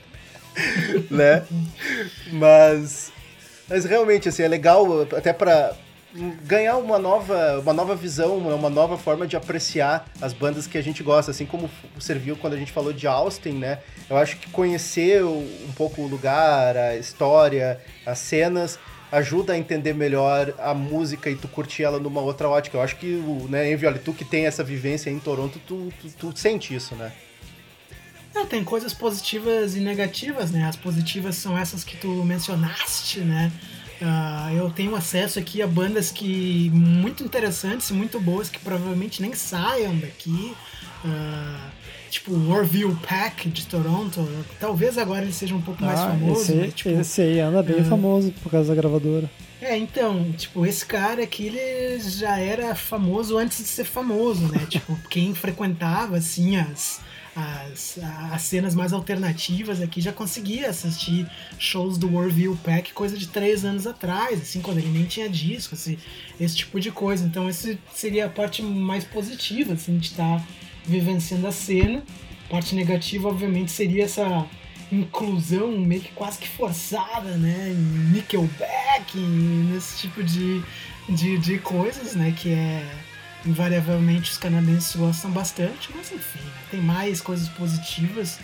[1.10, 1.42] né?
[2.32, 3.12] Mas
[3.68, 5.72] mas realmente, assim, é legal até pra
[6.44, 10.82] ganhar uma nova, uma nova visão, uma, nova forma de apreciar as bandas que a
[10.82, 13.78] gente gosta, assim como serviu quando a gente falou de Austin, né?
[14.08, 18.78] Eu acho que conhecer um pouco o lugar, a história, as cenas,
[19.12, 22.76] ajuda a entender melhor a música e tu curtir ela numa outra ótica.
[22.76, 23.06] Eu acho que,
[23.48, 26.94] né, Envy, olha, tu que tem essa vivência em Toronto, tu, tu, tu sente isso,
[26.94, 27.12] né?
[28.34, 30.64] Não, tem coisas positivas e negativas, né?
[30.64, 33.50] As positivas são essas que tu mencionaste, né?
[34.02, 39.20] Ah, eu tenho acesso aqui a bandas que muito interessantes e muito boas que provavelmente
[39.20, 40.54] nem saiam daqui.
[41.04, 41.70] Ah,
[42.10, 44.26] tipo o Warville Pack de Toronto.
[44.58, 46.40] Talvez agora ele seja um pouco mais Ah, famoso.
[46.42, 46.68] esse, né?
[46.74, 47.84] Tipo, esse aí anda bem é.
[47.84, 49.30] famoso por causa da gravadora.
[49.60, 54.64] É, então, tipo, esse cara aqui, ele já era famoso antes de ser famoso, né?
[54.70, 57.00] tipo, quem frequentava, assim, as,
[57.40, 57.98] as,
[58.32, 61.26] as cenas mais alternativas aqui já conseguia assistir
[61.58, 65.74] shows do Warville Pack coisa de três anos atrás, assim, quando ele nem tinha disco,
[65.74, 65.98] esse,
[66.38, 67.24] esse tipo de coisa.
[67.24, 70.44] Então, esse seria a parte mais positiva, assim, de estar
[70.84, 72.02] vivenciando a cena.
[72.48, 74.46] Parte negativa, obviamente, seria essa
[74.92, 77.70] inclusão meio que quase que forçada, né?
[77.70, 80.62] Em Nickelback, nesse tipo de,
[81.08, 82.34] de, de coisas, né?
[82.36, 82.84] Que é
[83.46, 88.38] invariavelmente os canadenses gostam bastante, mas enfim, né, tem mais coisas positivas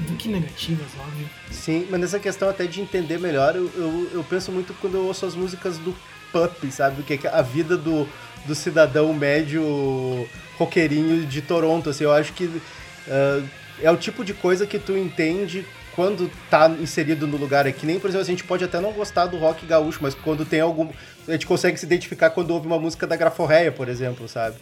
[0.00, 1.28] do que negativas, óbvio.
[1.50, 5.04] Sim, mas nessa questão até de entender melhor, eu, eu, eu penso muito quando eu
[5.04, 5.94] ouço as músicas do
[6.32, 7.00] Pup, sabe?
[7.00, 8.08] O que é a vida do,
[8.44, 12.60] do cidadão médio roqueirinho de Toronto, assim, eu acho que
[13.08, 13.42] ah,
[13.80, 17.86] é o tipo de coisa que tu entende quando tá inserido no lugar aqui.
[17.86, 20.60] Nem, por exemplo, a gente pode até não gostar do rock gaúcho, mas quando tem
[20.60, 20.88] algum...
[21.28, 24.56] A gente consegue se identificar quando ouve uma música da Graforreia, por exemplo, sabe?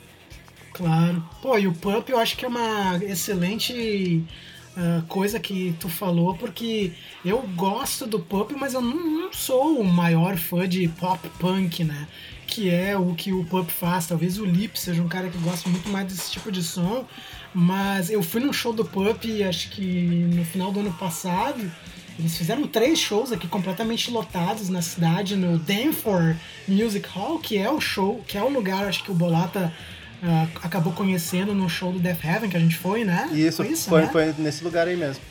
[0.72, 1.22] Claro.
[1.42, 4.24] Pô, e o Pup eu acho que é uma excelente
[4.80, 6.92] ah, coisa que tu falou, porque
[7.24, 11.82] eu gosto do Pup, mas eu não, não sou o maior fã de pop punk,
[11.82, 12.06] né?
[12.46, 14.06] Que é o que o Pup faz.
[14.06, 17.05] Talvez o Lip seja um cara que gosta muito mais desse tipo de som,
[17.54, 19.82] mas eu fui num show do Pup, acho que
[20.34, 21.70] no final do ano passado,
[22.18, 27.70] Eles fizeram três shows aqui completamente lotados na cidade, no Danforth Music Hall, que é
[27.70, 29.72] o show, que é o lugar, acho que o Bolata
[30.20, 33.28] ah, acabou conhecendo no show do Death Heaven que a gente foi, né?
[33.32, 34.32] Isso, foi, foi, né?
[34.32, 35.22] foi nesse lugar aí mesmo.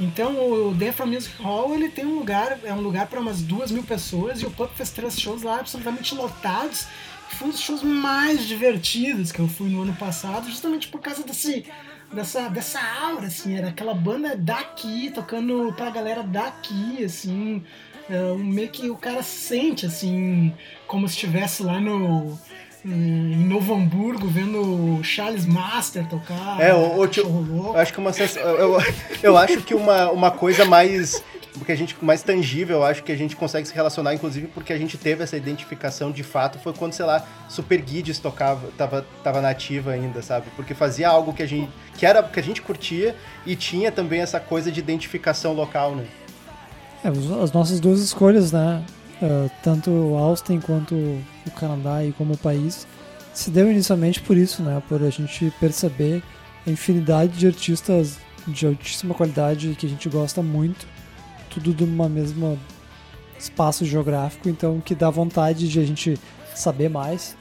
[0.00, 3.70] Então o Danforth Music Hall ele tem um lugar, é um lugar para umas duas
[3.70, 6.86] mil pessoas e o Pump fez três shows lá absolutamente lotados.
[7.30, 11.22] Foi um dos shows mais divertidos que eu fui no ano passado, justamente por causa
[11.22, 11.64] desse,
[12.12, 17.62] dessa, dessa aura, assim, era aquela banda daqui, tocando pra galera daqui, assim,
[18.10, 20.52] é, meio que o cara sente, assim,
[20.86, 22.38] como se estivesse lá no
[22.84, 26.60] em Novo Hamburgo vendo Charles Master tocar.
[26.60, 27.72] É, o- o.
[27.74, 28.78] Eu acho que uma eu,
[29.22, 31.22] eu acho que uma, uma coisa mais
[31.64, 34.72] que a gente mais tangível, eu acho que a gente consegue se relacionar, inclusive porque
[34.72, 39.06] a gente teve essa identificação de fato, foi quando, sei lá, Super Guides tocava, tava,
[39.22, 40.46] tava nativa ainda, sabe?
[40.56, 44.20] Porque fazia algo que a gente que era que a gente curtia e tinha também
[44.20, 46.06] essa coisa de identificação local, né?
[47.04, 48.84] É, as nossas duas escolhas, né?
[49.22, 52.86] ah, tanto Austin quanto o Canadá aí como país,
[53.32, 54.82] se deu inicialmente por isso, né?
[54.88, 56.22] Por a gente perceber
[56.66, 60.86] a infinidade de artistas de altíssima qualidade que a gente gosta muito,
[61.58, 62.56] tudo de uma mesma
[63.38, 66.18] espaço geográfico, então que dá vontade de a gente
[66.54, 67.36] saber mais.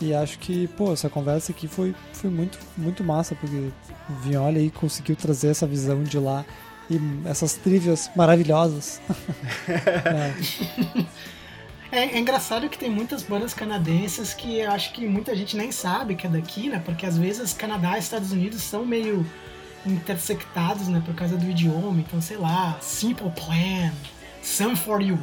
[0.00, 3.70] E acho que, pô, essa conversa aqui foi, foi muito, muito massa, porque
[4.08, 6.44] o Vinholi aí conseguiu trazer essa visão de lá
[6.88, 9.00] e essas trivias maravilhosas.
[9.68, 11.04] É.
[11.90, 15.72] É, é engraçado que tem muitas bandas canadenses que eu acho que muita gente nem
[15.72, 16.82] sabe que é daqui, né?
[16.84, 19.24] Porque às vezes Canadá e Estados Unidos são meio
[19.92, 21.02] intersectados, né?
[21.04, 22.00] Por causa do idioma.
[22.00, 23.92] Então, sei lá, Simple Plan,
[24.42, 25.16] Sum 41,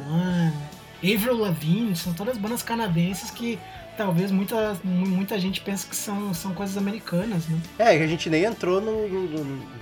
[1.02, 3.58] Avril Lavigne, são todas bandas canadenses que
[3.96, 7.58] talvez muita, mu- muita gente pense que são, são coisas americanas, né?
[7.78, 9.76] É, a gente nem entrou no- no- no- no-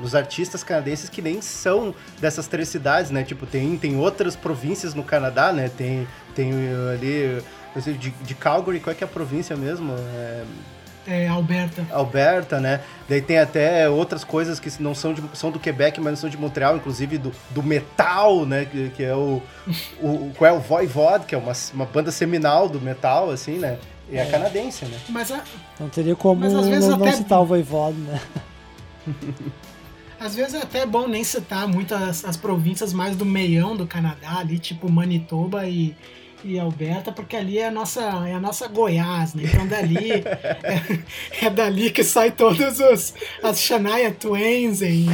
[0.00, 3.22] nos artistas canadenses que nem são dessas três cidades, né?
[3.22, 5.68] Tipo, tem, tem outras províncias no Canadá, né?
[5.68, 7.42] Tem, tem uh, ali,
[7.80, 9.92] sei, de, de Calgary, qual é que é a província mesmo?
[9.96, 10.44] É
[11.06, 11.86] É, Alberta.
[11.90, 12.80] Alberta, né?
[13.08, 16.30] Daí tem até outras coisas que não são, de, são do Quebec, mas não são
[16.30, 18.64] de Montreal, inclusive do, do metal, né?
[18.64, 19.42] Que, que é o,
[20.00, 23.58] o, o- qual é o Voivod, que é uma, uma banda seminal do metal, assim,
[23.58, 23.78] né?
[24.10, 24.98] E é, canadense, né?
[25.10, 25.42] Mas a-
[25.78, 28.20] Não teria como Mas às vezes não, não até- citar o Voivod, né?
[30.18, 33.86] Às vezes é até bom nem citar muito as, as províncias mais do meião do
[33.86, 35.94] Canadá, ali, tipo Manitoba e,
[36.44, 39.44] e Alberta, porque ali é a nossa, é a nossa Goiás, né?
[39.44, 40.10] Então dali
[40.62, 45.06] é, é dali que sai todas os, as Shania Twains e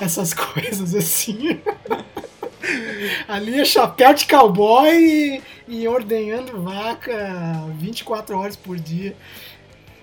[0.00, 1.60] essas coisas assim.
[3.28, 9.14] Ali é chapéu de cowboy e, e ordenhando vaca 24 horas por dia.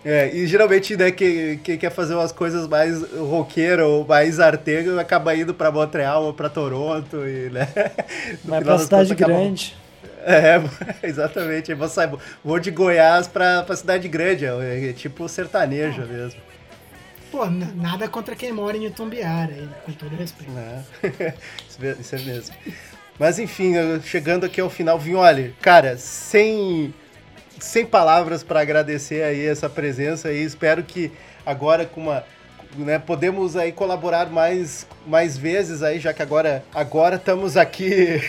[0.06, 4.98] É, e geralmente, né, quem, quem quer fazer umas coisas mais roqueiro ou mais artego
[5.00, 7.68] acaba indo pra Montreal ou pra Toronto e, né?
[8.42, 9.76] final pra cidade contas acaba- grande.
[10.38, 10.62] É,
[11.08, 11.72] exatamente.
[11.72, 12.12] Aí você sai,
[12.44, 16.42] vou de Goiás pra, pra cidade grande, é, é tipo sertanejo mesmo.
[17.32, 19.54] Pô, nada contra quem mora em Itumbiara,
[19.86, 20.52] com todo respeito.
[20.52, 20.84] né?
[22.00, 22.56] isso, é mesmo.
[23.18, 23.74] Mas enfim,
[24.04, 26.94] chegando aqui ao final, Vinholi, cara, sem,
[27.60, 31.12] sem palavras para agradecer aí essa presença aí, espero que
[31.46, 32.24] agora com uma
[32.76, 38.22] né, podemos aí colaborar mais, mais vezes aí, já que agora agora estamos aqui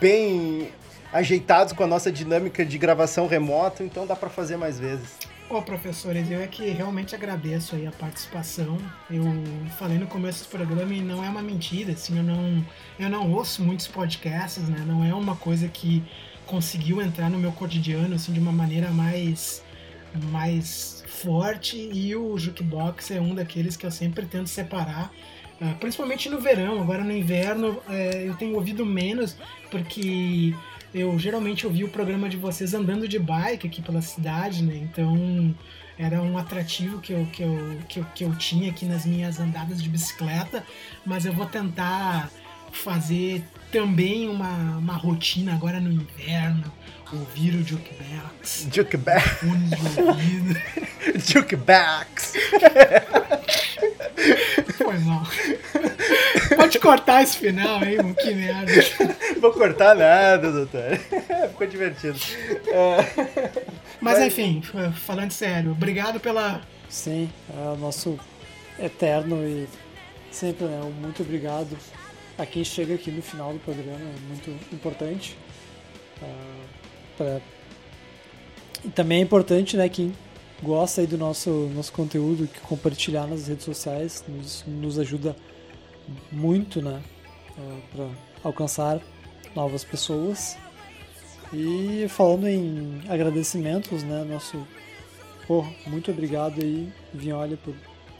[0.00, 0.68] bem
[1.16, 5.16] ajeitados com a nossa dinâmica de gravação remoto, então dá para fazer mais vezes.
[5.48, 8.76] Ô, professores, eu é que realmente agradeço aí a participação.
[9.08, 9.24] Eu
[9.78, 12.64] falei no começo do programa e não é uma mentira, assim, eu não,
[12.98, 14.84] eu não ouço muitos podcasts, né?
[14.86, 16.02] Não é uma coisa que
[16.46, 19.62] conseguiu entrar no meu cotidiano, assim, de uma maneira mais,
[20.30, 25.12] mais forte e o Jukebox é um daqueles que eu sempre tento separar.
[25.60, 29.36] ah, Principalmente no verão, agora no inverno eh, eu tenho ouvido menos,
[29.70, 30.54] porque
[30.96, 34.76] eu geralmente ouvi o programa de vocês andando de bike aqui pela cidade, né?
[34.76, 35.54] Então
[35.98, 39.38] era um atrativo que eu, que eu, que eu, que eu tinha aqui nas minhas
[39.38, 40.64] andadas de bicicleta,
[41.04, 42.30] mas eu vou tentar
[42.72, 46.72] fazer também uma, uma rotina agora no inverno,
[47.12, 49.22] ouvir o Jukebox, Jukebox.
[49.38, 50.60] fones de ouvido.
[51.24, 52.32] Jukebox.
[54.76, 55.26] Foi mal.
[56.56, 58.72] Pode cortar esse final aí, mano, que merda.
[59.40, 60.96] Vou cortar nada, doutor.
[61.50, 62.18] Ficou divertido.
[62.68, 63.66] É,
[64.00, 64.62] Mas enfim,
[64.94, 68.18] falando sério, obrigado pela, Sim, é o nosso
[68.78, 69.68] eterno e
[70.30, 70.80] sempre, né?
[70.82, 71.76] um Muito obrigado
[72.38, 75.36] a quem chega aqui no final do programa, é muito importante.
[76.22, 76.55] Ah,
[77.16, 77.40] pra-
[78.84, 80.12] E também é importante, né, quem
[80.62, 85.36] gosta aí do nosso, nosso conteúdo, que compartilhar nas redes sociais, nos, nos ajuda
[86.30, 87.02] muito, né?
[87.92, 88.08] Para
[88.44, 89.00] alcançar
[89.54, 90.56] novas pessoas.
[91.52, 94.24] E falando em agradecimentos, né?
[94.24, 94.66] Nosso.
[95.46, 97.74] Pô, muito obrigado aí, Vinholi, por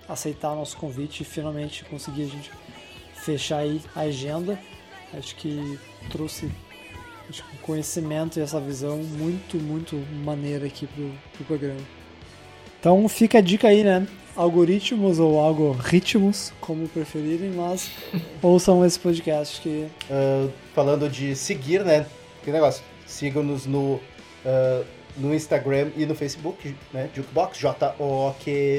[0.08, 2.50] aceitar o nosso convite e finalmente conseguir a gente
[3.14, 4.58] fechar aí a agenda.
[5.12, 5.78] Acho que
[6.10, 6.50] trouxe
[7.28, 11.80] acho que um conhecimento e essa visão muito, muito maneira aqui pro, pro programa.
[12.78, 14.06] Então fica a dica aí, né?
[14.34, 17.90] Algoritmos ou algoritmos, como preferirem, mas
[18.42, 22.06] ouçam esse podcast que Ah, falando de seguir, né?
[22.44, 22.84] Que negócio.
[23.06, 23.98] Sigam-nos no,
[24.44, 24.84] ah,
[25.16, 27.08] no Instagram e no Facebook, né?
[27.14, 28.72] Jukebox, J-O-Q-B-O-X.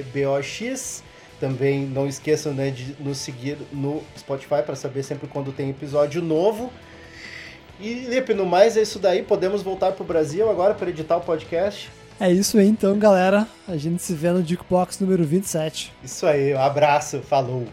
[1.39, 6.19] Também não esqueçam né, de nos seguir no Spotify para saber sempre quando tem episódio
[6.21, 6.71] novo.
[7.79, 9.23] E, Lipe, no mais é isso daí.
[9.23, 11.89] Podemos voltar pro Brasil agora para editar o podcast.
[12.19, 13.47] É isso aí então, galera.
[13.67, 15.93] A gente se vê no Jukebox número 27.
[16.03, 17.65] Isso aí, um abraço, falou!